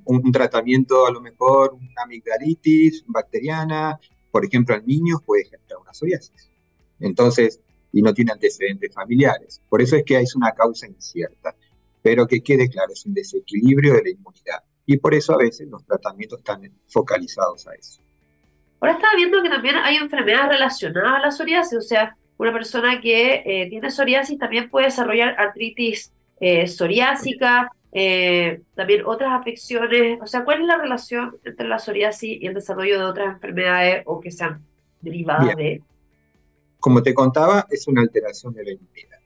Un, 0.03 0.29
tratamiento, 0.33 1.07
a 1.07 1.11
lo 1.11 1.21
mejor, 1.21 1.73
una 1.73 2.03
amigdalitis 2.03 3.05
bacteriana, 3.07 3.97
por 4.29 4.43
ejemplo, 4.43 4.75
en 4.75 4.85
niños 4.85 5.21
puede 5.25 5.45
generar 5.45 5.77
una 5.81 5.93
psoriasis. 5.93 6.51
Entonces, 6.99 7.61
y 7.93 8.01
no 8.01 8.13
tiene 8.13 8.33
antecedentes 8.33 8.93
familiares. 8.93 9.61
Por 9.69 9.81
eso 9.81 9.95
es 9.95 10.03
que 10.03 10.19
es 10.19 10.35
una 10.35 10.51
causa 10.51 10.85
incierta. 10.85 11.55
Pero 12.01 12.27
que 12.27 12.41
quede 12.41 12.67
claro, 12.67 12.91
es 12.91 13.05
un 13.05 13.13
desequilibrio 13.13 13.93
de 13.93 14.03
la 14.03 14.09
inmunidad. 14.09 14.61
Y 14.85 14.97
por 14.97 15.13
eso 15.13 15.31
a 15.33 15.38
veces 15.38 15.69
los 15.69 15.85
tratamientos 15.85 16.39
están 16.39 16.69
focalizados 16.89 17.65
a 17.67 17.73
eso. 17.75 18.01
Ahora 18.81 18.95
estaba 18.95 19.15
viendo 19.15 19.41
que 19.41 19.47
también 19.47 19.77
hay 19.77 19.95
enfermedades 19.95 20.49
relacionadas 20.49 21.19
a 21.19 21.19
la 21.19 21.31
psoriasis, 21.31 21.77
o 21.77 21.81
sea, 21.81 22.17
una 22.35 22.51
persona 22.51 22.99
que 22.99 23.43
eh, 23.45 23.69
tiene 23.69 23.89
psoriasis 23.89 24.38
también 24.38 24.69
puede 24.69 24.88
desarrollar 24.88 25.39
artritis 25.39 26.11
eh, 26.39 26.67
psoriásica, 26.67 27.71
eh, 27.91 28.62
también 28.76 29.04
otras 29.06 29.32
afecciones. 29.32 30.19
O 30.21 30.28
sea, 30.28 30.43
¿cuál 30.43 30.62
es 30.62 30.67
la 30.67 30.78
relación 30.78 31.38
entre 31.43 31.67
la 31.67 31.80
psoriasis 31.80 32.41
y 32.41 32.48
el 32.48 32.54
desarrollo 32.54 33.00
de 33.00 33.06
otras 33.06 33.34
enfermedades 33.36 34.04
o 34.06 34.19
que 34.19 34.32
sean 34.32 34.63
derivadas 35.02 35.56
de? 35.56 35.82
como 36.86 37.02
te 37.02 37.15
contaba, 37.15 37.65
es 37.71 37.88
una 37.88 38.02
alteración 38.02 38.54
de 38.54 38.63
la 38.63 38.71
inmunidad, 38.74 39.19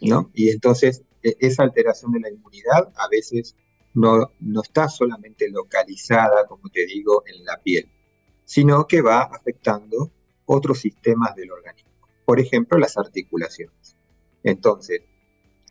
¿no? 0.00 0.32
Y 0.34 0.50
entonces 0.50 1.04
e, 1.22 1.36
esa 1.38 1.62
alteración 1.62 2.10
de 2.10 2.18
la 2.18 2.28
inmunidad 2.28 2.92
a 2.96 3.06
veces 3.08 3.54
no, 3.94 4.32
no 4.40 4.62
está 4.62 4.88
solamente 4.88 5.48
localizada, 5.48 6.44
como 6.48 6.68
te 6.70 6.84
digo, 6.86 7.22
en 7.26 7.44
la 7.44 7.56
piel, 7.62 7.88
sino 8.44 8.88
que 8.88 9.00
va 9.00 9.22
afectando 9.22 10.10
otros 10.44 10.80
sistemas 10.80 11.36
del 11.36 11.52
organismo. 11.52 11.92
Por 12.24 12.40
ejemplo, 12.40 12.78
las 12.78 12.98
articulaciones. 12.98 13.96
Entonces, 14.42 15.02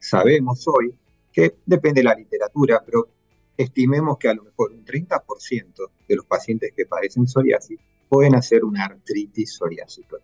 sabemos 0.03 0.67
hoy 0.67 0.93
que 1.31 1.55
depende 1.65 2.01
de 2.01 2.05
la 2.05 2.15
literatura, 2.15 2.83
pero 2.85 3.07
estimemos 3.55 4.17
que 4.17 4.27
a 4.29 4.33
lo 4.33 4.43
mejor 4.43 4.71
un 4.71 4.85
30% 4.85 5.91
de 6.07 6.15
los 6.15 6.25
pacientes 6.25 6.73
que 6.75 6.85
padecen 6.85 7.27
psoriasis 7.27 7.79
pueden 8.09 8.35
hacer 8.35 8.63
una 8.63 8.85
artritis 8.85 9.55
psoriásica. 9.55 10.17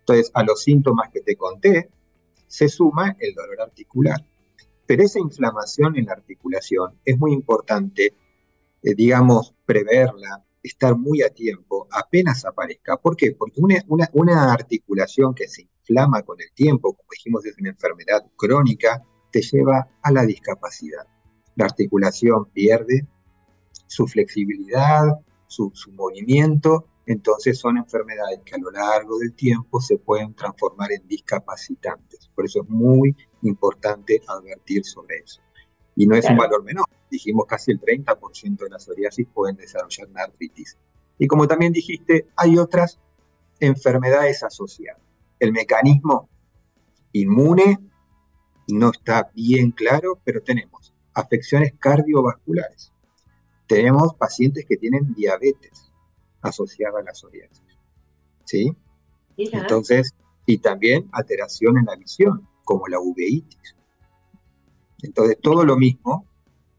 Entonces, 0.00 0.30
a 0.34 0.44
los 0.44 0.62
síntomas 0.62 1.10
que 1.10 1.20
te 1.20 1.36
conté, 1.36 1.88
se 2.46 2.68
suma 2.68 3.16
el 3.18 3.34
dolor 3.34 3.62
articular. 3.62 4.24
Pero 4.86 5.02
esa 5.02 5.18
inflamación 5.18 5.96
en 5.96 6.06
la 6.06 6.12
articulación 6.12 7.00
es 7.04 7.18
muy 7.18 7.32
importante, 7.32 8.14
eh, 8.82 8.94
digamos, 8.94 9.54
preverla, 9.64 10.44
estar 10.62 10.96
muy 10.96 11.22
a 11.22 11.30
tiempo, 11.30 11.88
apenas 11.90 12.44
aparezca. 12.44 12.98
¿Por 12.98 13.16
qué? 13.16 13.32
Porque 13.32 13.60
una, 13.60 14.10
una 14.12 14.52
articulación 14.52 15.34
que 15.34 15.48
se 15.48 15.62
inflama 15.62 16.22
con 16.22 16.40
el 16.40 16.52
tiempo, 16.52 16.92
como 16.92 17.08
dijimos, 17.10 17.44
es 17.46 17.56
una 17.58 17.70
enfermedad 17.70 18.24
crónica, 18.36 19.02
te 19.34 19.42
lleva 19.42 19.88
a 20.00 20.12
la 20.12 20.24
discapacidad. 20.24 21.06
La 21.56 21.64
articulación 21.64 22.46
pierde 22.52 23.04
su 23.86 24.06
flexibilidad, 24.06 25.02
su, 25.48 25.72
su 25.74 25.92
movimiento 25.92 26.86
entonces 27.06 27.58
son 27.58 27.76
enfermedades 27.76 28.40
que 28.44 28.54
a 28.54 28.58
lo 28.58 28.70
largo 28.70 29.18
del 29.18 29.34
tiempo 29.34 29.80
se 29.80 29.98
pueden 29.98 30.34
transformar 30.34 30.90
en 30.92 31.06
discapacitantes. 31.06 32.30
Por 32.34 32.46
eso 32.46 32.62
es 32.62 32.68
muy 32.68 33.14
importante 33.42 34.22
advertir 34.26 34.84
sobre 34.84 35.18
eso. 35.18 35.40
Y 35.96 36.06
no 36.06 36.16
es 36.16 36.28
un 36.28 36.36
valor 36.36 36.64
menor. 36.64 36.86
Dijimos 37.10 37.44
casi 37.46 37.72
el 37.72 37.80
30% 37.80 38.56
de 38.56 38.70
la 38.70 38.78
psoriasis 38.78 39.26
pueden 39.32 39.56
desarrollar 39.56 40.08
una 40.08 40.22
artritis. 40.22 40.78
Y 41.18 41.26
como 41.26 41.46
también 41.46 41.72
dijiste, 41.72 42.26
hay 42.36 42.56
otras 42.56 42.98
enfermedades 43.60 44.42
asociadas. 44.42 45.00
El 45.38 45.52
mecanismo 45.52 46.28
inmune 47.12 47.78
no 48.68 48.90
está 48.90 49.30
bien 49.34 49.70
claro, 49.70 50.20
pero 50.24 50.42
tenemos 50.42 50.94
afecciones 51.14 51.74
cardiovasculares. 51.78 52.92
Tenemos 53.66 54.14
pacientes 54.14 54.64
que 54.66 54.76
tienen 54.76 55.14
diabetes 55.14 55.90
asociada 56.42 57.00
a 57.00 57.02
la 57.02 57.14
psoriasis. 57.14 57.62
¿Sí? 58.44 58.76
Entonces, 59.36 60.14
y 60.46 60.58
también 60.58 61.08
alteración 61.12 61.78
en 61.78 61.86
la 61.86 61.96
visión, 61.96 62.46
como 62.64 62.86
la 62.88 63.00
uveitis. 63.00 63.76
Entonces, 65.02 65.38
todo 65.40 65.64
lo 65.64 65.76
mismo 65.76 66.26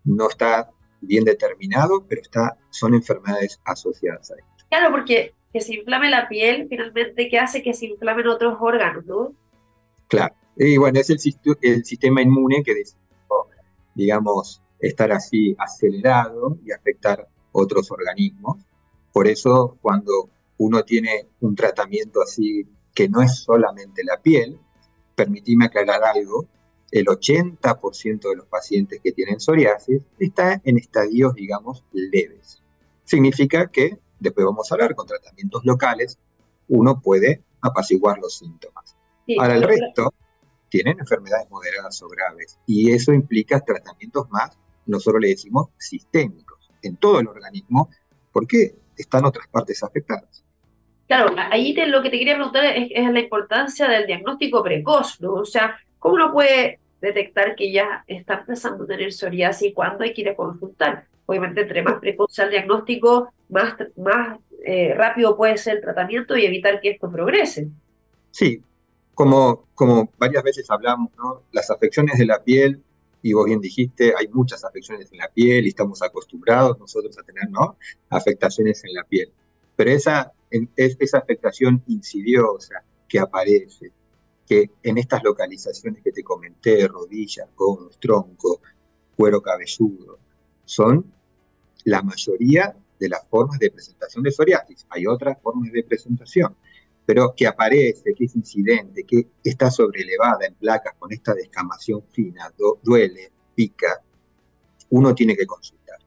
no 0.03 0.29
está 0.29 0.69
bien 1.01 1.23
determinado, 1.23 2.05
pero 2.07 2.21
está, 2.21 2.57
son 2.69 2.93
enfermedades 2.93 3.59
asociadas 3.65 4.31
a 4.31 4.35
esto. 4.35 4.65
Claro, 4.69 4.91
porque 4.91 5.33
que 5.51 5.61
se 5.61 5.75
inflame 5.75 6.09
la 6.09 6.27
piel, 6.27 6.67
finalmente, 6.69 7.29
¿qué 7.29 7.39
hace 7.39 7.63
que 7.63 7.73
se 7.73 7.85
inflamen 7.85 8.27
otros 8.27 8.57
órganos, 8.59 9.05
no? 9.05 9.33
Claro. 10.07 10.35
Y 10.57 10.77
bueno, 10.77 10.99
es 10.99 11.09
el, 11.09 11.19
el 11.61 11.85
sistema 11.85 12.21
inmune 12.21 12.63
que 12.63 12.73
decide, 12.73 12.99
digamos, 13.93 14.61
estar 14.79 15.11
así 15.11 15.55
acelerado 15.57 16.57
y 16.65 16.71
afectar 16.71 17.27
otros 17.51 17.91
organismos. 17.91 18.57
Por 19.11 19.27
eso 19.27 19.77
cuando 19.81 20.29
uno 20.57 20.83
tiene 20.83 21.27
un 21.41 21.55
tratamiento 21.55 22.21
así 22.21 22.67
que 22.93 23.09
no 23.09 23.21
es 23.21 23.39
solamente 23.39 24.03
la 24.03 24.21
piel, 24.21 24.59
permitíme 25.15 25.65
aclarar 25.65 26.03
algo, 26.03 26.47
el 26.91 27.05
80% 27.07 28.29
de 28.29 28.35
los 28.35 28.45
pacientes 28.45 29.01
que 29.03 29.11
tienen 29.11 29.39
psoriasis 29.39 30.01
está 30.19 30.61
en 30.63 30.77
estadios, 30.77 31.33
digamos, 31.33 31.83
leves. 31.91 32.61
Significa 33.03 33.67
que, 33.67 33.97
después 34.19 34.45
vamos 34.45 34.71
a 34.71 34.75
hablar 34.75 34.95
con 34.95 35.05
tratamientos 35.05 35.65
locales, 35.65 36.17
uno 36.69 37.01
puede 37.01 37.43
apaciguar 37.61 38.19
los 38.19 38.37
síntomas. 38.37 38.95
Para 39.37 39.55
el 39.55 39.63
resto, 39.63 40.13
tienen 40.69 40.99
enfermedades 40.99 41.49
moderadas 41.49 42.01
o 42.01 42.07
graves 42.09 42.59
y 42.65 42.91
eso 42.91 43.13
implica 43.13 43.59
tratamientos 43.59 44.29
más, 44.29 44.57
nosotros 44.85 45.21
le 45.21 45.29
decimos 45.29 45.69
sistémicos, 45.77 46.71
en 46.81 46.97
todo 46.97 47.19
el 47.19 47.27
organismo. 47.27 47.89
¿Por 48.31 48.47
qué? 48.47 48.75
están 48.97 49.25
otras 49.25 49.47
partes 49.47 49.83
afectadas. 49.83 50.43
Claro, 51.07 51.35
ahí 51.51 51.75
lo 51.87 52.01
que 52.01 52.09
te 52.09 52.17
quería 52.17 52.35
preguntar 52.35 52.65
es, 52.65 52.89
la 53.11 53.19
importancia 53.19 53.87
del 53.87 54.07
diagnóstico 54.07 54.63
precoz, 54.63 55.21
¿no? 55.21 55.33
O 55.33 55.45
sea, 55.45 55.77
¿cómo 55.99 56.15
uno 56.15 56.33
puede 56.33 56.79
detectar 56.99 57.55
que 57.55 57.71
ya 57.71 58.03
está 58.07 58.39
empezando 58.39 58.85
a 58.85 58.87
tener 58.87 59.13
psoriasis 59.13 59.69
y 59.69 59.73
cuándo 59.73 60.03
hay 60.03 60.13
que 60.13 60.21
ir 60.21 60.29
a 60.29 60.35
consultar? 60.35 61.05
Obviamente, 61.27 61.61
entre 61.61 61.83
más 61.83 61.99
precoz 61.99 62.33
sea 62.33 62.45
el 62.45 62.51
diagnóstico, 62.51 63.31
más, 63.49 63.75
más 63.97 64.39
eh, 64.65 64.93
rápido 64.95 65.37
puede 65.37 65.57
ser 65.57 65.75
el 65.75 65.81
tratamiento 65.81 66.35
y 66.35 66.45
evitar 66.45 66.81
que 66.81 66.91
esto 66.91 67.11
progrese. 67.11 67.67
Sí, 68.31 68.61
como, 69.15 69.67
como 69.73 70.11
varias 70.17 70.43
veces 70.43 70.69
hablamos, 70.69 71.11
¿no? 71.17 71.43
las 71.51 71.71
afecciones 71.71 72.19
de 72.19 72.25
la 72.25 72.43
piel 72.43 72.83
y 73.21 73.33
vos 73.33 73.45
bien 73.45 73.59
dijiste, 73.59 74.13
hay 74.15 74.27
muchas 74.27 74.63
afecciones 74.63 75.11
en 75.11 75.17
la 75.17 75.29
piel 75.29 75.65
y 75.65 75.69
estamos 75.69 76.03
acostumbrados 76.03 76.77
nosotros 76.77 77.17
a 77.17 77.23
tener 77.23 77.49
¿no? 77.49 77.77
afectaciones 78.09 78.83
en 78.83 78.93
la 78.93 79.03
piel. 79.03 79.31
Pero 79.75 79.89
esa, 79.89 80.31
es, 80.51 80.95
esa 80.99 81.17
afectación 81.17 81.81
insidiosa 81.87 82.83
que 83.07 83.19
aparece, 83.19 83.91
que 84.45 84.69
en 84.83 84.97
estas 84.99 85.23
localizaciones 85.23 86.03
que 86.03 86.11
te 86.11 86.23
comenté, 86.23 86.87
rodillas, 86.87 87.47
codos, 87.55 87.97
tronco, 87.99 88.61
cuero 89.15 89.41
cabelludo, 89.41 90.19
son 90.65 91.11
la 91.85 92.01
mayoría 92.01 92.75
de 92.99 93.09
las 93.09 93.27
formas 93.27 93.59
de 93.59 93.71
presentación 93.71 94.23
de 94.23 94.31
psoriasis. 94.31 94.85
Hay 94.89 95.07
otras 95.07 95.41
formas 95.41 95.71
de 95.71 95.83
presentación, 95.83 96.55
pero 97.05 97.33
que 97.35 97.47
aparece, 97.47 98.13
que 98.15 98.25
es 98.25 98.35
incidente, 98.35 99.03
que 99.05 99.27
está 99.43 99.69
sobrelevada 99.69 100.45
en 100.47 100.55
placas 100.55 100.95
con 100.97 101.11
esta 101.13 101.33
descamación 101.33 102.03
fina, 102.11 102.51
duele, 102.83 103.31
pica, 103.53 104.01
uno 104.89 105.13
tiene 105.13 105.35
que 105.35 105.45
consultar. 105.45 105.99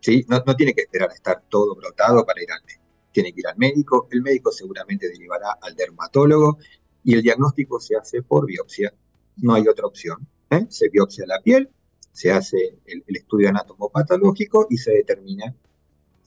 ¿sí? 0.00 0.24
No, 0.28 0.42
no 0.46 0.56
tiene 0.56 0.72
que 0.72 0.82
esperar 0.82 1.10
a 1.10 1.14
estar 1.14 1.42
todo 1.48 1.74
brotado 1.74 2.24
para 2.24 2.42
ir 2.42 2.50
al 2.50 2.62
médico. 2.64 2.82
Tiene 3.12 3.32
que 3.32 3.40
ir 3.40 3.46
al 3.46 3.56
médico, 3.56 4.08
el 4.10 4.22
médico 4.22 4.50
seguramente 4.50 5.08
derivará 5.08 5.58
al 5.60 5.74
dermatólogo 5.74 6.58
y 7.04 7.14
el 7.14 7.22
diagnóstico 7.22 7.80
se 7.80 7.96
hace 7.96 8.22
por 8.22 8.46
biopsia. 8.46 8.92
No 9.36 9.54
hay 9.54 9.68
otra 9.68 9.86
opción. 9.86 10.26
¿eh? 10.50 10.66
Se 10.68 10.88
biopsia 10.88 11.24
la 11.26 11.40
piel, 11.40 11.70
se 12.12 12.32
hace 12.32 12.78
el, 12.86 13.04
el 13.06 13.16
estudio 13.16 13.48
anatomopatológico 13.50 14.66
y 14.70 14.78
se 14.78 14.92
determina 14.92 15.54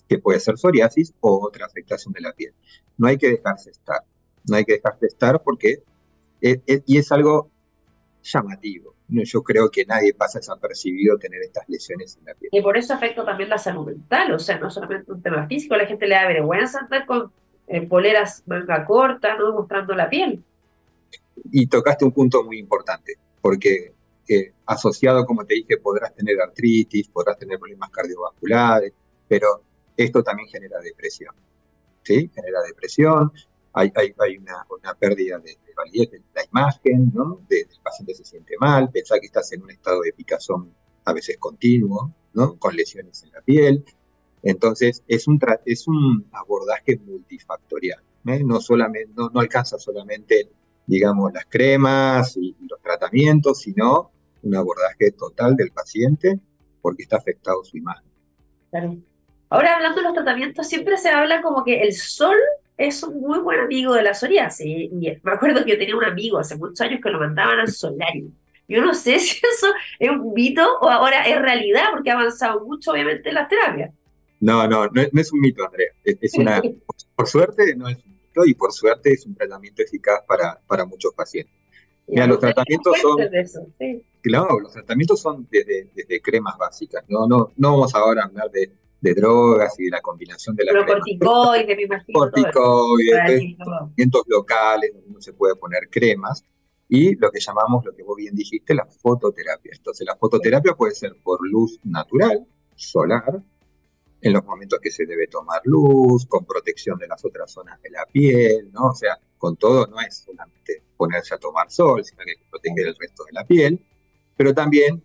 que 0.07 0.17
puede 0.17 0.39
ser 0.39 0.57
psoriasis 0.57 1.13
o 1.19 1.45
otra 1.45 1.67
afectación 1.67 2.13
de 2.13 2.21
la 2.21 2.33
piel. 2.33 2.53
No 2.97 3.07
hay 3.07 3.17
que 3.17 3.29
dejarse 3.29 3.69
estar, 3.69 4.03
no 4.47 4.57
hay 4.57 4.65
que 4.65 4.73
dejarse 4.73 5.07
estar 5.07 5.41
porque, 5.43 5.83
y 6.41 6.97
es 6.97 7.11
algo 7.11 7.49
llamativo. 8.21 8.95
Yo 9.07 9.41
creo 9.41 9.69
que 9.71 9.85
nadie 9.85 10.13
pasa 10.13 10.39
desapercibido 10.39 11.17
tener 11.17 11.41
estas 11.41 11.67
lesiones 11.67 12.15
en 12.17 12.25
la 12.25 12.35
piel. 12.35 12.49
Y 12.53 12.61
por 12.61 12.77
eso 12.77 12.93
afecta 12.93 13.25
también 13.25 13.49
la 13.49 13.57
salud 13.57 13.87
mental, 13.87 14.31
o 14.33 14.39
sea, 14.39 14.59
no 14.59 14.69
solamente 14.69 15.11
un 15.11 15.21
tema 15.21 15.47
físico, 15.47 15.75
la 15.75 15.87
gente 15.87 16.07
le 16.07 16.15
da 16.15 16.27
vergüenza 16.27 16.79
andar 16.79 17.05
con 17.07 17.31
eh, 17.67 17.85
poleras 17.87 18.43
manga 18.45 18.85
corta, 18.85 19.35
¿no? 19.35 19.53
mostrando 19.53 19.95
la 19.95 20.09
piel. 20.09 20.43
Y 21.51 21.67
tocaste 21.67 22.05
un 22.05 22.11
punto 22.11 22.43
muy 22.43 22.59
importante, 22.59 23.15
porque 23.41 23.93
eh, 24.27 24.53
asociado, 24.67 25.25
como 25.25 25.43
te 25.45 25.55
dije, 25.55 25.77
podrás 25.77 26.13
tener 26.13 26.39
artritis, 26.39 27.07
podrás 27.09 27.37
tener 27.39 27.57
problemas 27.57 27.89
cardiovasculares, 27.89 28.93
pero 29.27 29.63
esto 29.97 30.21
también 30.21 30.49
genera 30.49 30.79
depresión. 30.79 31.33
¿sí? 32.03 32.29
Genera 32.33 32.61
depresión, 32.61 33.31
hay, 33.79 34.13
hay, 34.19 34.37
una, 34.37 34.65
una, 34.69 34.93
pérdida 34.95 35.39
de, 35.39 35.57
validez 35.75 36.11
de 36.11 36.21
la 36.35 36.43
imagen, 36.45 37.11
¿no? 37.13 37.41
el 37.49 37.67
paciente 37.81 38.13
se 38.13 38.25
siente 38.25 38.55
mal, 38.59 38.89
pensar 38.89 39.19
que 39.19 39.27
estás 39.27 39.51
en 39.53 39.63
un 39.63 39.71
estado 39.71 40.01
de 40.01 40.13
picazón 40.13 40.73
a 41.05 41.13
veces 41.13 41.37
continuo, 41.37 42.13
¿no? 42.33 42.57
Con 42.57 42.75
lesiones 42.75 43.23
en 43.23 43.31
la 43.31 43.41
piel. 43.41 43.85
Entonces, 44.43 45.03
es 45.07 45.27
un, 45.27 45.39
es 45.65 45.87
un 45.87 46.27
abordaje 46.31 46.97
multifactorial. 46.97 48.01
¿eh? 48.27 48.43
No, 48.43 48.59
solamente, 48.59 49.11
no, 49.15 49.29
no, 49.29 49.39
alcanza 49.39 49.79
solamente, 49.79 50.49
digamos, 50.85 51.33
las 51.33 51.45
cremas 51.45 52.37
y, 52.37 52.55
y 52.59 52.67
los 52.67 52.81
tratamientos, 52.81 53.61
sino 53.61 54.11
un 54.43 54.55
abordaje 54.55 55.11
total 55.11 55.55
del 55.55 55.71
paciente 55.71 56.39
porque 56.81 57.03
está 57.03 57.17
afectado 57.17 57.63
su 57.63 57.77
imagen. 57.77 58.09
Claro. 58.69 58.97
Ahora, 59.49 59.75
hablando 59.75 59.97
de 59.97 60.03
los 60.03 60.13
tratamientos, 60.13 60.67
siempre 60.67 60.97
se 60.97 61.09
habla 61.09 61.41
como 61.41 61.63
que 61.63 61.81
el 61.81 61.93
sol 61.93 62.35
es 62.79 63.03
un 63.03 63.19
muy 63.19 63.39
buen 63.39 63.59
amigo 63.59 63.93
de 63.93 64.01
la 64.01 64.13
psoriasis. 64.13 64.65
Y 64.65 64.89
me 65.21 65.31
acuerdo 65.31 65.65
que 65.65 65.71
yo 65.71 65.77
tenía 65.77 65.97
un 65.97 66.05
amigo 66.05 66.39
hace 66.39 66.55
muchos 66.55 66.79
años 66.79 67.01
que 67.03 67.09
lo 67.09 67.19
mandaban 67.19 67.59
al 67.59 67.67
solarium. 67.67 68.33
Yo 68.69 68.81
no 68.81 68.93
sé 68.93 69.19
si 69.19 69.37
eso 69.37 69.67
es 69.99 70.09
un 70.09 70.33
mito 70.33 70.65
o 70.79 70.89
ahora 70.89 71.27
es 71.27 71.39
realidad, 71.41 71.87
porque 71.91 72.09
ha 72.09 72.13
avanzado 72.13 72.65
mucho, 72.65 72.91
obviamente, 72.91 73.29
en 73.29 73.35
las 73.35 73.49
terapias. 73.49 73.91
No, 74.39 74.65
no, 74.65 74.87
no, 74.87 75.01
es 75.01 75.33
un 75.33 75.41
mito, 75.41 75.65
Andrea. 75.65 75.89
Es, 76.05 76.33
una, 76.35 76.61
por 77.15 77.27
suerte, 77.27 77.75
no 77.75 77.89
es 77.89 77.97
un 77.97 78.13
mito 78.13 78.45
y 78.45 78.53
por 78.53 78.71
suerte 78.71 79.11
es 79.11 79.25
un 79.25 79.35
tratamiento 79.35 79.83
eficaz 79.83 80.21
para, 80.25 80.57
para 80.65 80.85
muchos 80.85 81.13
pacientes. 81.13 81.53
Mira, 82.07 82.27
los 82.27 82.39
tratamientos 82.39 82.97
son. 83.01 83.21
Eso, 83.33 83.67
sí. 83.77 84.01
Claro, 84.21 84.57
los 84.61 84.71
tratamientos 84.71 85.19
son 85.19 85.45
desde, 85.51 85.89
desde 85.93 86.21
cremas 86.21 86.57
básicas. 86.57 87.03
No, 87.09 87.27
no, 87.27 87.51
no 87.57 87.71
vamos 87.71 87.93
ahora 87.93 88.23
a 88.23 88.25
hablar 88.25 88.49
de 88.51 88.71
de 89.01 89.13
drogas 89.13 89.79
y 89.79 89.85
de 89.85 89.91
la 89.91 90.01
combinación 90.01 90.55
de 90.55 90.65
la 90.65 90.71
Pero 90.73 90.85
corticoides, 90.85 91.77
me 91.77 91.83
imagino. 91.83 92.19
Corticoides, 92.19 93.57
tratamientos 93.57 94.23
locales 94.27 94.91
donde 94.93 95.09
uno 95.09 95.21
se 95.21 95.33
puede 95.33 95.55
poner 95.55 95.89
cremas 95.89 96.43
y 96.87 97.15
lo 97.15 97.31
que 97.31 97.39
llamamos, 97.39 97.85
lo 97.85 97.95
que 97.95 98.03
vos 98.03 98.17
bien 98.17 98.35
dijiste, 98.35 98.73
la 98.73 98.85
fototerapia. 98.85 99.71
Entonces 99.75 100.05
la 100.05 100.15
fototerapia 100.15 100.73
puede 100.73 100.95
ser 100.95 101.15
por 101.23 101.39
luz 101.47 101.79
natural, 101.83 102.45
solar, 102.75 103.43
en 104.21 104.33
los 104.33 104.43
momentos 104.43 104.79
que 104.81 104.91
se 104.91 105.05
debe 105.05 105.27
tomar 105.27 105.61
luz, 105.63 106.25
con 106.25 106.45
protección 106.45 106.97
de 106.97 107.07
las 107.07 107.23
otras 107.23 107.51
zonas 107.51 107.81
de 107.81 107.91
la 107.91 108.05
piel, 108.11 108.69
¿no? 108.73 108.87
O 108.87 108.95
sea, 108.95 109.17
con 109.37 109.55
todo 109.55 109.87
no 109.87 109.99
es 110.01 110.23
solamente 110.25 110.83
ponerse 110.97 111.35
a 111.35 111.37
tomar 111.37 111.71
sol, 111.71 112.03
sino 112.03 112.23
que 112.25 112.33
proteger 112.49 112.87
el 112.87 112.95
resto 112.95 113.23
de 113.23 113.31
la 113.31 113.45
piel, 113.45 113.79
pero 114.35 114.53
también 114.53 115.01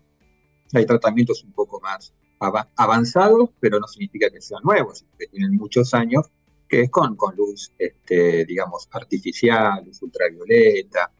hay 0.72 0.86
tratamientos 0.86 1.44
un 1.44 1.52
poco 1.52 1.80
más 1.80 2.12
avanzados, 2.76 3.50
pero 3.60 3.78
no 3.78 3.86
significa 3.86 4.30
que 4.30 4.40
sean 4.40 4.62
nuevos, 4.64 5.04
que 5.18 5.26
tienen 5.26 5.56
muchos 5.56 5.94
años, 5.94 6.26
que 6.68 6.82
es 6.82 6.90
con, 6.90 7.16
con 7.16 7.36
luz, 7.36 7.72
este, 7.78 8.44
digamos, 8.44 8.88
artificial, 8.90 9.84
luz 9.84 10.02
ultravioleta, 10.02 11.10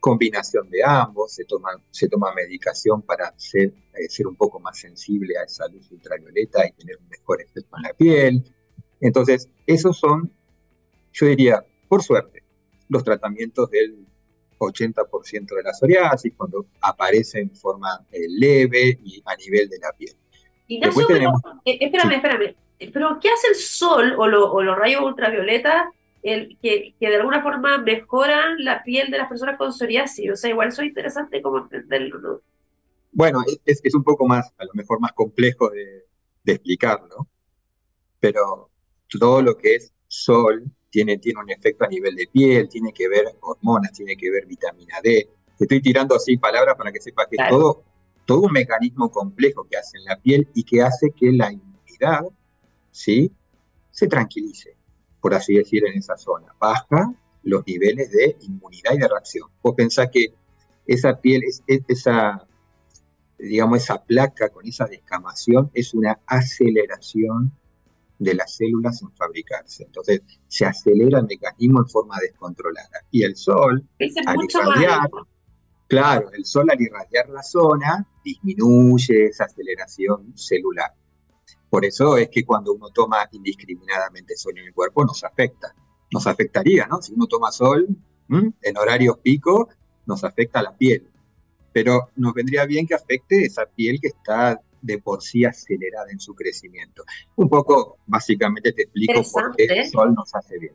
combinación 0.00 0.68
de 0.70 0.82
ambos, 0.84 1.32
se 1.32 1.44
toma, 1.44 1.70
se 1.90 2.08
toma 2.08 2.32
medicación 2.34 3.02
para 3.02 3.32
ser, 3.36 3.72
eh, 3.94 4.08
ser 4.08 4.26
un 4.26 4.36
poco 4.36 4.60
más 4.60 4.78
sensible 4.78 5.36
a 5.38 5.44
esa 5.44 5.66
luz 5.68 5.90
ultravioleta 5.90 6.66
y 6.66 6.72
tener 6.72 6.96
un 6.98 7.08
mejor 7.08 7.42
efecto 7.42 7.76
en 7.76 7.82
la 7.82 7.92
piel. 7.94 8.44
Entonces, 9.00 9.48
esos 9.66 9.98
son, 9.98 10.32
yo 11.12 11.26
diría, 11.26 11.64
por 11.88 12.02
suerte, 12.02 12.42
los 12.88 13.04
tratamientos 13.04 13.70
del 13.70 14.06
80% 14.58 15.54
de 15.54 15.62
la 15.62 15.72
psoriasis, 15.72 16.32
cuando 16.36 16.66
aparece 16.80 17.40
en 17.40 17.54
forma 17.54 18.06
eh, 18.10 18.26
leve 18.28 18.98
y 19.02 19.22
a 19.24 19.36
nivel 19.36 19.68
de 19.68 19.78
la 19.78 19.92
piel. 19.92 20.16
Ignacio, 20.68 21.06
pero, 21.08 21.32
eh, 21.64 21.78
espérame, 21.80 22.12
espérame. 22.12 22.54
Pero, 22.92 23.18
¿qué 23.20 23.28
hace 23.30 23.48
el 23.48 23.54
sol 23.56 24.14
o, 24.16 24.28
los 24.28 24.78
rayos 24.78 25.02
ultravioleta 25.02 25.90
el, 26.22 26.56
que, 26.62 26.94
que, 27.00 27.08
de 27.08 27.16
alguna 27.16 27.42
forma 27.42 27.78
mejoran 27.78 28.62
la 28.62 28.84
piel 28.84 29.10
de 29.10 29.18
las 29.18 29.28
personas 29.28 29.56
con 29.56 29.72
psoriasis? 29.72 30.30
O 30.30 30.36
sea, 30.36 30.50
igual 30.50 30.68
eso 30.68 30.82
es 30.82 30.88
interesante 30.88 31.42
como 31.42 31.58
entenderlo, 31.58 32.20
¿no? 32.20 32.40
Bueno, 33.10 33.42
es, 33.64 33.80
es 33.82 33.94
un 33.94 34.04
poco 34.04 34.26
más, 34.26 34.52
a 34.58 34.64
lo 34.64 34.70
mejor 34.74 35.00
más 35.00 35.12
complejo 35.12 35.70
de, 35.70 36.04
de 36.44 36.52
explicarlo, 36.52 37.26
pero 38.20 38.70
todo 39.18 39.42
lo 39.42 39.56
que 39.56 39.76
es 39.76 39.92
sol 40.06 40.64
tiene, 40.90 41.18
tiene 41.18 41.40
un 41.40 41.50
efecto 41.50 41.84
a 41.84 41.88
nivel 41.88 42.14
de 42.14 42.28
piel, 42.30 42.68
tiene 42.68 42.92
que 42.92 43.08
ver 43.08 43.26
hormonas, 43.40 43.92
tiene 43.92 44.16
que 44.16 44.30
ver 44.30 44.46
vitamina 44.46 44.96
D. 45.02 45.28
Te 45.56 45.64
estoy 45.64 45.80
tirando 45.80 46.14
así 46.14 46.36
palabras 46.36 46.76
para 46.76 46.92
que 46.92 47.00
sepas 47.00 47.26
que 47.30 47.36
todo 47.48 47.84
todo 48.28 48.42
un 48.42 48.52
mecanismo 48.52 49.10
complejo 49.10 49.66
que 49.66 49.78
hace 49.78 49.96
en 49.96 50.04
la 50.04 50.20
piel 50.20 50.46
y 50.52 50.62
que 50.62 50.82
hace 50.82 51.12
que 51.12 51.32
la 51.32 51.50
inmunidad 51.50 52.26
¿sí? 52.90 53.32
se 53.90 54.06
tranquilice, 54.06 54.76
por 55.18 55.34
así 55.34 55.54
decir, 55.54 55.86
en 55.86 55.96
esa 55.96 56.14
zona. 56.18 56.54
Baja 56.60 57.10
los 57.42 57.66
niveles 57.66 58.12
de 58.12 58.36
inmunidad 58.42 58.92
y 58.92 58.98
de 58.98 59.08
reacción. 59.08 59.48
Vos 59.62 59.74
pensás 59.74 60.10
que 60.12 60.34
esa 60.86 61.18
piel, 61.18 61.42
es, 61.42 61.62
esa, 61.66 62.46
digamos, 63.38 63.78
esa 63.78 64.04
placa 64.04 64.50
con 64.50 64.66
esa 64.66 64.84
descamación 64.84 65.70
es 65.72 65.94
una 65.94 66.20
aceleración 66.26 67.50
de 68.18 68.34
las 68.34 68.56
células 68.56 69.00
en 69.00 69.10
fabricarse. 69.12 69.84
Entonces, 69.84 70.20
se 70.48 70.66
acelera 70.66 71.20
el 71.20 71.26
mecanismo 71.26 71.78
en 71.80 71.88
forma 71.88 72.16
descontrolada. 72.20 73.06
Y 73.10 73.22
el 73.22 73.36
sol, 73.36 73.88
al 74.26 74.36
irradiar, 74.44 75.08
Claro, 75.88 76.30
el 76.32 76.44
sol 76.44 76.68
al 76.70 76.80
irradiar 76.80 77.30
la 77.30 77.42
zona 77.42 78.06
disminuye 78.22 79.26
esa 79.26 79.44
aceleración 79.44 80.36
celular. 80.36 80.92
Por 81.70 81.84
eso 81.86 82.18
es 82.18 82.28
que 82.28 82.44
cuando 82.44 82.74
uno 82.74 82.90
toma 82.90 83.26
indiscriminadamente 83.32 84.36
sol 84.36 84.58
en 84.58 84.66
el 84.66 84.74
cuerpo 84.74 85.04
nos 85.04 85.24
afecta. 85.24 85.74
Nos 86.12 86.26
afectaría, 86.26 86.86
¿no? 86.86 87.00
Si 87.00 87.14
uno 87.14 87.26
toma 87.26 87.50
sol 87.50 87.88
en 88.28 88.76
horarios 88.76 89.18
pico, 89.18 89.70
nos 90.04 90.24
afecta 90.24 90.62
la 90.62 90.76
piel. 90.76 91.08
Pero 91.72 92.10
nos 92.16 92.34
vendría 92.34 92.66
bien 92.66 92.86
que 92.86 92.94
afecte 92.94 93.44
esa 93.44 93.64
piel 93.64 93.98
que 94.00 94.08
está 94.08 94.60
de 94.80 94.98
por 94.98 95.22
sí 95.22 95.44
acelerada 95.44 96.10
en 96.10 96.20
su 96.20 96.34
crecimiento. 96.34 97.02
Un 97.36 97.48
poco, 97.48 97.98
básicamente 98.06 98.72
te 98.72 98.82
explico 98.82 99.22
por 99.32 99.56
qué 99.56 99.64
el 99.64 99.90
sol 99.90 100.14
nos 100.14 100.34
hace 100.34 100.58
bien. 100.58 100.74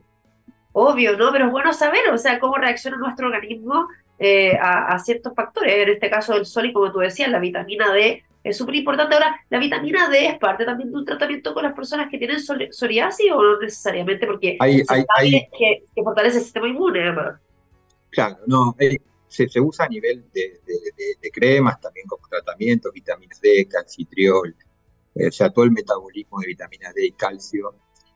Obvio, 0.72 1.16
¿no? 1.18 1.32
Pero 1.32 1.46
es 1.46 1.52
bueno 1.52 1.72
saber, 1.72 2.10
o 2.12 2.18
sea, 2.18 2.40
cómo 2.40 2.56
reacciona 2.56 2.98
nuestro 2.98 3.28
organismo 3.28 3.88
eh, 4.20 4.58
a, 4.62 4.98
ciertos 5.00 5.34
factores, 5.36 5.74
en 5.74 5.90
este 5.90 6.10
caso 6.10 6.36
el 6.36 6.46
sol 6.46 6.68
y 6.68 6.74
como 6.74 6.92
tú 6.92 7.00
decías, 7.00 7.30
la 7.30 7.40
vitamina 7.40 7.92
D 7.92 8.24
es 8.44 8.58
súper 8.58 8.76
importante. 8.76 9.16
Ahora, 9.16 9.40
¿la 9.50 9.60
vitamina 9.60 10.10
D 10.10 10.28
es 10.28 10.38
parte 10.38 10.66
también 10.66 10.92
de 10.92 10.98
un 10.98 11.06
tratamiento 11.06 11.54
con 11.54 11.64
las 11.64 11.74
personas 11.74 12.10
que 12.10 12.18
tienen 12.18 12.40
psoriasis 12.40 13.32
o 13.32 13.42
no 13.42 13.60
necesariamente? 13.60 14.28
Porque 14.28 14.58
hay, 14.60 14.84
hay, 14.88 15.48
que, 15.58 16.04
fortalece 16.04 16.38
el 16.38 16.44
sistema 16.44 16.68
inmune, 16.68 17.02
además. 17.02 17.40
Claro, 18.10 18.38
no, 18.46 18.76
se, 19.28 19.60
usa 19.60 19.86
a 19.86 19.90
nivel 19.90 20.26
de, 20.32 20.60
cremas, 21.32 21.82
también 21.82 22.06
como 22.06 22.28
tratamiento, 22.28 22.92
vitamina 22.92 23.36
D, 23.42 23.68
calcitriol, 23.68 24.56
eh, 25.16 25.28
o 25.28 25.32
sea, 25.32 25.50
todo 25.50 25.66
el 25.66 25.72
metabolismo 25.72 26.40
de 26.40 26.48
vitamina 26.48 26.92
D 26.94 27.08
y 27.08 27.12
calcio 27.14 27.76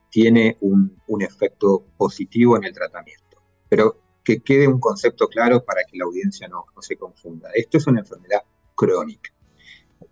tiene 0.09 0.57
un, 0.61 1.01
un 1.07 1.21
efecto 1.21 1.85
positivo 1.97 2.57
en 2.57 2.65
el 2.65 2.73
tratamiento. 2.73 3.41
Pero 3.67 4.06
que 4.27 4.41
quede 4.41 4.67
un 4.67 4.81
concepto 4.81 5.29
claro 5.29 5.63
para 5.63 5.85
que 5.89 5.97
la 5.97 6.03
audiencia 6.03 6.49
no, 6.49 6.65
se 6.81 6.97
confunda. 6.97 7.49
Esto 7.55 7.77
es 7.77 7.87
una 7.87 8.01
enfermedad 8.01 8.41
crónica 8.75 9.31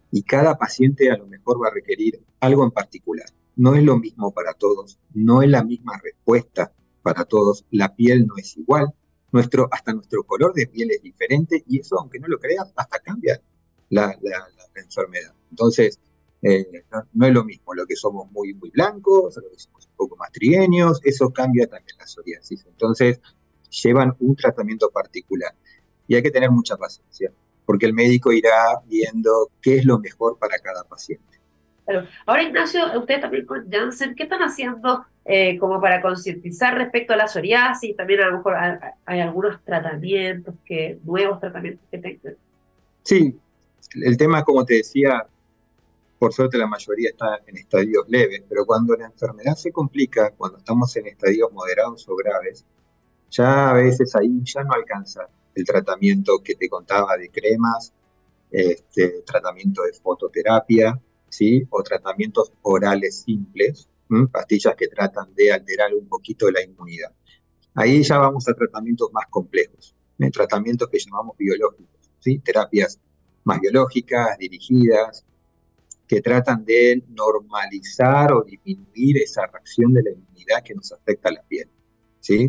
y 0.09 0.23
cada 0.23 0.57
paciente 0.57 1.11
a 1.11 1.17
lo 1.17 1.27
mejor 1.27 1.61
va 1.61 1.67
a 1.67 1.73
requerir 1.73 2.21
algo 2.39 2.63
en 2.63 2.71
particular. 2.71 3.25
No 3.57 3.75
es 3.75 3.83
lo 3.83 3.97
mismo 3.97 4.31
para 4.31 4.53
todos, 4.53 4.97
no 5.13 5.41
es 5.41 5.49
la 5.49 5.65
misma 5.65 5.99
respuesta 6.01 6.71
para 7.01 7.25
todos, 7.25 7.65
la 7.71 7.93
piel 7.93 8.25
no 8.25 8.37
es 8.37 8.55
igual, 8.55 8.87
nuestro, 9.33 9.67
hasta 9.69 9.91
nuestro 9.91 10.23
color 10.23 10.53
de 10.53 10.67
piel 10.67 10.91
es 10.91 11.01
diferente 11.01 11.65
y 11.67 11.81
eso, 11.81 11.99
aunque 11.99 12.17
no 12.17 12.29
lo 12.29 12.39
creas, 12.39 12.71
hasta 12.73 12.99
cambia 12.99 13.41
la, 13.89 14.17
enfermedad. 14.75 15.33
Entonces, 15.51 15.99
Eh, 16.41 16.83
no, 17.13 17.25
es 17.25 17.33
lo 17.33 17.43
mismo 17.43 17.73
lo 17.73 17.87
que 17.87 17.95
somos 17.95 18.31
muy, 18.31 18.53
muy 18.53 18.69
blancos, 18.69 19.35
lo 19.35 19.49
que 19.49 19.57
somos 19.57 19.87
un 19.87 19.95
poco 19.95 20.15
más 20.15 20.31
trigueños, 20.31 20.99
eso 21.03 21.31
cambia 21.31 21.65
también 21.65 21.97
la 21.97 22.05
psoriasis. 22.05 22.65
Entonces, 22.67 23.19
llevan 23.83 24.15
un 24.19 24.35
tratamiento 24.35 24.89
particular. 24.89 25.53
Y 26.07 26.15
hay 26.15 26.23
que 26.23 26.31
tener 26.31 26.51
mucha 26.51 26.77
paciencia, 26.77 27.31
porque 27.65 27.85
el 27.85 27.93
médico 27.93 28.31
irá 28.31 28.79
viendo 28.85 29.49
qué 29.61 29.77
es 29.77 29.85
lo 29.85 29.99
mejor 29.99 30.37
para 30.37 30.59
cada 30.59 30.83
paciente. 30.83 31.35
Ahora, 32.25 32.43
Ignacio, 32.43 32.99
usted 32.99 33.21
también 33.21 33.45
con 33.45 33.69
Janssen, 33.69 34.15
¿qué 34.15 34.23
están 34.23 34.41
haciendo 34.41 35.05
eh, 35.23 35.57
como 35.59 35.79
para 35.79 36.01
concientizar 36.01 36.75
respecto 36.75 37.13
a 37.13 37.15
la 37.15 37.27
psoriasis? 37.27 37.95
También 37.95 38.21
a 38.21 38.27
lo 38.27 38.37
mejor 38.37 38.55
hay, 39.05 39.19
algunos 39.19 39.63
tratamientos, 39.63 40.55
que 40.65 40.99
nuevos 41.03 41.39
tratamientos 41.39 41.85
que 41.91 41.99
tengan. 41.99 42.35
Sí, 43.03 43.37
el 44.01 44.17
tema, 44.17 44.43
como 44.43 44.65
te 44.65 44.75
decía, 44.75 45.27
por 46.17 46.33
suerte 46.33 46.57
la 46.57 46.65
mayoría 46.65 47.09
está 47.09 47.39
en 47.45 47.57
estadios 47.57 48.05
leves, 48.07 48.43
pero 48.49 48.65
cuando 48.65 48.95
la 48.95 49.05
enfermedad 49.05 49.53
se 49.53 49.71
complica, 49.71 50.31
cuando 50.31 50.57
estamos 50.57 50.95
en 50.95 51.05
estadios 51.05 51.51
moderados 51.51 52.07
o 52.09 52.15
graves, 52.15 52.65
ya 53.35 53.69
a 53.69 53.73
veces 53.73 54.15
ahí 54.15 54.41
ya 54.43 54.63
no 54.63 54.73
alcanza 54.73 55.27
el 55.53 55.65
tratamiento 55.65 56.41
que 56.43 56.55
te 56.55 56.69
contaba 56.69 57.17
de 57.17 57.29
cremas, 57.29 57.93
este, 58.51 59.21
tratamiento 59.25 59.83
de 59.83 59.93
fototerapia, 59.93 60.99
¿sí? 61.29 61.65
o 61.69 61.81
tratamientos 61.83 62.51
orales 62.61 63.21
simples, 63.21 63.87
pastillas 64.31 64.75
que 64.75 64.87
tratan 64.87 65.33
de 65.33 65.51
alterar 65.51 65.93
un 65.93 66.07
poquito 66.07 66.49
la 66.51 66.61
inmunidad. 66.63 67.11
Ahí 67.73 68.03
ya 68.03 68.17
vamos 68.17 68.47
a 68.47 68.53
tratamientos 68.53 69.11
más 69.11 69.25
complejos, 69.29 69.95
¿eh? 70.19 70.29
tratamientos 70.31 70.87
que 70.89 70.99
llamamos 70.99 71.35
biológicos, 71.37 72.09
¿sí? 72.19 72.39
terapias 72.39 72.99
más 73.43 73.59
biológicas, 73.59 74.37
dirigidas, 74.37 75.25
que 76.07 76.21
tratan 76.21 76.63
de 76.65 77.03
normalizar 77.09 78.31
o 78.31 78.43
disminuir 78.43 79.17
esa 79.17 79.47
reacción 79.47 79.93
de 79.93 80.03
la 80.03 80.11
inmunidad 80.11 80.63
que 80.63 80.75
nos 80.75 80.91
afecta 80.91 81.29
a 81.29 81.33
la 81.33 81.41
piel. 81.43 81.67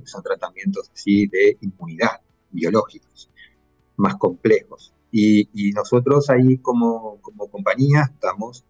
Son 0.04 0.22
tratamientos 0.22 0.90
así 0.92 1.26
de 1.26 1.58
inmunidad, 1.60 2.20
biológicos, 2.50 3.30
más 3.96 4.16
complejos. 4.16 4.94
Y, 5.10 5.72
nosotros 5.72 6.28
ahí 6.30 6.58
como, 6.58 7.20
como 7.20 7.48
compañía 7.50 8.10
estamos 8.12 8.64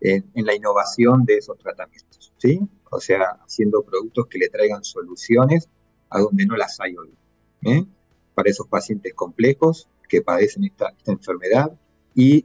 en, 0.00 0.24
la 0.34 0.54
innovación 0.54 1.24
de 1.24 1.38
esos 1.38 1.58
tratamientos, 1.58 2.32
¿sí? 2.38 2.60
O 2.90 3.00
sea, 3.00 3.38
haciendo 3.44 3.82
productos 3.82 4.26
que 4.26 4.38
le 4.38 4.48
traigan 4.48 4.84
soluciones 4.84 5.68
a 6.10 6.20
donde 6.20 6.46
no 6.46 6.56
las 6.56 6.78
hay 6.80 6.96
hoy. 6.96 7.12
¿eh? 7.62 7.84
Para 8.34 8.50
esos 8.50 8.66
pacientes 8.68 9.12
complejos 9.14 9.88
que 10.08 10.22
padecen 10.22 10.64
esta, 10.64 10.94
enfermedad 11.06 11.72
y 12.14 12.44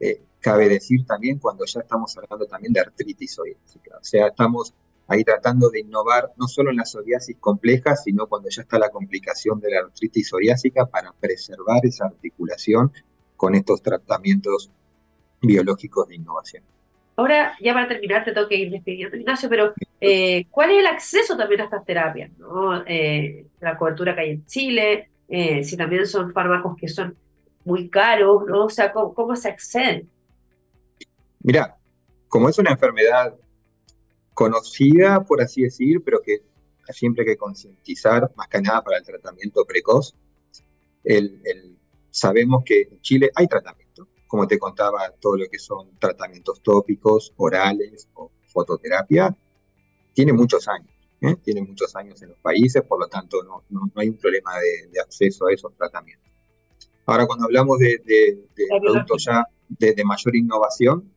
eh, 0.00 0.22
cabe 0.40 0.68
decir 0.68 1.04
también 1.06 1.38
cuando 1.38 1.64
ya 1.64 1.80
estamos 1.80 2.16
hablando 2.16 2.46
también 2.46 2.72
de 2.72 2.80
artritis 2.80 3.34
psoriásica. 3.34 3.98
O 4.00 4.04
sea, 4.04 4.28
estamos 4.28 4.74
ahí 5.08 5.24
tratando 5.24 5.70
de 5.70 5.80
innovar 5.80 6.32
no 6.36 6.48
solo 6.48 6.70
en 6.70 6.76
la 6.76 6.84
psoriasis 6.84 7.36
compleja, 7.38 7.96
sino 7.96 8.26
cuando 8.26 8.48
ya 8.48 8.62
está 8.62 8.78
la 8.78 8.90
complicación 8.90 9.60
de 9.60 9.70
la 9.70 9.80
artritis 9.80 10.28
psoriásica 10.28 10.86
para 10.86 11.12
preservar 11.12 11.84
esa 11.84 12.06
articulación 12.06 12.92
con 13.36 13.54
estos 13.54 13.82
tratamientos 13.82 14.70
biológicos 15.40 16.08
de 16.08 16.16
innovación. 16.16 16.64
Ahora, 17.16 17.54
ya 17.60 17.72
para 17.72 17.88
terminar, 17.88 18.24
te 18.24 18.32
tengo 18.32 18.46
que 18.46 18.56
ir 18.56 18.70
despidiendo, 18.70 19.16
Ignacio, 19.16 19.48
pero 19.48 19.72
eh, 20.00 20.46
¿cuál 20.50 20.70
es 20.70 20.80
el 20.80 20.86
acceso 20.86 21.36
también 21.36 21.62
a 21.62 21.64
estas 21.64 21.84
terapias? 21.84 22.30
Eh, 22.86 23.46
la 23.60 23.78
cobertura 23.78 24.14
que 24.14 24.20
hay 24.20 24.30
en 24.32 24.44
Chile, 24.44 25.10
eh, 25.28 25.64
si 25.64 25.76
también 25.78 26.06
son 26.06 26.32
fármacos 26.32 26.76
que 26.76 26.88
son 26.88 27.16
muy 27.64 27.88
caros, 27.88 28.44
¿no? 28.46 28.66
O 28.66 28.70
sea, 28.70 28.92
¿cómo, 28.92 29.34
se 29.34 29.48
accede? 29.48 30.06
Mira, 31.40 31.76
como 32.28 32.50
es 32.50 32.58
una 32.58 32.72
enfermedad 32.72 33.34
conocida, 34.36 35.24
por 35.24 35.40
así 35.40 35.62
decir, 35.62 36.02
pero 36.04 36.20
que 36.20 36.42
siempre 36.90 37.22
hay 37.22 37.28
que 37.28 37.36
concientizar, 37.36 38.30
más 38.36 38.48
que 38.48 38.60
nada 38.60 38.84
para 38.84 38.98
el 38.98 39.04
tratamiento 39.04 39.64
precoz, 39.64 40.14
sabemos 42.10 42.62
que 42.64 42.82
en 42.82 43.00
Chile 43.00 43.30
hay 43.34 43.48
tratamiento 43.48 43.86
como 44.26 44.46
te 44.46 44.58
contaba, 44.58 45.10
todo 45.20 45.36
lo 45.36 45.48
que 45.48 45.58
son 45.58 45.98
tratamientos 45.98 46.60
tópicos, 46.62 47.32
orales 47.36 48.08
o 48.14 48.30
fototerapia, 48.44 49.36
tiene 50.12 50.32
muchos 50.32 50.66
años. 50.68 50.90
¿eh? 51.20 51.36
Tiene 51.42 51.62
muchos 51.62 51.94
años 51.96 52.20
en 52.22 52.30
los 52.30 52.38
países, 52.38 52.82
por 52.82 53.00
lo 53.00 53.06
tanto 53.06 53.42
no, 53.42 53.64
no, 53.70 53.90
hay 53.94 54.08
un 54.08 54.16
problema 54.16 54.52
de, 54.58 55.00
acceso 55.00 55.46
a 55.46 55.52
esos 55.52 55.74
tratamientos. 55.76 56.26
Ahora, 57.06 57.26
cuando 57.26 57.44
hablamos 57.44 57.78
de, 57.78 58.46
productos 58.80 59.24
ya 59.24 59.44
de, 59.68 60.04
mayor 60.04 60.34
innovación, 60.34 61.12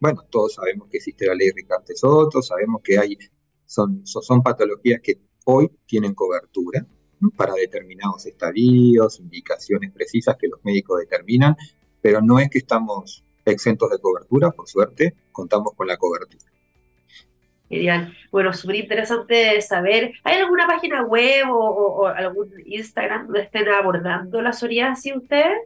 bueno, 0.00 0.22
todos 0.30 0.54
sabemos 0.54 0.88
que 0.88 0.98
existe 0.98 1.26
la 1.26 1.34
ley 1.34 1.50
Ricardo 1.54 1.84
Soto, 1.94 2.42
sabemos 2.42 2.82
que 2.82 2.98
hay, 2.98 3.16
son, 3.64 4.06
son 4.06 4.42
patologías 4.42 5.00
que 5.02 5.20
hoy 5.44 5.70
tienen 5.86 6.14
cobertura 6.14 6.86
para 7.36 7.54
determinados 7.54 8.26
estadios, 8.26 9.20
indicaciones 9.20 9.92
precisas 9.92 10.36
que 10.36 10.48
los 10.48 10.64
médicos 10.64 11.00
determinan, 11.00 11.56
pero 12.02 12.20
no 12.20 12.38
es 12.38 12.50
que 12.50 12.58
estamos 12.58 13.24
exentos 13.44 13.90
de 13.90 13.98
cobertura, 13.98 14.50
por 14.50 14.68
suerte, 14.68 15.14
contamos 15.32 15.72
con 15.74 15.86
la 15.86 15.96
cobertura. 15.96 16.44
Genial. 17.68 18.16
Bueno, 18.30 18.52
súper 18.52 18.76
interesante 18.76 19.60
saber. 19.60 20.12
¿Hay 20.22 20.36
alguna 20.36 20.66
página 20.66 21.02
web 21.02 21.46
o, 21.50 22.06
algún 22.06 22.52
Instagram 22.64 23.26
donde 23.26 23.42
estén 23.42 23.68
abordando 23.68 24.40
la 24.40 24.52
psoriasis 24.52 25.16
ustedes? 25.16 25.58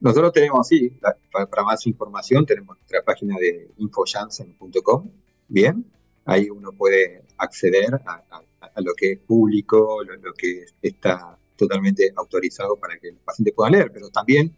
Nosotros 0.00 0.32
tenemos, 0.32 0.66
sí, 0.68 0.92
para, 1.32 1.62
más 1.64 1.86
información 1.86 2.46
tenemos 2.46 2.76
nuestra 2.76 3.02
página 3.02 3.36
de 3.38 3.70
infojansen.com. 3.78 5.10
Bien, 5.48 5.84
ahí 6.24 6.50
uno 6.50 6.72
puede 6.72 7.24
acceder 7.36 7.94
a, 7.94 8.22
lo 8.80 8.94
que 8.94 9.12
es 9.12 9.18
público, 9.18 10.02
lo, 10.04 10.14
lo, 10.16 10.32
que 10.34 10.64
está 10.82 11.36
totalmente 11.56 12.12
autorizado 12.14 12.76
para 12.76 12.98
que 12.98 13.08
el 13.08 13.16
paciente 13.16 13.52
pueda 13.52 13.70
leer, 13.70 13.90
pero 13.92 14.08
también 14.10 14.54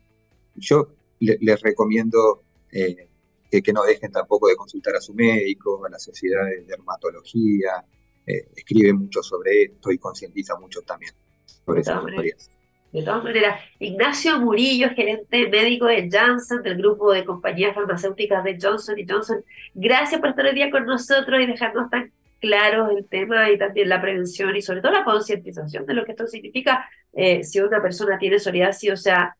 yo 0.56 0.88
les 1.20 1.60
recomiendo 1.60 2.42
eh, 2.72 3.08
que, 3.50 3.72
no 3.72 3.82
dejen 3.82 4.12
tampoco 4.12 4.48
de 4.48 4.56
consultar 4.56 4.96
a 4.96 5.00
su 5.00 5.14
médico, 5.14 5.84
a 5.84 5.88
la 5.88 5.98
sociedad 5.98 6.44
de 6.46 6.62
dermatología, 6.64 7.84
eh, 8.26 8.48
escribe 8.54 8.92
mucho 8.92 9.22
sobre 9.22 9.64
esto 9.64 9.90
y 9.90 9.98
concientiza 9.98 10.56
mucho 10.56 10.82
también 10.82 11.12
sobre 11.44 11.80
esas 11.80 12.04
historias. 12.06 12.50
De 12.92 13.02
todas 13.02 13.22
maneras, 13.22 13.60
Ignacio 13.78 14.38
Murillo, 14.40 14.90
gerente 14.90 15.48
médico 15.48 15.86
de 15.86 16.08
Janssen, 16.10 16.62
del 16.62 16.76
grupo 16.76 17.12
de 17.12 17.24
compañías 17.24 17.74
farmacéuticas 17.74 18.42
de 18.42 18.58
Johnson 18.60 18.96
Johnson, 19.08 19.44
gracias 19.74 20.20
por 20.20 20.30
estar 20.30 20.44
hoy 20.44 20.54
día 20.54 20.70
con 20.70 20.86
nosotros 20.86 21.40
y 21.40 21.46
dejarnos 21.46 21.88
tan 21.88 22.12
claro 22.40 22.90
el 22.90 23.06
tema 23.06 23.50
y 23.50 23.58
también 23.58 23.88
la 23.88 24.00
prevención 24.00 24.56
y 24.56 24.62
sobre 24.62 24.80
todo 24.80 24.92
la 24.92 25.04
concientización 25.04 25.86
de 25.86 25.94
lo 25.94 26.04
que 26.04 26.12
esto 26.12 26.26
significa 26.26 26.88
eh, 27.12 27.44
si 27.44 27.60
una 27.60 27.80
persona 27.80 28.18
tiene 28.18 28.38
psoriasis, 28.38 28.92
o 28.92 28.96
sea, 28.96 29.36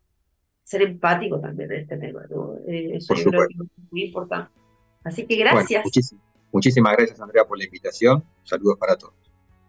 ser 0.63 0.83
empático 0.83 1.41
también 1.41 1.73
en 1.73 1.81
este 1.81 1.97
tema, 1.97 2.23
¿no? 2.31 2.57
Eh, 2.69 2.93
eso 2.95 3.15
es 3.15 3.27
muy 3.91 4.05
importante. 4.05 4.53
Así 5.03 5.27
que 5.27 5.37
gracias. 5.37 5.85
muchísimas 6.53 6.97
gracias, 6.97 7.21
Andrea, 7.21 7.45
por 7.45 7.59
la 7.59 7.65
invitación. 7.65 8.23
Saludos 8.45 8.79
para 8.79 8.97
todos. 8.97 9.15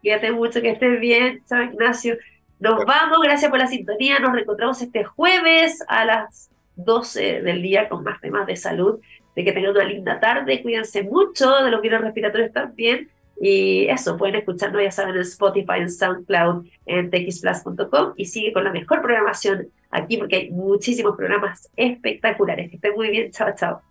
Cuídate 0.02 0.32
mucho, 0.32 0.62
que 0.62 0.72
estés 0.72 1.00
bien, 1.00 1.44
chao 1.48 1.64
Ignacio. 1.64 2.18
Nos 2.62 2.86
vamos, 2.86 3.18
gracias 3.24 3.50
por 3.50 3.58
la 3.58 3.66
sintonía. 3.66 4.20
Nos 4.20 4.34
reencontramos 4.34 4.80
este 4.84 5.04
jueves 5.04 5.84
a 5.88 6.06
las 6.06 6.52
12 6.76 7.42
del 7.42 7.64
día 7.64 7.90
con 7.90 8.04
más 8.04 8.22
temas 8.22 8.46
de 8.46 8.56
salud. 8.56 9.00
De 9.36 9.44
que 9.44 9.52
tengan 9.52 9.72
una 9.72 9.84
linda 9.84 10.20
tarde, 10.20 10.62
cuídense 10.62 11.02
mucho 11.02 11.64
de 11.64 11.72
los 11.72 11.82
virus 11.82 12.02
respiratorios 12.02 12.54
también. 12.54 13.10
Y 13.42 13.88
eso, 13.88 14.16
pueden 14.16 14.36
escucharnos, 14.36 14.84
ya 14.84 14.92
saben, 14.92 15.16
en 15.16 15.22
Spotify, 15.22 15.80
en 15.80 15.90
SoundCloud, 15.90 16.68
en 16.86 17.10
txplus.com 17.10 18.14
y 18.16 18.26
sigue 18.26 18.54
con 18.54 18.64
la 18.64 18.72
mejor 18.72 19.02
programación 19.02 19.70
aquí 19.90 20.18
porque 20.18 20.36
hay 20.36 20.52
muchísimos 20.52 21.18
programas 21.18 21.68
espectaculares. 21.76 22.70
Que 22.70 22.76
estén 22.76 22.94
muy 22.94 23.10
bien. 23.10 23.32
Chao, 23.32 23.56
chao. 23.56 23.82